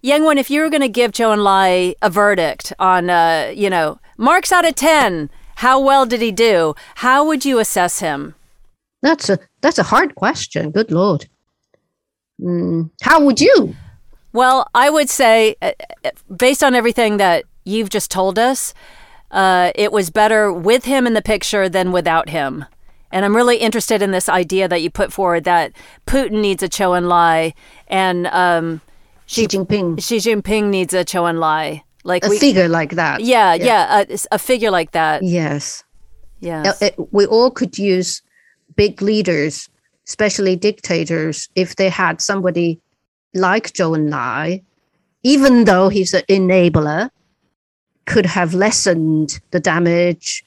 Yang 0.02 0.24
Wen, 0.24 0.38
if 0.38 0.50
you 0.50 0.62
were 0.62 0.70
going 0.70 0.82
to 0.82 0.88
give 0.88 1.12
Zhou 1.12 1.32
and 1.32 1.40
Enlai 1.40 1.94
a 2.00 2.10
verdict 2.10 2.72
on, 2.78 3.10
uh, 3.10 3.52
you 3.54 3.68
know, 3.68 3.98
marks 4.16 4.52
out 4.52 4.64
of 4.64 4.74
10, 4.74 5.30
how 5.56 5.80
well 5.80 6.06
did 6.06 6.22
he 6.22 6.30
do? 6.30 6.74
How 6.96 7.26
would 7.26 7.44
you 7.44 7.58
assess 7.58 7.98
him? 7.98 8.34
That's 9.02 9.28
a 9.28 9.38
that's 9.60 9.78
a 9.78 9.84
hard 9.84 10.14
question. 10.14 10.70
Good 10.70 10.90
lord. 10.90 11.26
Mm, 12.40 12.90
how 13.02 13.24
would 13.24 13.40
you? 13.40 13.74
Well, 14.32 14.68
I 14.74 14.90
would 14.90 15.08
say, 15.08 15.56
uh, 15.62 15.72
uh, 16.04 16.10
based 16.36 16.62
on 16.62 16.74
everything 16.74 17.16
that 17.16 17.44
you've 17.64 17.90
just 17.90 18.10
told 18.10 18.38
us, 18.38 18.74
uh, 19.30 19.72
it 19.74 19.90
was 19.92 20.10
better 20.10 20.52
with 20.52 20.84
him 20.84 21.06
in 21.06 21.14
the 21.14 21.22
picture 21.22 21.68
than 21.68 21.92
without 21.92 22.28
him. 22.28 22.64
And 23.10 23.24
I'm 23.24 23.34
really 23.34 23.56
interested 23.56 24.02
in 24.02 24.10
this 24.10 24.28
idea 24.28 24.68
that 24.68 24.82
you 24.82 24.90
put 24.90 25.12
forward 25.12 25.44
that 25.44 25.72
Putin 26.06 26.40
needs 26.40 26.62
a 26.62 26.68
Zhou 26.68 26.96
and 26.96 27.06
Enlai 27.06 27.54
and 27.88 28.26
um, 28.28 28.80
Xi 29.28 29.46
Jinping. 29.46 30.02
Xi 30.02 30.16
Jinping 30.16 30.70
needs 30.70 30.94
a 30.94 31.04
Zhou 31.04 31.24
Enlai. 31.30 31.82
Like 32.04 32.24
a 32.24 32.30
we, 32.30 32.38
figure 32.38 32.68
like 32.68 32.92
that. 32.92 33.20
Yeah, 33.20 33.54
yeah, 33.54 34.04
a, 34.08 34.18
a 34.32 34.38
figure 34.38 34.70
like 34.70 34.92
that. 34.92 35.22
Yes. 35.22 35.84
Yes. 36.40 36.80
Uh, 36.80 36.90
we 37.10 37.26
all 37.26 37.50
could 37.50 37.76
use 37.76 38.22
big 38.76 39.02
leaders, 39.02 39.68
especially 40.06 40.56
dictators, 40.56 41.48
if 41.54 41.76
they 41.76 41.90
had 41.90 42.22
somebody 42.22 42.80
like 43.34 43.72
Zhou 43.72 43.96
Enlai, 43.98 44.62
even 45.22 45.64
though 45.64 45.90
he's 45.90 46.14
an 46.14 46.22
enabler, 46.30 47.10
could 48.06 48.24
have 48.24 48.54
lessened 48.54 49.40
the 49.50 49.60
damage 49.60 50.42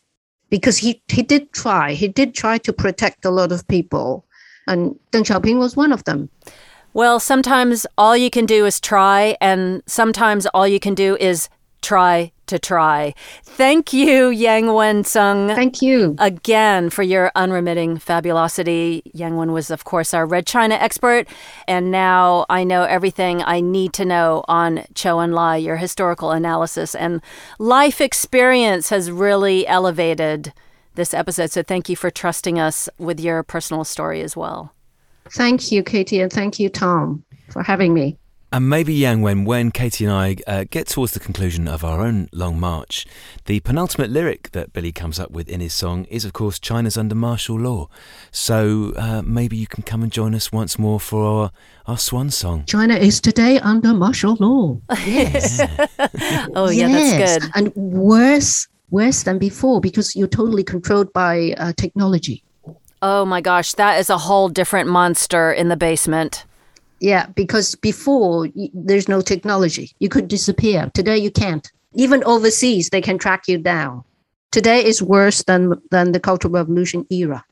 because 0.49 0.77
he, 0.77 1.03
he 1.07 1.21
did 1.21 1.51
try. 1.53 1.93
He 1.93 2.07
did 2.07 2.33
try 2.33 2.57
to 2.59 2.73
protect 2.73 3.25
a 3.25 3.29
lot 3.29 3.51
of 3.51 3.67
people. 3.67 4.25
And 4.67 4.95
Deng 5.11 5.23
Xiaoping 5.23 5.59
was 5.59 5.75
one 5.75 5.91
of 5.91 6.03
them. 6.05 6.29
Well, 6.93 7.19
sometimes 7.19 7.87
all 7.97 8.17
you 8.17 8.29
can 8.29 8.45
do 8.45 8.65
is 8.65 8.79
try, 8.79 9.37
and 9.39 9.81
sometimes 9.85 10.45
all 10.47 10.67
you 10.67 10.79
can 10.79 10.93
do 10.93 11.15
is 11.19 11.47
try 11.81 12.31
to 12.47 12.59
try. 12.59 13.13
Thank 13.43 13.93
you, 13.93 14.29
Yang 14.29 14.73
Wen 14.73 15.03
Zheng. 15.03 15.55
Thank 15.55 15.81
you 15.81 16.15
again 16.19 16.89
for 16.89 17.01
your 17.01 17.31
unremitting 17.33 17.97
fabulosity. 17.97 19.03
Yang 19.13 19.37
Wen 19.37 19.51
was, 19.53 19.71
of 19.71 19.85
course, 19.85 20.13
our 20.13 20.25
Red 20.25 20.45
China 20.45 20.75
expert, 20.75 21.27
and 21.65 21.91
now 21.91 22.45
I 22.49 22.65
know 22.65 22.83
everything 22.83 23.41
I 23.41 23.61
need 23.61 23.93
to 23.93 24.05
know 24.05 24.43
on 24.49 24.79
Zhou 24.93 25.25
Enlai. 25.25 25.63
Your 25.63 25.77
historical 25.77 26.31
analysis 26.31 26.93
and 26.93 27.21
life 27.57 28.01
experience 28.01 28.89
has 28.89 29.09
really 29.09 29.65
elevated 29.65 30.51
this 30.95 31.13
episode. 31.13 31.51
So 31.51 31.63
thank 31.63 31.87
you 31.87 31.95
for 31.95 32.11
trusting 32.11 32.59
us 32.59 32.89
with 32.97 33.19
your 33.21 33.43
personal 33.43 33.85
story 33.85 34.21
as 34.21 34.35
well. 34.35 34.73
Thank 35.29 35.71
you, 35.71 35.83
Katie, 35.83 36.19
and 36.19 36.31
thank 36.31 36.59
you, 36.59 36.69
Tom, 36.69 37.23
for 37.49 37.63
having 37.63 37.93
me. 37.93 38.17
And 38.53 38.67
maybe 38.67 38.93
Yang 38.93 39.21
Wen, 39.21 39.45
when 39.45 39.71
Katie 39.71 40.03
and 40.03 40.13
I 40.13 40.35
uh, 40.45 40.65
get 40.69 40.87
towards 40.87 41.13
the 41.13 41.21
conclusion 41.21 41.69
of 41.69 41.85
our 41.85 42.01
own 42.01 42.27
long 42.33 42.59
march, 42.59 43.05
the 43.45 43.61
penultimate 43.61 44.09
lyric 44.09 44.51
that 44.51 44.73
Billy 44.73 44.91
comes 44.91 45.21
up 45.21 45.31
with 45.31 45.47
in 45.47 45.61
his 45.61 45.73
song 45.73 46.03
is, 46.05 46.25
of 46.25 46.33
course, 46.33 46.59
China's 46.59 46.97
under 46.97 47.15
martial 47.15 47.57
law. 47.57 47.87
So 48.29 48.91
uh, 48.97 49.21
maybe 49.21 49.55
you 49.55 49.67
can 49.67 49.83
come 49.83 50.03
and 50.03 50.11
join 50.11 50.35
us 50.35 50.51
once 50.51 50.77
more 50.77 50.99
for 50.99 51.23
our, 51.23 51.51
our 51.87 51.97
swan 51.97 52.29
song. 52.29 52.65
China 52.65 52.95
is 52.95 53.21
today 53.21 53.57
under 53.59 53.93
martial 53.93 54.35
law. 54.35 54.81
Yes. 55.05 55.61
oh, 56.53 56.69
yeah, 56.69 56.87
yes. 56.87 57.39
that's 57.39 57.45
good. 57.45 57.51
And 57.55 57.73
worse, 57.73 58.67
worse 58.89 59.23
than 59.23 59.37
before 59.37 59.79
because 59.79 60.13
you're 60.13 60.27
totally 60.27 60.65
controlled 60.65 61.13
by 61.13 61.55
uh, 61.57 61.71
technology. 61.77 62.43
Oh 63.01 63.25
my 63.25 63.41
gosh, 63.41 63.73
that 63.73 63.99
is 63.99 64.09
a 64.09 64.17
whole 64.17 64.47
different 64.47 64.87
monster 64.87 65.51
in 65.51 65.69
the 65.69 65.77
basement. 65.77 66.45
Yeah, 66.99 67.25
because 67.35 67.75
before 67.75 68.47
there's 68.73 69.07
no 69.07 69.21
technology. 69.21 69.91
You 69.99 70.09
could 70.09 70.27
disappear. 70.27 70.91
Today 70.93 71.17
you 71.17 71.31
can't. 71.31 71.71
Even 71.95 72.23
overseas, 72.23 72.89
they 72.89 73.01
can 73.01 73.17
track 73.17 73.47
you 73.47 73.57
down. 73.57 74.03
Today 74.51 74.85
is 74.85 75.01
worse 75.01 75.43
than 75.43 75.81
than 75.89 76.11
the 76.11 76.19
Cultural 76.19 76.53
Revolution 76.53 77.07
era. 77.09 77.43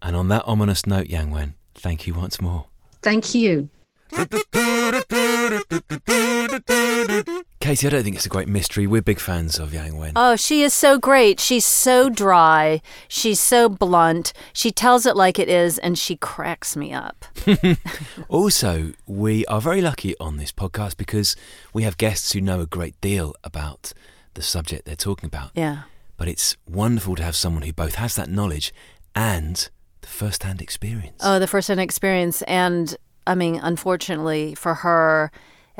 And 0.00 0.16
on 0.16 0.28
that 0.28 0.44
ominous 0.46 0.86
note, 0.86 1.08
Yang 1.08 1.30
Wen, 1.30 1.54
thank 1.74 2.06
you 2.06 2.14
once 2.14 2.40
more. 2.40 2.66
Thank 3.02 3.34
you. 3.34 3.68
Katie, 7.62 7.86
I 7.86 7.90
don't 7.90 8.02
think 8.02 8.16
it's 8.16 8.26
a 8.26 8.28
great 8.28 8.48
mystery. 8.48 8.88
We're 8.88 9.02
big 9.02 9.20
fans 9.20 9.60
of 9.60 9.72
Yang 9.72 9.96
Wen. 9.96 10.12
Oh, 10.16 10.34
she 10.34 10.64
is 10.64 10.74
so 10.74 10.98
great. 10.98 11.38
She's 11.38 11.64
so 11.64 12.10
dry. 12.10 12.82
She's 13.06 13.38
so 13.38 13.68
blunt. 13.68 14.32
She 14.52 14.72
tells 14.72 15.06
it 15.06 15.14
like 15.14 15.38
it 15.38 15.48
is, 15.48 15.78
and 15.78 15.96
she 15.96 16.16
cracks 16.16 16.74
me 16.74 16.92
up. 16.92 17.24
also, 18.28 18.94
we 19.06 19.46
are 19.46 19.60
very 19.60 19.80
lucky 19.80 20.16
on 20.18 20.38
this 20.38 20.50
podcast 20.50 20.96
because 20.96 21.36
we 21.72 21.84
have 21.84 21.96
guests 21.98 22.32
who 22.32 22.40
know 22.40 22.60
a 22.62 22.66
great 22.66 23.00
deal 23.00 23.32
about 23.44 23.92
the 24.34 24.42
subject 24.42 24.84
they're 24.84 24.96
talking 24.96 25.28
about. 25.28 25.52
Yeah. 25.54 25.82
But 26.16 26.26
it's 26.26 26.56
wonderful 26.68 27.14
to 27.14 27.22
have 27.22 27.36
someone 27.36 27.62
who 27.62 27.72
both 27.72 27.94
has 27.94 28.16
that 28.16 28.28
knowledge 28.28 28.74
and 29.14 29.70
the 30.00 30.08
first 30.08 30.42
hand 30.42 30.60
experience. 30.60 31.20
Oh, 31.20 31.38
the 31.38 31.46
first 31.46 31.68
hand 31.68 31.78
experience. 31.78 32.42
And 32.42 32.96
I 33.24 33.36
mean, 33.36 33.60
unfortunately 33.62 34.56
for 34.56 34.74
her 34.74 35.30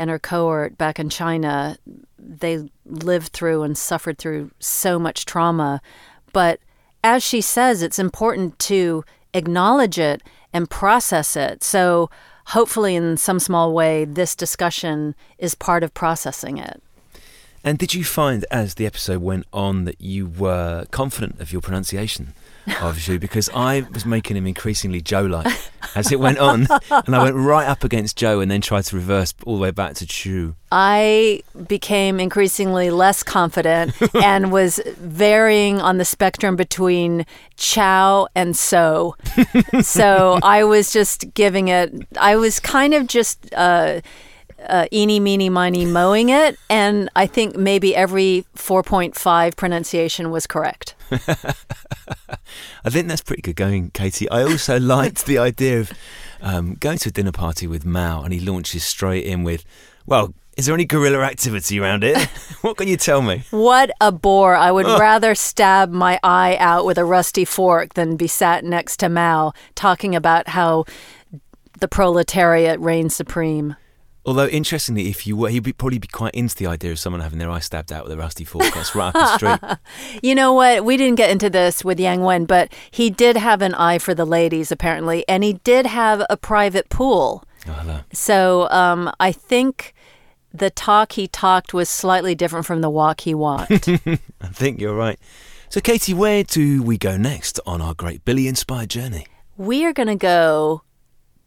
and 0.03 0.11
her 0.11 0.18
cohort 0.18 0.76
back 0.76 0.98
in 0.98 1.09
China, 1.09 1.76
they 2.18 2.68
lived 2.84 3.28
through 3.28 3.62
and 3.62 3.78
suffered 3.78 4.18
through 4.18 4.50
so 4.59 4.98
much 4.98 5.24
trauma. 5.24 5.80
But 6.32 6.59
as 7.05 7.22
she 7.22 7.40
says, 7.40 7.82
it's 7.82 8.00
important 8.00 8.59
to 8.70 9.05
acknowledge 9.32 10.00
it 10.00 10.20
and 10.53 10.68
process 10.68 11.36
it. 11.36 11.62
So 11.62 12.11
hopefully, 12.46 12.96
in 12.96 13.16
some 13.16 13.38
small 13.38 13.72
way, 13.72 14.05
this 14.05 14.34
discussion 14.34 15.14
is 15.38 15.55
part 15.55 15.84
of 15.84 15.94
processing 15.94 16.59
it. 16.59 16.82
And 17.62 17.78
did 17.78 17.94
you 17.94 18.03
find 18.03 18.44
as 18.50 18.74
the 18.74 18.86
episode 18.86 19.22
went 19.22 19.46
on 19.53 19.84
that 19.84 20.00
you 20.00 20.26
were 20.26 20.84
confident 20.90 21.40
of 21.40 21.53
your 21.53 21.61
pronunciation? 21.61 22.34
of 22.80 22.96
Zhu 22.96 23.18
because 23.18 23.50
I 23.55 23.84
was 23.92 24.07
making 24.07 24.36
him 24.36 24.46
increasingly 24.46 25.00
Joe 25.00 25.22
like 25.22 25.53
as 25.95 26.12
it 26.12 26.20
went 26.20 26.38
on. 26.38 26.66
and 26.90 27.14
I 27.14 27.22
went 27.22 27.36
right 27.36 27.66
up 27.66 27.84
against 27.84 28.16
Joe 28.16 28.40
and 28.40 28.51
then 28.51 28.61
tried 28.61 28.84
to 28.86 28.97
reverse 28.97 29.34
all 29.45 29.57
the 29.57 29.62
way 29.62 29.70
back 29.70 29.95
to 29.95 30.07
Chu. 30.07 30.57
I 30.70 31.43
became 31.66 32.18
increasingly 32.18 32.90
less 32.90 33.22
confident 33.22 33.95
and 34.14 34.53
was 34.53 34.80
varying 34.99 35.80
on 35.80 35.99
the 35.99 36.05
spectrum 36.05 36.57
between 36.57 37.26
chow 37.57 38.28
and 38.34 38.57
so. 38.57 39.16
so 39.82 40.38
I 40.43 40.64
was 40.64 40.93
just 40.93 41.34
giving 41.34 41.68
it, 41.68 41.93
I 42.18 42.36
was 42.36 42.61
kind 42.61 42.95
of 42.95 43.07
just. 43.07 43.53
Uh, 43.55 44.01
uh, 44.69 44.87
eeny, 44.93 45.21
meeny, 45.21 45.49
miny 45.49 45.85
mowing 45.85 46.29
it, 46.29 46.59
and 46.69 47.09
I 47.17 47.27
think 47.27 47.57
maybe 47.57 47.95
every 47.95 48.45
4.5 48.57 49.57
pronunciation 49.57 50.31
was 50.31 50.47
correct. 50.47 50.95
I 51.11 52.91
think 52.91 53.09
that's 53.09 53.23
pretty 53.23 53.43
good 53.43 53.57
going, 53.57 53.91
Katie. 53.91 54.29
I 54.31 54.43
also 54.43 54.79
liked 54.81 55.27
the 55.27 55.39
idea 55.39 55.81
of 55.81 55.93
um, 56.41 56.75
going 56.75 56.99
to 56.99 57.09
a 57.09 57.13
dinner 57.13 57.33
party 57.33 57.67
with 57.67 57.85
Mao, 57.85 58.23
and 58.23 58.33
he 58.33 58.41
launches 58.41 58.85
straight 58.85 59.25
in 59.25 59.45
with, 59.45 59.65
"Well, 60.07 60.35
is 60.57 60.67
there 60.67 60.75
any 60.75 60.85
guerrilla 60.85 61.21
activity 61.21 61.81
around 61.81 62.05
it? 62.05 62.19
what 62.61 62.77
can 62.77 62.89
you 62.89 62.97
tell 62.97 63.23
me? 63.23 63.45
What 63.51 63.91
a 64.01 64.13
bore. 64.13 64.55
I 64.55 64.71
would 64.71 64.87
rather 64.87 65.35
stab 65.35 65.91
my 65.91 66.21
eye 66.23 66.57
out 66.59 66.85
with 66.85 66.99
a 66.99 67.05
rusty 67.05 67.45
fork 67.45 67.95
than 67.95 68.17
be 68.17 68.27
sat 68.27 68.65
next 68.65 68.99
to 68.99 69.09
Mao 69.09 69.55
talking 69.75 70.15
about 70.15 70.49
how 70.49 70.85
the 71.81 71.89
proletariat 71.89 72.79
reigns 72.81 73.17
supreme. 73.17 73.77
Although, 74.25 74.47
interestingly, 74.47 75.09
if 75.09 75.27
you 75.27 75.37
were, 75.37 75.49
he'd 75.49 75.64
be, 75.64 75.73
probably 75.73 75.99
be 75.99 76.07
quite 76.07 76.35
into 76.35 76.55
the 76.55 76.66
idea 76.66 76.93
of 76.93 76.99
someone 76.99 77.20
having 77.20 77.41
their 77.41 77.51
eye 77.51 77.59
stabbed 77.59 77.93
out 77.93 78.05
with 78.05 78.12
a 78.12 78.16
rusty 78.16 78.45
fork. 78.45 78.73
That's 78.73 78.95
right 78.95 79.12
up 79.12 79.14
the 79.14 79.37
street. 79.37 79.79
you 80.23 80.35
know 80.37 80.53
what? 80.53 80.85
We 80.85 80.97
didn't 80.97 81.16
get 81.16 81.31
into 81.31 81.51
this 81.51 81.85
with 81.85 81.99
Yang 81.99 82.23
Wen, 82.23 82.45
but 82.45 82.73
he 82.91 83.11
did 83.11 83.37
have 83.37 83.62
an 83.62 83.75
eye 83.75 83.99
for 83.99 84.14
the 84.14 84.25
ladies, 84.25 84.70
apparently, 84.70 85.25
and 85.29 85.43
he 85.43 85.55
did 85.64 85.87
have 85.87 86.25
a 86.31 86.37
private 86.37 86.89
pool. 86.89 87.43
Oh, 87.66 87.73
hello. 87.73 88.01
So 88.12 88.70
um, 88.70 89.12
I 89.18 89.33
think 89.33 89.93
the 90.55 90.70
talk 90.70 91.12
he 91.12 91.27
talked 91.27 91.75
was 91.75 91.89
slightly 91.89 92.37
different 92.37 92.64
from 92.64 92.81
the 92.81 92.91
walk 92.91 93.23
he 93.23 93.35
walked. 93.35 93.89
I 93.89 94.18
think 94.53 94.81
you're 94.81 94.95
right. 94.95 95.18
So, 95.68 95.81
Katie, 95.81 96.14
where 96.14 96.45
do 96.45 96.83
we 96.83 96.99
go 96.99 97.16
next 97.16 97.59
on 97.66 97.81
our 97.81 97.95
great 97.95 98.25
Billy 98.25 98.47
inspired 98.47 98.91
journey? 98.91 99.27
We 99.57 99.85
are 99.85 99.93
going 99.93 100.09
to 100.09 100.16
go 100.16 100.83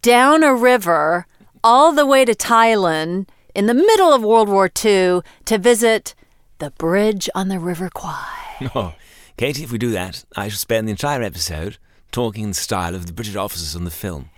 down 0.02 0.44
a 0.44 0.54
river 0.54 1.28
all 1.66 1.92
the 1.92 2.06
way 2.06 2.24
to 2.24 2.36
Thailand 2.36 3.28
in 3.56 3.66
the 3.66 3.74
middle 3.74 4.14
of 4.14 4.24
World 4.24 4.48
War 4.48 4.68
II 4.68 5.22
to 5.46 5.58
visit 5.58 6.14
the 6.60 6.70
bridge 6.70 7.28
on 7.34 7.48
the 7.48 7.60
River 7.60 7.90
Kwai. 7.90 8.30
Oh, 8.76 8.94
Katie, 9.36 9.64
if 9.64 9.72
we 9.72 9.78
do 9.78 9.90
that, 9.92 10.24
I 10.38 10.48
shall 10.48 10.60
spend 10.60 10.88
the 10.88 10.92
entire 10.92 11.22
episode 11.24 11.78
talking 12.12 12.44
in 12.44 12.50
the 12.52 12.56
style 12.56 12.96
of 12.96 13.08
the 13.08 13.12
British 13.12 13.36
officers 13.36 13.76
on 13.76 13.84
the 13.84 13.92
film. 13.92 14.30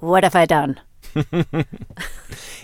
What 0.00 0.24
have 0.24 0.34
I 0.34 0.46
done? 0.46 0.80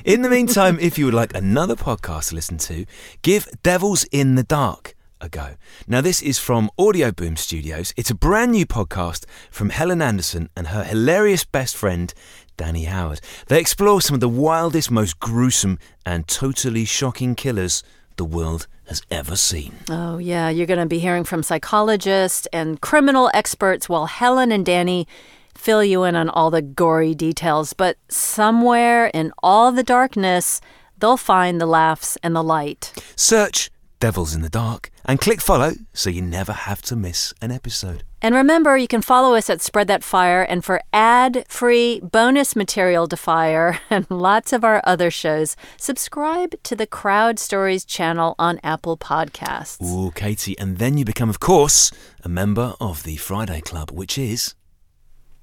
In 0.04 0.22
the 0.22 0.28
meantime, 0.30 0.78
if 0.80 0.98
you 0.98 1.04
would 1.04 1.14
like 1.14 1.34
another 1.34 1.76
podcast 1.76 2.30
to 2.30 2.34
listen 2.34 2.58
to, 2.58 2.86
give 3.22 3.46
Devils 3.62 4.04
in 4.10 4.34
the 4.36 4.42
Dark 4.42 4.96
a 5.20 5.28
go. 5.28 5.54
Now, 5.86 6.00
this 6.00 6.22
is 6.22 6.38
from 6.38 6.70
Audio 6.78 7.10
Boom 7.12 7.36
Studios. 7.36 7.92
It's 7.96 8.10
a 8.10 8.14
brand 8.14 8.52
new 8.52 8.66
podcast 8.66 9.24
from 9.50 9.70
Helen 9.70 10.02
Anderson 10.02 10.48
and 10.56 10.68
her 10.68 10.84
hilarious 10.84 11.44
best 11.44 11.76
friend, 11.76 12.12
Danny 12.56 12.84
Howard. 12.84 13.20
They 13.46 13.60
explore 13.60 14.00
some 14.00 14.14
of 14.14 14.20
the 14.20 14.28
wildest, 14.28 14.90
most 14.90 15.20
gruesome, 15.20 15.78
and 16.04 16.26
totally 16.26 16.84
shocking 16.84 17.34
killers 17.34 17.82
the 18.16 18.24
world 18.24 18.66
has 18.86 19.02
ever 19.10 19.36
seen. 19.36 19.74
Oh, 19.90 20.18
yeah. 20.18 20.48
You're 20.48 20.66
going 20.66 20.80
to 20.80 20.86
be 20.86 20.98
hearing 20.98 21.24
from 21.24 21.42
psychologists 21.42 22.46
and 22.52 22.80
criminal 22.80 23.30
experts 23.32 23.88
while 23.88 24.06
Helen 24.06 24.50
and 24.50 24.64
Danny 24.64 25.06
fill 25.54 25.84
you 25.84 26.04
in 26.04 26.16
on 26.16 26.28
all 26.28 26.50
the 26.50 26.62
gory 26.62 27.14
details. 27.14 27.72
But 27.72 27.96
somewhere 28.08 29.06
in 29.06 29.32
all 29.42 29.72
the 29.72 29.82
darkness, 29.82 30.60
they'll 30.98 31.16
find 31.16 31.60
the 31.60 31.66
laughs 31.66 32.16
and 32.22 32.34
the 32.34 32.42
light. 32.42 32.92
Search 33.14 33.70
Devils 34.00 34.34
in 34.34 34.42
the 34.42 34.48
Dark 34.48 34.90
and 35.08 35.20
click 35.20 35.40
follow 35.40 35.72
so 35.92 36.10
you 36.10 36.22
never 36.22 36.52
have 36.52 36.82
to 36.82 36.94
miss 36.94 37.32
an 37.40 37.50
episode. 37.50 38.04
And 38.20 38.34
remember, 38.34 38.76
you 38.76 38.88
can 38.88 39.00
follow 39.00 39.34
us 39.34 39.48
at 39.48 39.60
Spread 39.60 39.86
That 39.88 40.04
Fire, 40.04 40.42
and 40.42 40.64
for 40.64 40.80
ad 40.92 41.44
free 41.48 42.00
bonus 42.00 42.54
material 42.54 43.06
to 43.08 43.16
Fire 43.16 43.80
and 43.90 44.06
lots 44.10 44.52
of 44.52 44.64
our 44.64 44.82
other 44.84 45.10
shows, 45.10 45.56
subscribe 45.76 46.54
to 46.64 46.76
the 46.76 46.86
Crowd 46.86 47.38
Stories 47.38 47.84
channel 47.84 48.34
on 48.38 48.60
Apple 48.62 48.96
Podcasts. 48.96 49.82
Ooh, 49.82 50.10
Katie, 50.10 50.58
and 50.58 50.78
then 50.78 50.98
you 50.98 51.04
become, 51.04 51.30
of 51.30 51.40
course, 51.40 51.90
a 52.22 52.28
member 52.28 52.74
of 52.80 53.04
the 53.04 53.16
Friday 53.16 53.60
Club, 53.60 53.90
which 53.90 54.18
is 54.18 54.54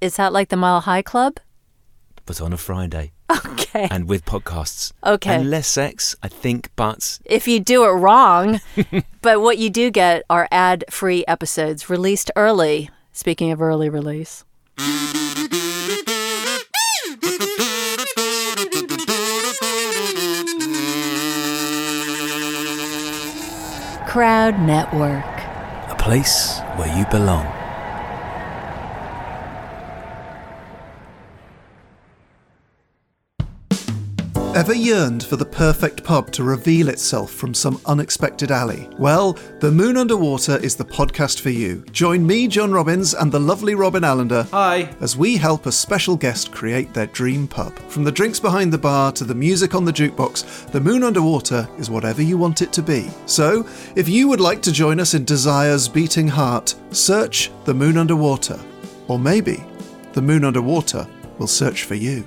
Is 0.00 0.16
that 0.16 0.32
like 0.32 0.50
the 0.50 0.56
Mile 0.56 0.80
High 0.80 1.02
Club? 1.02 1.38
But 2.26 2.40
on 2.40 2.52
a 2.52 2.56
Friday 2.56 3.12
Okay. 3.46 3.88
and 3.90 4.08
with 4.08 4.24
podcasts. 4.24 4.92
Okay. 5.04 5.34
And 5.36 5.50
less 5.50 5.66
sex, 5.68 6.14
I 6.22 6.28
think, 6.28 6.70
but 6.76 7.18
if 7.24 7.46
you 7.48 7.60
do 7.60 7.84
it 7.84 7.90
wrong. 7.92 8.60
but 9.22 9.40
what 9.40 9.58
you 9.58 9.70
do 9.70 9.90
get 9.90 10.22
are 10.28 10.48
ad 10.50 10.84
free 10.90 11.24
episodes 11.26 11.88
released 11.88 12.30
early. 12.36 12.90
Speaking 13.12 13.50
of 13.52 13.62
early 13.62 13.88
release. 13.88 14.44
Crowd 24.06 24.58
Network. 24.60 25.24
a 25.90 25.96
place 25.98 26.60
where 26.76 26.88
you 26.96 27.04
belong. 27.10 27.46
Ever 34.56 34.72
yearned 34.72 35.22
for 35.22 35.36
the 35.36 35.44
perfect 35.44 36.02
pub 36.02 36.30
to 36.30 36.42
reveal 36.42 36.88
itself 36.88 37.30
from 37.30 37.52
some 37.52 37.78
unexpected 37.84 38.50
alley? 38.50 38.88
Well, 38.96 39.34
The 39.60 39.70
Moon 39.70 39.98
Underwater 39.98 40.56
is 40.56 40.74
the 40.74 40.84
podcast 40.86 41.40
for 41.42 41.50
you. 41.50 41.84
Join 41.92 42.26
me, 42.26 42.48
John 42.48 42.72
Robins, 42.72 43.12
and 43.12 43.30
the 43.30 43.38
lovely 43.38 43.74
Robin 43.74 44.02
Allender. 44.02 44.44
Hi. 44.52 44.94
As 45.02 45.14
we 45.14 45.36
help 45.36 45.66
a 45.66 45.72
special 45.72 46.16
guest 46.16 46.52
create 46.52 46.94
their 46.94 47.08
dream 47.08 47.46
pub. 47.46 47.78
From 47.90 48.02
the 48.02 48.10
drinks 48.10 48.40
behind 48.40 48.72
the 48.72 48.78
bar 48.78 49.12
to 49.12 49.24
the 49.24 49.34
music 49.34 49.74
on 49.74 49.84
the 49.84 49.92
jukebox, 49.92 50.70
The 50.70 50.80
Moon 50.80 51.04
Underwater 51.04 51.68
is 51.76 51.90
whatever 51.90 52.22
you 52.22 52.38
want 52.38 52.62
it 52.62 52.72
to 52.72 52.82
be. 52.82 53.10
So, 53.26 53.68
if 53.94 54.08
you 54.08 54.26
would 54.26 54.40
like 54.40 54.62
to 54.62 54.72
join 54.72 55.00
us 55.00 55.12
in 55.12 55.26
Desire's 55.26 55.86
beating 55.86 56.28
heart, 56.28 56.74
search 56.92 57.50
The 57.66 57.74
Moon 57.74 57.98
Underwater. 57.98 58.58
Or 59.06 59.18
maybe 59.18 59.62
The 60.14 60.22
Moon 60.22 60.44
Underwater 60.44 61.06
will 61.36 61.46
search 61.46 61.84
for 61.84 61.94
you. 61.94 62.26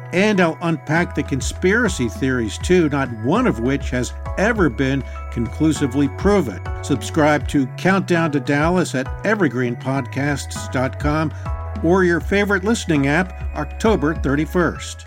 and 0.13 0.41
I'll 0.41 0.57
unpack 0.61 1.15
the 1.15 1.23
conspiracy 1.23 2.09
theories 2.09 2.57
too, 2.57 2.89
not 2.89 3.09
one 3.23 3.47
of 3.47 3.59
which 3.59 3.89
has 3.91 4.13
ever 4.37 4.69
been 4.69 5.03
conclusively 5.31 6.09
proven. 6.17 6.61
Subscribe 6.83 7.47
to 7.49 7.67
Countdown 7.77 8.31
to 8.31 8.39
Dallas 8.39 8.95
at 8.95 9.05
evergreenpodcasts.com 9.23 11.33
or 11.83 12.03
your 12.03 12.19
favorite 12.19 12.63
listening 12.63 13.07
app 13.07 13.55
October 13.55 14.15
31st. 14.15 15.05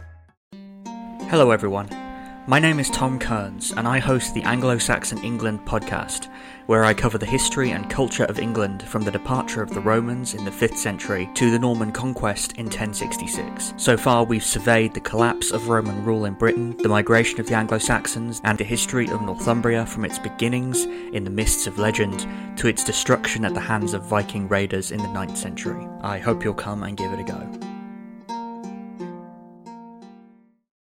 Hello, 1.29 1.51
everyone. 1.51 1.89
My 2.47 2.59
name 2.59 2.79
is 2.79 2.91
Tom 2.91 3.19
Kearns, 3.19 3.73
and 3.73 3.89
I 3.89 3.99
host 3.99 4.35
the 4.35 4.43
Anglo 4.43 4.77
Saxon 4.77 5.17
England 5.25 5.61
podcast, 5.61 6.29
where 6.67 6.85
I 6.85 6.95
cover 6.95 7.19
the 7.19 7.27
history 7.27 7.71
and 7.71 7.91
culture 7.91 8.25
of 8.25 8.39
England 8.39 8.83
from 8.83 9.03
the 9.03 9.11
departure 9.11 9.63
of 9.63 9.71
the 9.71 9.81
Romans 9.81 10.35
in 10.35 10.45
the 10.45 10.51
5th 10.51 10.77
century 10.77 11.29
to 11.35 11.51
the 11.51 11.59
Norman 11.59 11.93
conquest 11.93 12.53
in 12.53 12.67
1066. 12.67 13.75
So 13.77 13.97
far, 13.97 14.25
we've 14.25 14.45
surveyed 14.45 14.95
the 14.95 15.01
collapse 15.01 15.51
of 15.51 15.69
Roman 15.69 16.05
rule 16.05 16.25
in 16.25 16.35
Britain, 16.35 16.77
the 16.79 16.89
migration 16.89 17.41
of 17.41 17.47
the 17.47 17.55
Anglo 17.55 17.79
Saxons, 17.79 18.41
and 18.45 18.59
the 18.59 18.65
history 18.65 19.09
of 19.09 19.23
Northumbria 19.23 19.87
from 19.87 20.05
its 20.05 20.19
beginnings 20.19 20.85
in 20.85 21.25
the 21.25 21.31
mists 21.31 21.67
of 21.67 21.79
legend 21.79 22.27
to 22.59 22.69
its 22.69 22.85
destruction 22.85 23.45
at 23.45 23.55
the 23.55 23.61
hands 23.61 23.95
of 23.95 24.05
Viking 24.05 24.49
raiders 24.49 24.91
in 24.91 24.99
the 24.99 25.09
9th 25.09 25.37
century. 25.37 25.87
I 26.03 26.19
hope 26.19 26.45
you'll 26.45 26.55
come 26.55 26.83
and 26.83 26.97
give 26.97 27.13
it 27.13 27.21
a 27.21 27.25
go. 27.25 27.74